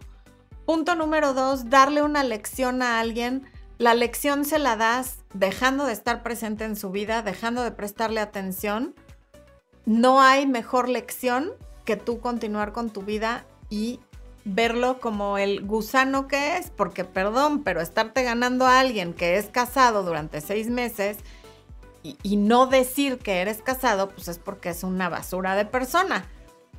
Punto 0.65 0.97
número 0.97 1.33
dos, 1.33 1.71
darle 1.71 2.03
una 2.03 2.25
lección 2.25 2.83
a 2.83 2.99
alguien. 2.99 3.49
La 3.79 3.95
lección 3.95 4.45
se 4.45 4.59
la 4.59 4.75
das 4.75 5.19
dejando 5.33 5.87
de 5.87 5.93
estar 5.93 6.25
presente 6.25 6.65
en 6.65 6.75
su 6.75 6.91
vida, 6.91 7.23
dejando 7.23 7.63
de 7.63 7.71
prestarle 7.71 8.21
atención. 8.21 8.97
No 9.87 10.21
hay 10.21 10.47
mejor 10.47 10.89
lección 10.89 11.53
que 11.85 11.97
tú 11.97 12.21
continuar 12.21 12.73
con 12.73 12.91
tu 12.91 13.03
vida 13.03 13.47
y 13.71 14.01
verlo 14.45 15.01
como 15.01 15.39
el 15.39 15.65
gusano 15.65 16.29
que 16.29 16.57
es, 16.57 16.71
porque 16.71 17.05
perdón, 17.05 17.63
pero 17.65 17.81
estarte 17.81 18.23
ganando 18.23 18.67
a 18.67 18.81
alguien 18.81 19.15
que 19.15 19.37
es 19.39 19.47
casado 19.47 20.03
durante 20.05 20.41
seis 20.41 20.69
meses 20.69 21.19
y, 22.23 22.37
no 22.37 22.67
decir 22.67 23.19
que 23.19 23.41
eres 23.41 23.63
casado, 23.63 24.11
pues 24.11 24.29
es 24.29 24.39
porque 24.39 24.69
es 24.69 24.85
una 24.85 25.09
basura 25.09 25.57
de 25.57 25.65
persona. 25.65 26.25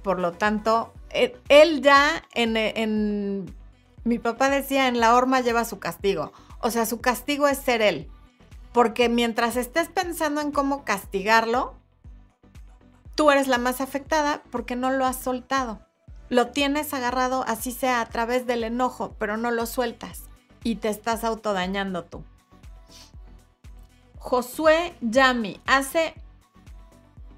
Por 0.02 0.20
lo 0.20 0.32
tanto, 0.32 0.94
e, 1.10 1.36
él 1.50 1.82
ya 1.82 2.24
en, 2.34 3.54
mi 4.06 4.20
papá 4.20 4.50
decía, 4.50 4.88
en 4.88 5.02
la 5.02 5.16
horma 5.16 5.42
lleva 5.42 5.66
su 5.66 5.80
castigo. 5.80 6.32
O 6.60 6.72
sea, 6.72 6.86
su 6.86 7.02
castigo 7.02 7.50
es 7.50 7.58
ser 7.58 7.82
él. 7.82 8.10
Porque 8.72 9.10
mientras 9.10 9.58
estés 9.58 9.90
pensando 9.90 10.40
en 10.40 10.52
cómo 10.52 10.86
castigarlo, 10.86 11.77
tú 13.18 13.32
eres 13.32 13.48
la 13.48 13.58
más 13.58 13.82
afectada 13.82 14.44
porque 14.52 14.76
no 14.76 14.92
lo 14.92 15.06
has 15.06 15.18
soltado. 15.18 15.82
Lo 16.30 16.52
tienes 16.52 16.94
agarrado, 16.94 17.44
así 17.48 17.72
sea, 17.72 18.00
a 18.00 18.06
través 18.06 18.46
del 18.46 18.64
enojo, 18.64 19.16
pero 19.18 19.38
no 19.38 19.50
lo 19.50 19.66
sueltas 19.66 20.30
y 20.64 20.76
te 20.76 20.90
estás 20.90 21.24
autodañando 21.24 22.06
tú. 22.06 22.24
Josué 24.20 24.94
Yami, 25.02 25.60
hace 25.66 26.14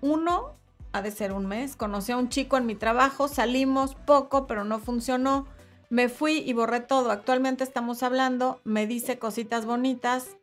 uno 0.01 0.53
ha 0.91 1.01
de 1.01 1.11
ser 1.11 1.31
un 1.31 1.45
mes. 1.45 1.77
Conocí 1.77 2.11
a 2.11 2.17
un 2.17 2.29
chico 2.29 2.57
en 2.57 2.65
mi 2.65 2.75
trabajo, 2.75 3.27
salimos 3.27 3.95
poco, 3.95 4.47
pero 4.47 4.65
no 4.65 4.79
funcionó. 4.79 5.47
Me 5.89 6.09
fui 6.09 6.39
y 6.39 6.51
borré 6.53 6.81
todo. 6.81 7.11
Actualmente 7.11 7.63
estamos 7.63 8.03
hablando, 8.03 8.59
me 8.65 8.85
dice 8.85 9.17
cositas 9.17 9.65
bonitas, 9.65 10.35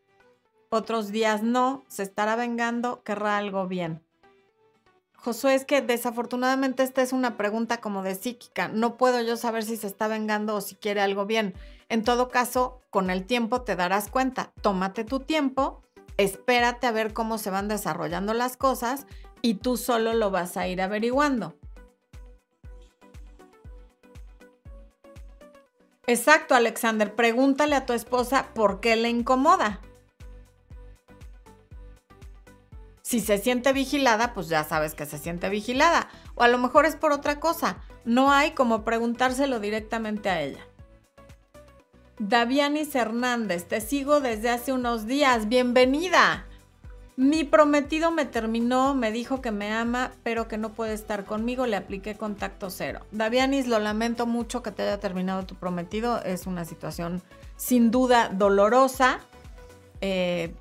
otros 0.71 1.09
días 1.09 1.43
no, 1.43 1.85
se 1.89 2.05
estará 2.05 2.37
vengando, 2.37 3.03
querrá 3.03 3.37
algo 3.37 3.67
bien. 3.67 4.06
Josué, 5.17 5.55
es 5.55 5.65
que 5.65 5.83
desafortunadamente 5.83 6.83
esta 6.83 7.03
es 7.03 7.13
una 7.13 7.37
pregunta 7.37 7.81
como 7.81 8.03
de 8.03 8.15
psíquica. 8.15 8.69
No 8.69 8.97
puedo 8.97 9.21
yo 9.23 9.37
saber 9.37 9.65
si 9.65 9.77
se 9.77 9.87
está 9.87 10.09
vengando 10.09 10.55
o 10.55 10.61
si 10.61 10.77
quiere 10.77 11.01
algo 11.01 11.27
bien. 11.27 11.55
En 11.89 12.05
todo 12.05 12.29
caso, 12.29 12.81
con 12.91 13.11
el 13.11 13.25
tiempo 13.25 13.63
te 13.63 13.77
darás 13.77 14.09
cuenta. 14.09 14.53
Tómate 14.63 15.05
tu 15.05 15.21
tiempo, 15.21 15.83
espérate 16.17 16.87
a 16.87 16.93
ver 16.93 17.13
cómo 17.13 17.39
se 17.39 17.51
van 17.51 17.69
desarrollando 17.69 18.35
las 18.35 18.57
cosas 18.57 19.07
y 19.43 19.55
tú 19.55 19.77
solo 19.77 20.15
lo 20.15 20.31
vas 20.31 20.57
a 20.57 20.69
ir 20.69 20.81
averiguando. 20.81 21.55
Exacto, 26.07 26.55
Alexander. 26.55 27.15
Pregúntale 27.15 27.75
a 27.75 27.85
tu 27.85 27.93
esposa 27.93 28.51
por 28.55 28.81
qué 28.81 28.95
le 28.95 29.09
incomoda. 29.09 29.81
Si 33.07 33.21
se 33.21 33.39
siente 33.39 33.73
vigilada, 33.73 34.35
pues 34.35 34.49
ya 34.49 34.65
sabes 34.65 34.95
que 34.95 35.07
se 35.07 35.19
siente 35.19 35.49
vigilada. 35.49 36.09
O 36.35 36.43
a 36.43 36.49
lo 36.49 36.59
mejor 36.59 36.87
es 36.87 36.97
por 36.97 37.13
otra 37.13 37.39
cosa. 37.39 37.77
No 38.05 38.33
hay 38.33 38.51
como 38.51 38.83
preguntárselo 38.83 39.61
directamente 39.61 40.29
a 40.29 40.43
ella. 40.43 40.67
Davianis 42.19 42.93
Hernández, 42.97 43.69
te 43.69 43.81
sigo 43.81 44.21
desde 44.21 44.51
hace 44.51 44.73
unos 44.73 45.07
días. 45.07 45.49
Bienvenida. 45.49 46.47
Mi 47.15 47.45
prometido 47.45 48.11
me 48.11 48.25
terminó, 48.25 48.97
me 48.97 49.13
dijo 49.13 49.41
que 49.41 49.53
me 49.53 49.73
ama, 49.73 50.11
pero 50.25 50.49
que 50.49 50.59
no 50.59 50.73
puede 50.73 50.93
estar 50.93 51.25
conmigo. 51.25 51.65
Le 51.67 51.77
apliqué 51.77 52.17
contacto 52.17 52.71
cero. 52.71 53.07
Davianis, 53.13 53.69
lo 53.69 53.79
lamento 53.79 54.27
mucho 54.27 54.65
que 54.65 54.73
te 54.73 54.83
haya 54.83 54.99
terminado 54.99 55.47
tu 55.47 55.55
prometido. 55.55 56.21
Es 56.25 56.49
una 56.49 56.65
situación 56.65 57.23
sin 57.55 57.93
duda 57.93 58.31
dolorosa. 58.31 59.21
Eh, 60.01 60.57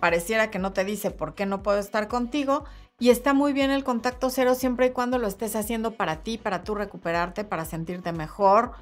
pareciera 0.00 0.50
que 0.50 0.58
no 0.58 0.72
te 0.72 0.84
dice 0.84 1.10
por 1.10 1.34
qué 1.34 1.46
no 1.46 1.62
puedo 1.62 1.78
estar 1.78 2.08
contigo. 2.08 2.64
Y 2.98 3.10
está 3.10 3.32
muy 3.32 3.52
bien 3.52 3.70
el 3.70 3.84
contacto 3.84 4.30
cero 4.30 4.54
siempre 4.54 4.86
y 4.86 4.90
cuando 4.90 5.18
lo 5.18 5.28
estés 5.28 5.54
haciendo 5.54 5.92
para 5.92 6.22
ti, 6.22 6.36
para 6.36 6.64
tú 6.64 6.74
recuperarte, 6.74 7.44
para 7.44 7.64
sentirte 7.64 8.12
mejor, 8.12 8.72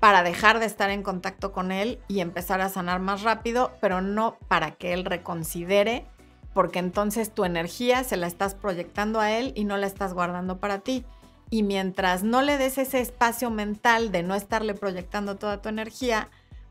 para 0.00 0.22
dejar 0.22 0.58
de 0.58 0.66
estar 0.66 0.90
en 0.90 1.02
contacto 1.02 1.52
con 1.52 1.70
él 1.70 2.00
y 2.08 2.20
empezar 2.20 2.60
a 2.60 2.68
sanar 2.68 3.00
más 3.00 3.22
rápido, 3.22 3.70
pero 3.80 4.00
no 4.00 4.36
para 4.48 4.72
que 4.72 4.92
él 4.92 5.04
reconsidere 5.04 6.06
porque 6.52 6.78
entonces 6.78 7.32
tu 7.32 7.44
energía 7.44 8.04
se 8.04 8.16
la 8.16 8.26
estás 8.26 8.54
proyectando 8.54 9.20
a 9.20 9.32
él 9.32 9.52
y 9.54 9.64
no 9.64 9.76
la 9.76 9.86
estás 9.86 10.14
guardando 10.14 10.58
para 10.58 10.80
ti. 10.80 11.04
Y 11.48 11.62
mientras 11.62 12.22
no 12.22 12.42
le 12.42 12.58
des 12.58 12.78
ese 12.78 13.00
espacio 13.00 13.50
mental 13.50 14.12
de 14.12 14.22
no 14.22 14.34
estarle 14.34 14.74
proyectando 14.74 15.36
toda 15.36 15.60
tu 15.60 15.68
energía, 15.68 16.28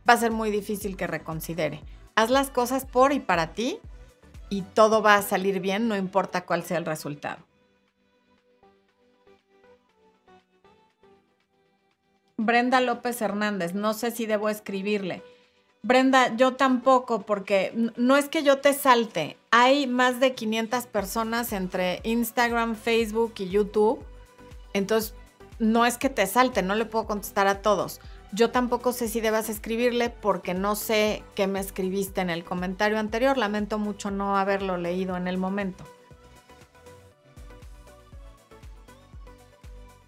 va 0.07 0.13
a 0.13 0.17
ser 0.17 0.31
muy 0.31 0.51
difícil 0.51 0.95
que 0.95 1.07
reconsidere. 1.07 1.81
Haz 2.15 2.29
las 2.29 2.49
cosas 2.49 2.85
por 2.85 3.13
y 3.13 3.19
para 3.19 3.53
ti 3.53 3.79
y 4.49 4.61
todo 4.61 5.01
va 5.01 5.15
a 5.15 5.21
salir 5.21 5.59
bien, 5.59 5.87
no 5.87 5.95
importa 5.95 6.45
cuál 6.45 6.63
sea 6.63 6.77
el 6.77 6.85
resultado. 6.85 7.39
Brenda 12.37 12.79
López 12.79 13.21
Hernández, 13.21 13.73
no 13.73 13.93
sé 13.93 14.11
si 14.11 14.25
debo 14.25 14.49
escribirle. 14.49 15.21
Brenda, 15.81 16.35
yo 16.35 16.55
tampoco, 16.55 17.21
porque 17.21 17.73
no 17.95 18.17
es 18.17 18.27
que 18.27 18.43
yo 18.43 18.59
te 18.59 18.73
salte. 18.73 19.37
Hay 19.51 19.87
más 19.87 20.19
de 20.19 20.35
500 20.35 20.87
personas 20.87 21.53
entre 21.53 22.01
Instagram, 22.03 22.75
Facebook 22.75 23.33
y 23.37 23.49
YouTube. 23.49 24.03
Entonces, 24.73 25.13
no 25.59 25.85
es 25.85 25.97
que 25.97 26.09
te 26.09 26.25
salte, 26.27 26.63
no 26.63 26.75
le 26.75 26.85
puedo 26.85 27.05
contestar 27.05 27.47
a 27.47 27.61
todos. 27.61 28.01
Yo 28.31 28.51
tampoco 28.51 28.91
sé 28.93 29.07
si 29.07 29.21
debas 29.21 29.49
escribirle 29.49 30.09
porque 30.09 30.53
no 30.53 30.75
sé 30.75 31.23
qué 31.35 31.47
me 31.47 31.59
escribiste 31.59 32.21
en 32.21 32.29
el 32.29 32.43
comentario 32.43 32.99
anterior. 32.99 33.37
Lamento 33.37 33.79
mucho 33.79 34.11
no 34.11 34.37
haberlo 34.37 34.77
leído 34.77 35.17
en 35.17 35.27
el 35.27 35.37
momento. 35.37 35.83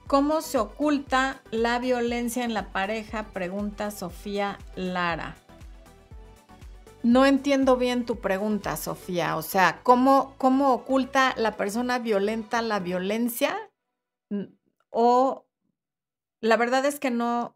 ¿Cómo 0.06 0.42
se 0.42 0.60
oculta 0.60 1.42
la 1.52 1.80
violencia 1.80 2.44
en 2.44 2.54
la 2.54 2.74
pareja? 2.74 3.28
Pregunta 3.32 3.92
Sofía 3.92 4.60
Lara. 4.76 5.38
No 7.02 7.26
entiendo 7.26 7.78
bien 7.78 8.06
tu 8.06 8.18
pregunta, 8.20 8.76
Sofía. 8.78 9.38
O 9.38 9.42
sea, 9.42 9.80
¿cómo, 9.82 10.36
cómo 10.38 10.74
oculta 10.74 11.34
la 11.38 11.58
persona 11.58 11.98
violenta 11.98 12.62
la 12.62 12.80
violencia? 12.80 13.58
O 14.90 15.46
la 16.42 16.58
verdad 16.58 16.86
es 16.86 17.00
que 17.00 17.10
no, 17.10 17.56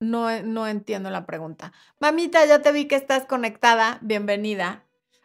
no, 0.00 0.42
no 0.42 0.66
entiendo 0.66 1.10
la 1.10 1.26
pregunta. 1.26 1.72
Mamita, 2.00 2.44
ya 2.46 2.62
te 2.62 2.72
vi 2.72 2.86
que 2.86 2.96
estás 2.96 3.24
conectada. 3.26 3.98
Bienvenida. 4.02 4.84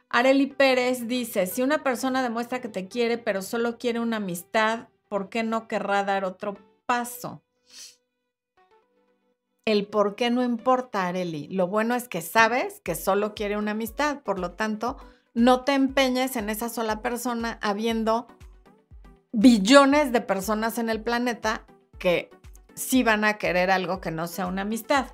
Areli 0.09 0.47
Pérez 0.47 1.07
dice, 1.07 1.47
si 1.47 1.61
una 1.61 1.83
persona 1.83 2.21
demuestra 2.21 2.61
que 2.61 2.67
te 2.67 2.87
quiere, 2.87 3.17
pero 3.17 3.41
solo 3.41 3.77
quiere 3.77 3.99
una 3.99 4.17
amistad, 4.17 4.89
¿por 5.07 5.29
qué 5.29 5.43
no 5.43 5.67
querrá 5.67 6.03
dar 6.03 6.25
otro 6.25 6.57
paso? 6.85 7.41
El 9.63 9.87
por 9.87 10.15
qué 10.15 10.29
no 10.29 10.43
importa, 10.43 11.07
Areli. 11.07 11.47
Lo 11.47 11.67
bueno 11.67 11.95
es 11.95 12.09
que 12.09 12.21
sabes 12.21 12.81
que 12.81 12.95
solo 12.95 13.33
quiere 13.35 13.57
una 13.57 13.71
amistad, 13.71 14.21
por 14.21 14.39
lo 14.39 14.51
tanto, 14.51 14.97
no 15.33 15.63
te 15.63 15.73
empeñes 15.73 16.35
en 16.35 16.49
esa 16.49 16.67
sola 16.67 17.01
persona 17.01 17.57
habiendo 17.61 18.27
billones 19.31 20.11
de 20.11 20.19
personas 20.19 20.77
en 20.77 20.89
el 20.89 21.01
planeta 21.01 21.65
que 21.99 22.29
sí 22.81 23.03
van 23.03 23.23
a 23.23 23.37
querer 23.37 23.71
algo 23.71 24.01
que 24.01 24.11
no 24.11 24.27
sea 24.27 24.47
una 24.47 24.63
amistad. 24.63 25.07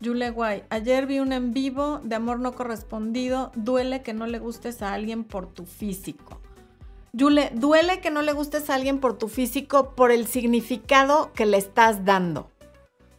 Yule 0.00 0.30
Guay, 0.30 0.64
ayer 0.68 1.06
vi 1.06 1.20
un 1.20 1.32
en 1.32 1.52
vivo 1.52 2.00
de 2.02 2.16
amor 2.16 2.38
no 2.38 2.52
correspondido. 2.52 3.50
Duele 3.54 4.02
que 4.02 4.12
no 4.12 4.26
le 4.26 4.38
gustes 4.38 4.82
a 4.82 4.92
alguien 4.92 5.24
por 5.24 5.46
tu 5.46 5.64
físico. 5.64 6.40
Yule, 7.12 7.50
duele 7.54 8.00
que 8.00 8.10
no 8.10 8.20
le 8.20 8.32
gustes 8.32 8.68
a 8.68 8.74
alguien 8.74 9.00
por 9.00 9.16
tu 9.16 9.28
físico, 9.28 9.94
por 9.94 10.10
el 10.10 10.26
significado 10.26 11.32
que 11.32 11.46
le 11.46 11.56
estás 11.56 12.04
dando. 12.04 12.50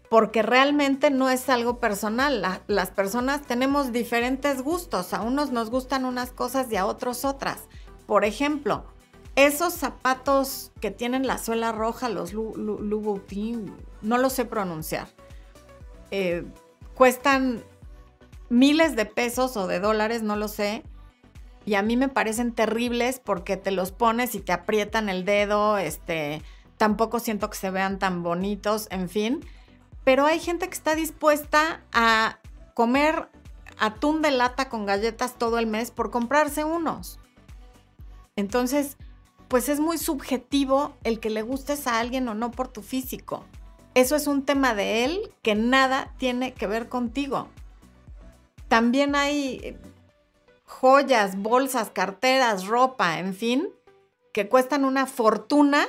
Porque 0.10 0.44
realmente 0.44 1.10
no 1.10 1.30
es 1.30 1.50
algo 1.50 1.80
personal. 1.80 2.62
las 2.68 2.92
personas 2.92 3.42
tenemos 3.42 3.92
diferentes 3.92 4.62
gustos. 4.62 5.14
A 5.14 5.24
unos 5.24 5.52
nos 5.52 5.72
gustan 5.72 6.06
unas 6.06 6.32
cosas 6.32 6.72
y 6.72 6.78
a 6.78 6.86
otros 6.86 7.26
otras. 7.26 7.64
Por 8.06 8.24
ejemplo, 8.24 8.86
esos 9.38 9.74
zapatos 9.74 10.74
que 10.82 10.92
tienen 10.92 11.26
la 11.26 11.38
suela 11.38 11.72
roja, 11.72 12.10
los 12.10 12.34
Louboutin, 12.34 13.74
no 14.02 14.18
lo 14.18 14.30
sé 14.30 14.44
pronunciar. 14.44 15.08
Eh, 16.12 16.44
cuestan 16.96 17.64
miles 18.50 18.98
de 18.98 19.06
pesos 19.06 19.56
o 19.56 19.68
de 19.68 19.80
dólares, 19.80 20.22
no 20.24 20.36
lo 20.36 20.50
sé 20.50 20.84
y 21.68 21.76
a 21.76 21.82
mí 21.82 21.98
me 21.98 22.08
parecen 22.08 22.54
terribles 22.54 23.20
porque 23.20 23.58
te 23.58 23.72
los 23.72 23.92
pones 23.92 24.36
y 24.36 24.40
te 24.40 24.54
aprietan 24.54 25.10
el 25.10 25.26
dedo, 25.26 25.78
este, 25.78 26.42
tampoco 26.78 27.20
siento 27.20 27.50
que 27.50 27.58
se 27.58 27.72
vean 27.72 28.00
tan 28.00 28.24
bonitos, 28.24 28.88
en 28.90 29.10
fin. 29.10 29.46
Pero 30.06 30.26
hay 30.26 30.40
gente 30.40 30.70
que 30.70 30.74
está 30.74 30.96
dispuesta 30.96 31.82
a 31.92 32.40
comer 32.74 33.28
atún 33.78 34.22
de 34.22 34.32
lata 34.32 34.70
con 34.70 34.86
galletas 34.86 35.38
todo 35.38 35.60
el 35.60 35.68
mes 35.68 35.92
por 35.92 36.10
comprarse 36.10 36.64
unos. 36.64 37.20
Entonces, 38.38 38.96
pues 39.48 39.70
es 39.70 39.80
muy 39.80 39.98
subjetivo 39.98 40.93
el 41.04 41.20
que 41.20 41.30
le 41.30 41.41
gustes 41.41 41.88
a 41.88 42.00
alguien 42.00 42.28
o 42.28 42.34
no 42.34 42.52
por 42.52 42.68
tu 42.68 42.82
físico. 42.82 43.45
Eso 43.93 44.16
es 44.16 44.28
un 44.28 44.43
tema 44.45 44.76
de 44.76 45.06
él 45.06 45.34
que 45.41 45.56
nada 45.56 46.14
tiene 46.18 46.54
que 46.54 46.68
ver 46.68 46.89
contigo. 46.89 47.48
También 48.68 49.16
hay 49.16 49.78
joyas, 50.66 51.38
bolsas, 51.38 51.89
carteras, 51.89 52.68
ropa, 52.68 53.20
en 53.20 53.34
fin, 53.34 53.70
que 54.34 54.50
cuestan 54.50 54.86
una 54.86 55.06
fortuna 55.06 55.88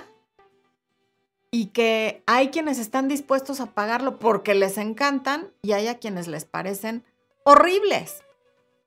y 1.50 1.66
que 1.66 2.22
hay 2.26 2.48
quienes 2.48 2.78
están 2.78 3.08
dispuestos 3.08 3.60
a 3.60 3.66
pagarlo 3.74 4.18
porque 4.18 4.54
les 4.54 4.78
encantan 4.78 5.50
y 5.62 5.72
hay 5.72 5.88
a 5.88 5.98
quienes 5.98 6.28
les 6.28 6.44
parecen 6.44 7.04
horribles. 7.44 8.22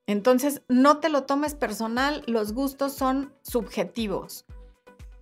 Entonces, 0.08 0.62
no 0.68 0.98
te 0.98 1.10
lo 1.10 1.24
tomes 1.24 1.54
personal, 1.54 2.24
los 2.28 2.54
gustos 2.54 2.94
son 2.94 3.34
subjetivos. 3.42 4.46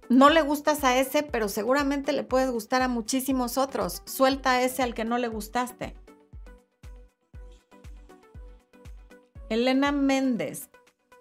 No 0.10 0.32
le 0.32 0.42
gustas 0.42 0.84
a 0.84 0.98
ese, 0.98 1.22
pero 1.22 1.48
seguramente 1.48 2.14
le 2.14 2.24
puedes 2.24 2.50
gustar 2.50 2.82
a 2.82 2.88
muchísimos 2.88 3.60
otros. 3.60 4.02
Suelta 4.06 4.54
a 4.54 4.62
ese 4.64 4.82
al 4.82 4.96
que 4.96 5.06
no 5.06 5.20
le 5.20 5.28
gustaste. 5.28 5.96
Elena 9.50 9.92
Méndez, 9.92 10.70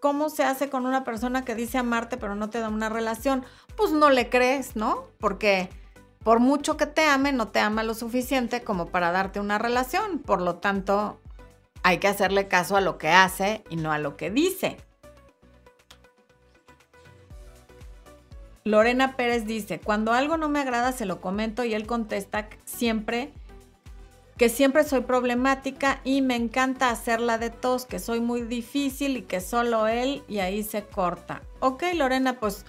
¿cómo 0.00 0.30
se 0.30 0.42
hace 0.44 0.70
con 0.70 0.86
una 0.86 1.04
persona 1.04 1.44
que 1.44 1.54
dice 1.54 1.76
amarte 1.76 2.16
pero 2.16 2.34
no 2.34 2.48
te 2.48 2.60
da 2.60 2.70
una 2.70 2.88
relación? 2.88 3.44
Pues 3.76 3.92
no 3.92 4.08
le 4.08 4.30
crees, 4.30 4.74
¿no? 4.74 5.04
Porque 5.18 5.68
por 6.24 6.40
mucho 6.40 6.78
que 6.78 6.86
te 6.86 7.04
ame, 7.04 7.32
no 7.32 7.48
te 7.48 7.60
ama 7.60 7.82
lo 7.82 7.92
suficiente 7.92 8.62
como 8.62 8.86
para 8.86 9.12
darte 9.12 9.38
una 9.38 9.58
relación. 9.58 10.18
Por 10.18 10.40
lo 10.40 10.56
tanto, 10.56 11.20
hay 11.82 11.98
que 11.98 12.08
hacerle 12.08 12.48
caso 12.48 12.76
a 12.76 12.80
lo 12.80 12.96
que 12.96 13.08
hace 13.08 13.64
y 13.68 13.76
no 13.76 13.92
a 13.92 13.98
lo 13.98 14.16
que 14.16 14.30
dice. 14.30 14.78
Lorena 18.68 19.16
Pérez 19.16 19.46
dice, 19.46 19.80
cuando 19.80 20.12
algo 20.12 20.36
no 20.36 20.48
me 20.48 20.60
agrada 20.60 20.92
se 20.92 21.06
lo 21.06 21.20
comento 21.20 21.64
y 21.64 21.72
él 21.72 21.86
contesta 21.86 22.48
siempre 22.66 23.32
que 24.36 24.48
siempre 24.48 24.84
soy 24.84 25.00
problemática 25.00 26.00
y 26.04 26.22
me 26.22 26.36
encanta 26.36 26.90
hacerla 26.90 27.38
de 27.38 27.50
tos, 27.50 27.86
que 27.86 27.98
soy 27.98 28.20
muy 28.20 28.42
difícil 28.42 29.16
y 29.16 29.22
que 29.22 29.40
solo 29.40 29.88
él 29.88 30.22
y 30.28 30.38
ahí 30.38 30.62
se 30.62 30.84
corta. 30.84 31.42
Ok, 31.58 31.82
Lorena, 31.94 32.38
pues 32.38 32.64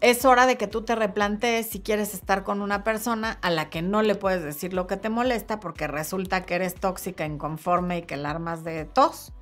es 0.00 0.24
hora 0.24 0.46
de 0.46 0.56
que 0.56 0.68
tú 0.68 0.82
te 0.82 0.94
replantees 0.94 1.66
si 1.68 1.80
quieres 1.80 2.14
estar 2.14 2.44
con 2.44 2.60
una 2.60 2.84
persona 2.84 3.38
a 3.40 3.50
la 3.50 3.70
que 3.70 3.82
no 3.82 4.02
le 4.02 4.14
puedes 4.14 4.44
decir 4.44 4.72
lo 4.72 4.86
que 4.86 4.98
te 4.98 5.08
molesta 5.08 5.58
porque 5.58 5.88
resulta 5.88 6.44
que 6.44 6.54
eres 6.54 6.74
tóxica, 6.74 7.24
inconforme 7.24 7.98
y 7.98 8.02
que 8.02 8.16
la 8.16 8.30
armas 8.30 8.62
de 8.62 8.84
tos. 8.84 9.32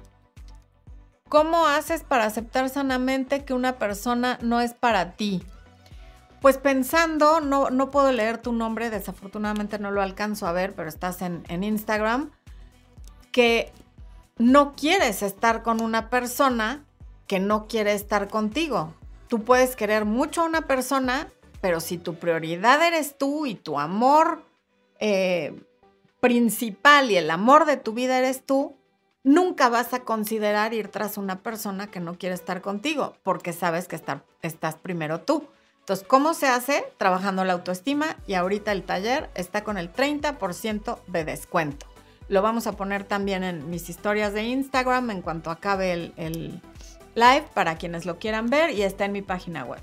¿Cómo 1.33 1.67
haces 1.67 2.03
para 2.03 2.27
aceptar 2.27 2.69
sanamente 2.69 3.43
que 3.43 3.55
una 3.55 3.79
persona 3.79 4.39
no 4.43 4.61
es 4.61 4.75
para 4.75 5.13
ti? 5.13 5.43
Pues 6.43 6.59
pensando, 6.59 7.41
no, 7.41 7.71
no 7.71 7.91
puedo 7.91 8.13
leer 8.13 8.37
tu 8.37 8.53
nombre, 8.53 8.91
desafortunadamente 8.91 9.79
no 9.79 9.91
lo 9.91 10.03
alcanzo 10.03 10.47
a 10.47 10.53
ver, 10.53 10.75
pero 10.75 10.91
estás 10.91 11.23
en, 11.23 11.43
en 11.49 11.65
Instagram, 11.65 12.33
que 13.31 13.73
no 14.37 14.75
quieres 14.75 15.23
estar 15.23 15.63
con 15.63 15.81
una 15.81 16.11
persona 16.11 16.85
que 17.27 17.41
no 17.41 17.67
quiere 17.67 17.95
estar 17.95 18.29
contigo. 18.29 18.93
Tú 19.29 19.43
puedes 19.43 19.75
querer 19.75 20.05
mucho 20.05 20.43
a 20.43 20.45
una 20.45 20.67
persona, 20.67 21.33
pero 21.63 21.81
si 21.81 21.97
tu 21.97 22.17
prioridad 22.17 22.87
eres 22.87 23.17
tú 23.17 23.47
y 23.47 23.55
tu 23.55 23.81
amor 23.81 24.45
eh, 25.01 25.59
principal 26.21 27.11
y 27.11 27.17
el 27.17 27.31
amor 27.31 27.65
de 27.65 27.79
tu 27.79 27.95
vida 27.95 28.19
eres 28.19 28.45
tú, 28.45 28.77
nunca 29.25 29.69
vas 29.69 29.95
a 29.95 30.01
considerar 30.01 30.75
ir 30.75 30.89
tras 30.89 31.17
una 31.17 31.41
persona 31.41 31.89
que 31.89 32.01
no 32.01 32.19
quiere 32.19 32.35
estar 32.35 32.61
contigo, 32.61 33.15
porque 33.23 33.53
sabes 33.53 33.89
que 33.89 34.01
estás 34.43 34.75
primero 34.77 35.21
tú. 35.21 35.47
Entonces, 35.81 36.07
¿cómo 36.07 36.35
se 36.35 36.47
hace? 36.47 36.85
Trabajando 36.97 37.45
la 37.45 37.55
autoestima 37.55 38.17
y 38.27 38.35
ahorita 38.35 38.71
el 38.73 38.85
taller 38.85 39.31
está 39.35 39.65
con 39.65 39.79
el 39.79 39.93
30% 39.93 40.99
de 41.09 41.25
descuento. 41.25 41.87
Lo 42.29 42.41
vamos 42.41 42.67
a 42.67 42.73
poner 42.73 43.05
también 43.05 43.43
en 43.43 43.69
mis 43.69 43.89
historias 43.89 44.33
de 44.33 44.45
Instagram 44.45 45.11
en 45.11 45.23
cuanto 45.23 45.51
acabe 45.51 45.93
el, 45.93 46.15
el 46.17 46.61
live 47.15 47.45
para 47.53 47.77
quienes 47.77 48.07
lo 48.07 48.19
quieran 48.19 48.49
ver 48.49 48.71
y 48.71 48.83
está 48.83 49.05
en 49.05 49.13
mi 49.13 49.23
página 49.23 49.65
web. 49.65 49.81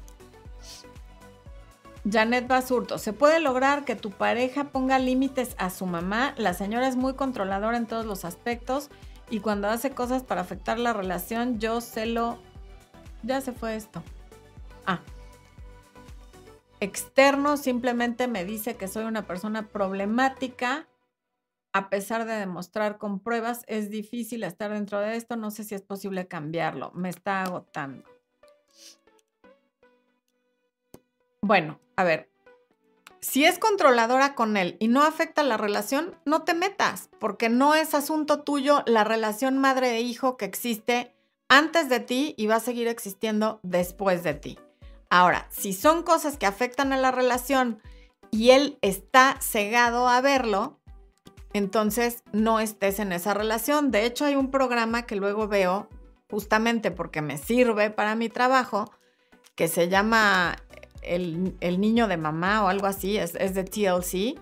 Janet 2.10 2.48
Basurto, 2.48 2.98
¿se 2.98 3.12
puede 3.12 3.42
lograr 3.42 3.84
que 3.84 3.96
tu 3.96 4.10
pareja 4.10 4.66
ponga 4.66 5.00
límites 5.00 5.54
a 5.58 5.70
su 5.70 5.86
mamá? 5.86 6.34
La 6.38 6.54
señora 6.54 6.88
es 6.88 6.96
muy 6.96 7.14
controladora 7.14 7.76
en 7.76 7.88
todos 7.88 8.06
los 8.06 8.24
aspectos 8.24 8.90
y 9.30 9.40
cuando 9.40 9.68
hace 9.68 9.92
cosas 9.92 10.24
para 10.24 10.42
afectar 10.42 10.80
la 10.80 10.94
relación, 10.94 11.60
yo 11.60 11.82
se 11.82 12.06
lo... 12.06 12.40
Ya 13.24 13.42
se 13.42 13.52
fue 13.52 13.76
esto. 13.76 14.02
Ah, 14.86 15.02
externo 16.80 17.58
simplemente 17.58 18.28
me 18.28 18.46
dice 18.46 18.76
que 18.76 18.88
soy 18.88 19.06
una 19.06 19.28
persona 19.28 19.68
problemática. 19.68 20.88
A 21.72 21.90
pesar 21.90 22.26
de 22.26 22.34
demostrar 22.34 22.98
con 22.98 23.20
pruebas, 23.20 23.64
es 23.68 23.90
difícil 23.90 24.44
estar 24.44 24.72
dentro 24.72 25.00
de 25.00 25.16
esto. 25.16 25.36
No 25.36 25.52
sé 25.52 25.64
si 25.64 25.76
es 25.76 25.82
posible 25.82 26.28
cambiarlo. 26.28 26.92
Me 26.94 27.10
está 27.10 27.44
agotando. 27.44 28.04
Bueno, 31.42 31.80
a 31.96 32.04
ver. 32.04 32.30
Si 33.22 33.44
es 33.44 33.60
controladora 33.60 34.34
con 34.34 34.56
él 34.56 34.78
y 34.80 34.88
no 34.88 35.04
afecta 35.04 35.44
la 35.44 35.58
relación, 35.58 36.16
no 36.26 36.44
te 36.44 36.54
metas, 36.54 37.10
porque 37.20 37.50
no 37.50 37.76
es 37.76 37.94
asunto 37.94 38.42
tuyo 38.44 38.84
la 38.86 39.04
relación 39.04 39.58
madre 39.58 39.98
e 39.98 40.02
hijo 40.02 40.38
que 40.38 40.46
existe 40.46 41.14
antes 41.50 41.90
de 41.90 42.00
ti 42.00 42.34
y 42.38 42.48
va 42.48 42.56
a 42.56 42.62
seguir 42.62 42.88
existiendo 42.88 43.60
después 43.62 44.24
de 44.24 44.36
ti. 44.36 44.60
Ahora, 45.10 45.48
si 45.50 45.74
son 45.74 46.04
cosas 46.04 46.38
que 46.38 46.46
afectan 46.46 46.94
a 46.94 46.98
la 46.98 47.12
relación 47.12 47.82
y 48.32 48.52
él 48.52 48.78
está 48.82 49.38
cegado 49.42 50.08
a 50.08 50.22
verlo, 50.22 50.80
entonces 51.52 52.24
no 52.32 52.60
estés 52.60 53.00
en 53.00 53.12
esa 53.12 53.34
relación. 53.34 53.92
De 53.92 54.06
hecho, 54.06 54.26
hay 54.26 54.36
un 54.36 54.52
programa 54.52 55.06
que 55.06 55.16
luego 55.16 55.48
veo 55.48 55.90
justamente 56.30 56.92
porque 56.92 57.22
me 57.22 57.38
sirve 57.38 57.90
para 57.90 58.16
mi 58.16 58.30
trabajo, 58.30 58.92
que 59.56 59.68
se 59.68 59.90
llama 59.90 60.58
El, 61.02 61.80
niño 61.80 62.08
de 62.08 62.18
mamá 62.18 62.64
o 62.64 62.68
algo 62.68 62.88
así, 62.88 63.18
es, 63.18 63.34
de 63.34 63.64
TLC, 63.64 64.40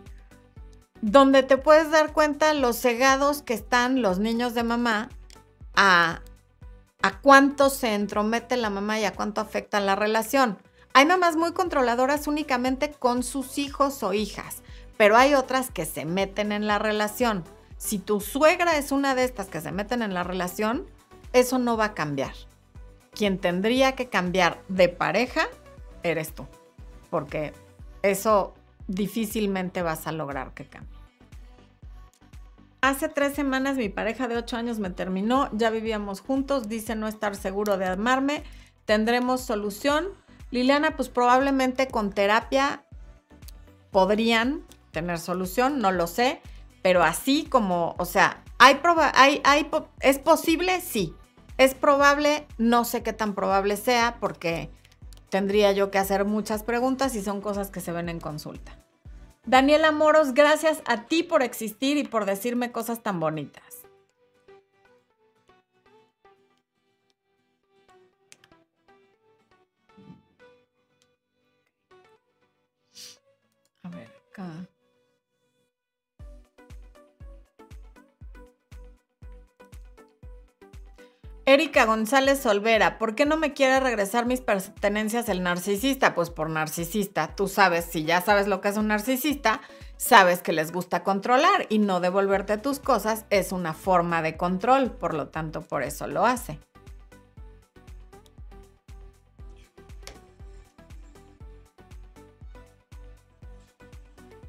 donde 1.01 1.43
te 1.43 1.57
puedes 1.57 1.91
dar 1.91 2.13
cuenta 2.13 2.53
los 2.53 2.77
cegados 2.77 3.41
que 3.41 3.53
están 3.53 4.01
los 4.01 4.19
niños 4.19 4.53
de 4.53 4.63
mamá 4.63 5.09
a 5.75 6.21
a 7.01 7.19
cuánto 7.19 7.69
se 7.69 7.93
entromete 7.93 8.57
la 8.57 8.69
mamá 8.69 8.99
y 8.99 9.05
a 9.05 9.13
cuánto 9.13 9.41
afecta 9.41 9.79
la 9.79 9.95
relación. 9.95 10.57
Hay 10.93 11.05
mamás 11.05 11.35
muy 11.35 11.53
controladoras 11.53 12.27
únicamente 12.27 12.91
con 12.91 13.23
sus 13.23 13.57
hijos 13.57 14.01
o 14.03 14.13
hijas, 14.13 14.63
pero 14.97 15.15
hay 15.15 15.35
otras 15.35 15.69
que 15.69 15.85
se 15.85 16.05
meten 16.05 16.51
en 16.51 16.65
la 16.65 16.79
relación. 16.79 17.43
Si 17.77 17.99
tu 17.99 18.19
suegra 18.19 18.77
es 18.77 18.91
una 18.91 19.13
de 19.13 19.23
estas 19.23 19.47
que 19.47 19.61
se 19.61 19.71
meten 19.71 20.01
en 20.01 20.13
la 20.13 20.23
relación, 20.23 20.87
eso 21.33 21.59
no 21.59 21.77
va 21.77 21.85
a 21.85 21.93
cambiar. 21.93 22.33
Quien 23.11 23.37
tendría 23.37 23.93
que 23.93 24.09
cambiar 24.09 24.63
de 24.69 24.89
pareja 24.89 25.47
eres 26.03 26.33
tú, 26.33 26.45
porque 27.09 27.53
eso 28.01 28.53
difícilmente 28.87 29.81
vas 29.81 30.07
a 30.07 30.11
lograr 30.11 30.53
que 30.53 30.65
cambie. 30.65 30.97
Hace 32.81 33.09
tres 33.09 33.33
semanas 33.33 33.75
mi 33.75 33.89
pareja 33.89 34.27
de 34.27 34.37
ocho 34.37 34.55
años 34.55 34.79
me 34.79 34.89
terminó, 34.89 35.49
ya 35.51 35.69
vivíamos 35.69 36.21
juntos, 36.21 36.69
dice 36.69 36.95
no 36.95 37.07
estar 37.07 37.35
seguro 37.35 37.77
de 37.77 37.85
amarme, 37.85 38.43
tendremos 38.85 39.41
solución. 39.41 40.07
Liliana, 40.51 40.95
pues 40.95 41.09
probablemente 41.09 41.87
con 41.87 42.11
terapia 42.11 42.85
podrían 43.91 44.63
tener 44.91 45.19
solución, 45.19 45.79
no 45.79 45.91
lo 45.91 46.07
sé, 46.07 46.41
pero 46.81 47.03
así 47.03 47.45
como, 47.45 47.95
o 47.97 48.05
sea, 48.05 48.43
¿hay, 48.59 48.79
hay, 49.13 49.41
hay 49.43 49.69
¿es 49.99 50.19
posible? 50.19 50.79
Sí. 50.81 51.13
¿Es 51.57 51.73
probable? 51.73 52.47
No 52.57 52.85
sé 52.85 53.01
qué 53.01 53.13
tan 53.13 53.33
probable 53.33 53.77
sea 53.77 54.17
porque 54.19 54.69
tendría 55.29 55.71
yo 55.71 55.91
que 55.91 55.97
hacer 55.97 56.25
muchas 56.25 56.63
preguntas 56.63 57.15
y 57.15 57.21
son 57.21 57.41
cosas 57.41 57.69
que 57.69 57.81
se 57.81 57.91
ven 57.91 58.09
en 58.09 58.19
consulta. 58.19 58.77
Daniela 59.45 59.91
Moros, 59.91 60.33
gracias 60.33 60.81
a 60.85 61.05
ti 61.05 61.23
por 61.23 61.41
existir 61.41 61.97
y 61.97 62.03
por 62.03 62.25
decirme 62.25 62.71
cosas 62.71 63.01
tan 63.01 63.19
bonitas. 63.19 63.63
A 73.83 73.89
ver, 73.89 74.11
acá. 74.31 74.67
Erika 81.49 81.85
González 81.85 82.41
Solvera, 82.41 82.97
¿por 82.97 83.15
qué 83.15 83.25
no 83.25 83.37
me 83.37 83.53
quiere 83.53 83.79
regresar 83.79 84.25
mis 84.25 84.41
pertenencias 84.41 85.29
el 85.29 85.43
narcisista? 85.43 86.13
Pues 86.13 86.29
por 86.29 86.49
narcisista, 86.49 87.37
tú 87.37 87.47
sabes, 87.47 87.85
si 87.85 88.03
ya 88.03 88.19
sabes 88.19 88.47
lo 88.47 88.59
que 88.59 88.67
es 88.67 88.75
un 88.75 88.89
narcisista, 88.89 89.61
sabes 89.95 90.41
que 90.41 90.51
les 90.51 90.73
gusta 90.73 91.03
controlar 91.03 91.65
y 91.69 91.79
no 91.79 92.01
devolverte 92.01 92.57
tus 92.57 92.79
cosas 92.79 93.23
es 93.29 93.53
una 93.53 93.73
forma 93.73 94.21
de 94.21 94.35
control, 94.35 94.91
por 94.91 95.13
lo 95.13 95.29
tanto 95.29 95.61
por 95.61 95.83
eso 95.83 96.05
lo 96.05 96.25
hace. 96.25 96.59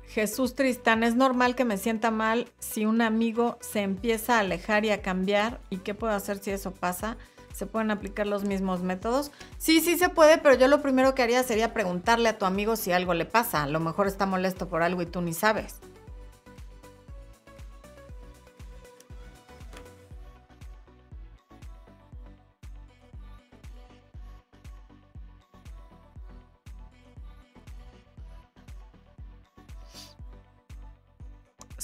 Jesús 0.09 0.55
Tristán, 0.55 1.03
es 1.03 1.15
normal 1.15 1.55
que 1.55 1.67
me 1.67 1.77
sienta 1.77 2.11
mal 2.11 2.49
si 2.59 2.87
un 2.87 3.03
amigo 3.03 3.59
se 3.61 3.81
empieza 3.81 4.37
a 4.37 4.41
alejar 4.41 4.85
y 4.85 4.91
a 4.91 5.03
cambiar. 5.03 5.61
¿Y 5.69 5.79
qué 5.79 5.95
puedo 5.95 6.15
hacer 6.15 6.39
si 6.39 6.51
eso 6.51 6.73
pasa? 6.73 7.19
¿Se 7.53 7.67
pueden 7.67 7.91
aplicar 7.91 8.27
los 8.27 8.45
mismos 8.45 8.83
métodos? 8.83 9.33
Sí, 9.59 9.81
sí 9.81 9.99
se 9.99 10.09
puede, 10.09 10.39
pero 10.39 10.55
yo 10.55 10.69
lo 10.69 10.81
primero 10.81 11.15
que 11.15 11.23
haría 11.23 11.43
sería 11.43 11.75
preguntarle 11.75 12.29
a 12.31 12.39
tu 12.39 12.47
amigo 12.47 12.77
si 12.77 12.93
algo 12.93 13.13
le 13.15 13.27
pasa. 13.27 13.65
A 13.65 13.69
lo 13.69 13.81
mejor 13.81 14.07
está 14.07 14.27
molesto 14.27 14.69
por 14.69 14.83
algo 14.83 15.03
y 15.03 15.07
tú 15.07 15.21
ni 15.21 15.35
sabes. 15.35 15.81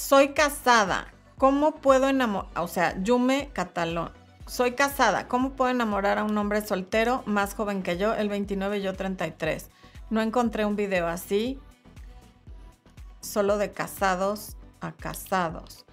Soy 0.05 0.35
casada. 0.35 1.15
¿Cómo 1.39 1.77
puedo 1.77 2.09
enamorar? 2.09 2.51
O 2.57 2.69
sea, 2.69 2.95
Yume 3.03 3.49
Catalón. 3.55 4.13
Soy 4.47 4.73
casada. 4.73 5.29
¿Cómo 5.29 5.55
puedo 5.55 5.71
enamorar 5.71 6.19
a 6.19 6.25
un 6.25 6.37
hombre 6.37 6.61
soltero 6.61 7.23
más 7.25 7.55
joven 7.55 7.83
que 7.83 7.97
yo, 7.97 8.13
el 8.15 8.29
29 8.29 8.79
y 8.79 8.83
yo 8.83 8.93
33? 8.93 9.71
No 10.11 10.21
encontré 10.21 10.67
un 10.67 10.77
video 10.77 11.07
así. 11.07 11.59
Solo 13.21 13.57
de 13.57 13.73
casados 13.73 14.57
a 14.81 14.93
casados. 14.93 15.87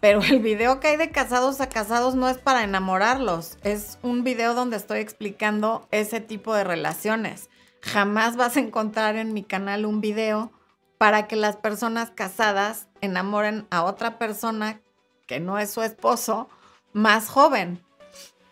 pero 0.00 0.20
el 0.20 0.40
video 0.40 0.80
que 0.80 0.88
hay 0.88 0.96
de 0.98 1.10
casados 1.10 1.62
a 1.62 1.70
casados 1.70 2.14
no 2.14 2.28
es 2.28 2.36
para 2.36 2.62
enamorarlos, 2.62 3.56
es 3.62 3.98
un 4.02 4.22
video 4.22 4.52
donde 4.52 4.76
estoy 4.76 4.98
explicando 4.98 5.88
ese 5.90 6.20
tipo 6.20 6.54
de 6.54 6.62
relaciones. 6.62 7.48
Jamás 7.80 8.36
vas 8.36 8.58
a 8.58 8.60
encontrar 8.60 9.16
en 9.16 9.32
mi 9.32 9.42
canal 9.42 9.86
un 9.86 10.02
video 10.02 10.52
para 10.98 11.26
que 11.26 11.36
las 11.36 11.56
personas 11.56 12.10
casadas 12.10 12.88
enamoren 13.00 13.66
a 13.70 13.84
otra 13.84 14.18
persona 14.18 14.80
que 15.26 15.40
no 15.40 15.58
es 15.58 15.70
su 15.70 15.82
esposo 15.82 16.48
más 16.92 17.28
joven. 17.28 17.82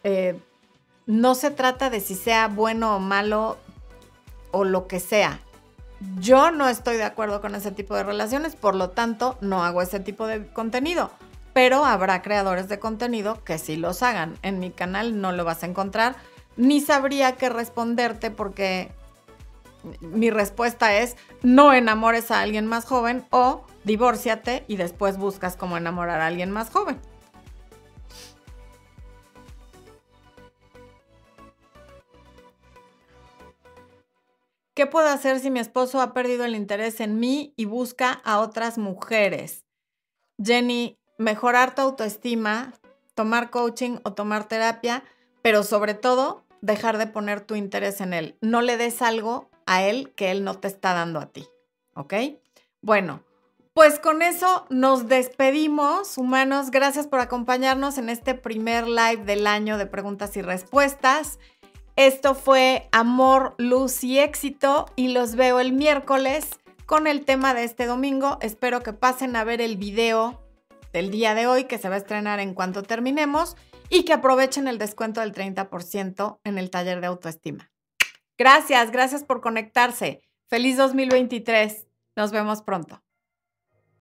Eh, 0.04 0.38
no 1.06 1.34
se 1.34 1.50
trata 1.50 1.90
de 1.90 2.00
si 2.00 2.14
sea 2.14 2.48
bueno 2.48 2.96
o 2.96 2.98
malo 2.98 3.58
o 4.50 4.64
lo 4.64 4.86
que 4.86 5.00
sea. 5.00 5.40
Yo 6.18 6.50
no 6.50 6.68
estoy 6.68 6.96
de 6.96 7.04
acuerdo 7.04 7.40
con 7.40 7.54
ese 7.54 7.70
tipo 7.70 7.94
de 7.94 8.02
relaciones, 8.02 8.56
por 8.56 8.74
lo 8.74 8.90
tanto 8.90 9.38
no 9.40 9.64
hago 9.64 9.82
ese 9.82 10.00
tipo 10.00 10.26
de 10.26 10.46
contenido 10.48 11.10
pero 11.52 11.84
habrá 11.84 12.22
creadores 12.22 12.68
de 12.68 12.78
contenido 12.78 13.42
que 13.44 13.58
sí 13.58 13.76
los 13.76 14.02
hagan. 14.02 14.38
En 14.42 14.58
mi 14.58 14.70
canal 14.70 15.20
no 15.20 15.32
lo 15.32 15.44
vas 15.44 15.62
a 15.62 15.66
encontrar, 15.66 16.16
ni 16.56 16.80
sabría 16.80 17.32
qué 17.32 17.48
responderte 17.48 18.30
porque 18.30 18.90
mi 20.00 20.30
respuesta 20.30 20.96
es 20.98 21.16
no 21.42 21.72
enamores 21.72 22.30
a 22.30 22.40
alguien 22.40 22.66
más 22.66 22.84
joven 22.84 23.24
o 23.30 23.66
divórciate 23.84 24.64
y 24.68 24.76
después 24.76 25.18
buscas 25.18 25.56
cómo 25.56 25.76
enamorar 25.76 26.20
a 26.20 26.26
alguien 26.26 26.50
más 26.50 26.70
joven. 26.70 27.00
¿Qué 34.74 34.86
puedo 34.86 35.08
hacer 35.08 35.38
si 35.38 35.50
mi 35.50 35.60
esposo 35.60 36.00
ha 36.00 36.14
perdido 36.14 36.46
el 36.46 36.54
interés 36.54 37.00
en 37.00 37.20
mí 37.20 37.52
y 37.56 37.66
busca 37.66 38.10
a 38.24 38.38
otras 38.38 38.78
mujeres? 38.78 39.66
Jenny, 40.42 40.98
mejorar 41.18 41.74
tu 41.74 41.82
autoestima, 41.82 42.72
tomar 43.14 43.50
coaching 43.50 43.98
o 44.02 44.14
tomar 44.14 44.48
terapia, 44.48 45.04
pero 45.42 45.62
sobre 45.62 45.92
todo 45.92 46.46
dejar 46.62 46.96
de 46.96 47.06
poner 47.06 47.42
tu 47.42 47.54
interés 47.54 48.00
en 48.00 48.14
él. 48.14 48.38
No 48.40 48.62
le 48.62 48.78
des 48.78 49.02
algo 49.02 49.51
a 49.66 49.82
él 49.82 50.12
que 50.14 50.30
él 50.30 50.44
no 50.44 50.58
te 50.58 50.68
está 50.68 50.94
dando 50.94 51.20
a 51.20 51.26
ti. 51.26 51.46
¿Ok? 51.94 52.14
Bueno, 52.80 53.22
pues 53.74 53.98
con 53.98 54.20
eso 54.20 54.66
nos 54.68 55.08
despedimos, 55.08 56.18
humanos. 56.18 56.70
Gracias 56.70 57.06
por 57.06 57.20
acompañarnos 57.20 57.96
en 57.96 58.10
este 58.10 58.34
primer 58.34 58.86
live 58.86 59.24
del 59.24 59.46
año 59.46 59.78
de 59.78 59.86
preguntas 59.86 60.36
y 60.36 60.42
respuestas. 60.42 61.38
Esto 61.96 62.34
fue 62.34 62.88
Amor, 62.92 63.54
Luz 63.56 64.04
y 64.04 64.18
Éxito 64.18 64.86
y 64.94 65.08
los 65.08 65.36
veo 65.36 65.58
el 65.58 65.72
miércoles 65.72 66.50
con 66.84 67.06
el 67.06 67.24
tema 67.24 67.54
de 67.54 67.64
este 67.64 67.86
domingo. 67.86 68.36
Espero 68.42 68.82
que 68.82 68.92
pasen 68.92 69.36
a 69.36 69.44
ver 69.44 69.62
el 69.62 69.78
video 69.78 70.42
del 70.92 71.10
día 71.10 71.34
de 71.34 71.46
hoy 71.46 71.64
que 71.64 71.78
se 71.78 71.88
va 71.88 71.94
a 71.94 71.98
estrenar 71.98 72.40
en 72.40 72.52
cuanto 72.52 72.82
terminemos 72.82 73.56
y 73.88 74.04
que 74.04 74.12
aprovechen 74.12 74.68
el 74.68 74.76
descuento 74.76 75.22
del 75.22 75.32
30% 75.32 76.40
en 76.44 76.58
el 76.58 76.70
taller 76.70 77.00
de 77.00 77.06
autoestima. 77.06 77.71
Gracias, 78.42 78.90
gracias 78.90 79.22
por 79.22 79.40
conectarse. 79.40 80.20
Feliz 80.48 80.76
2023. 80.76 81.86
Nos 82.16 82.32
vemos 82.32 82.60
pronto. 82.60 83.00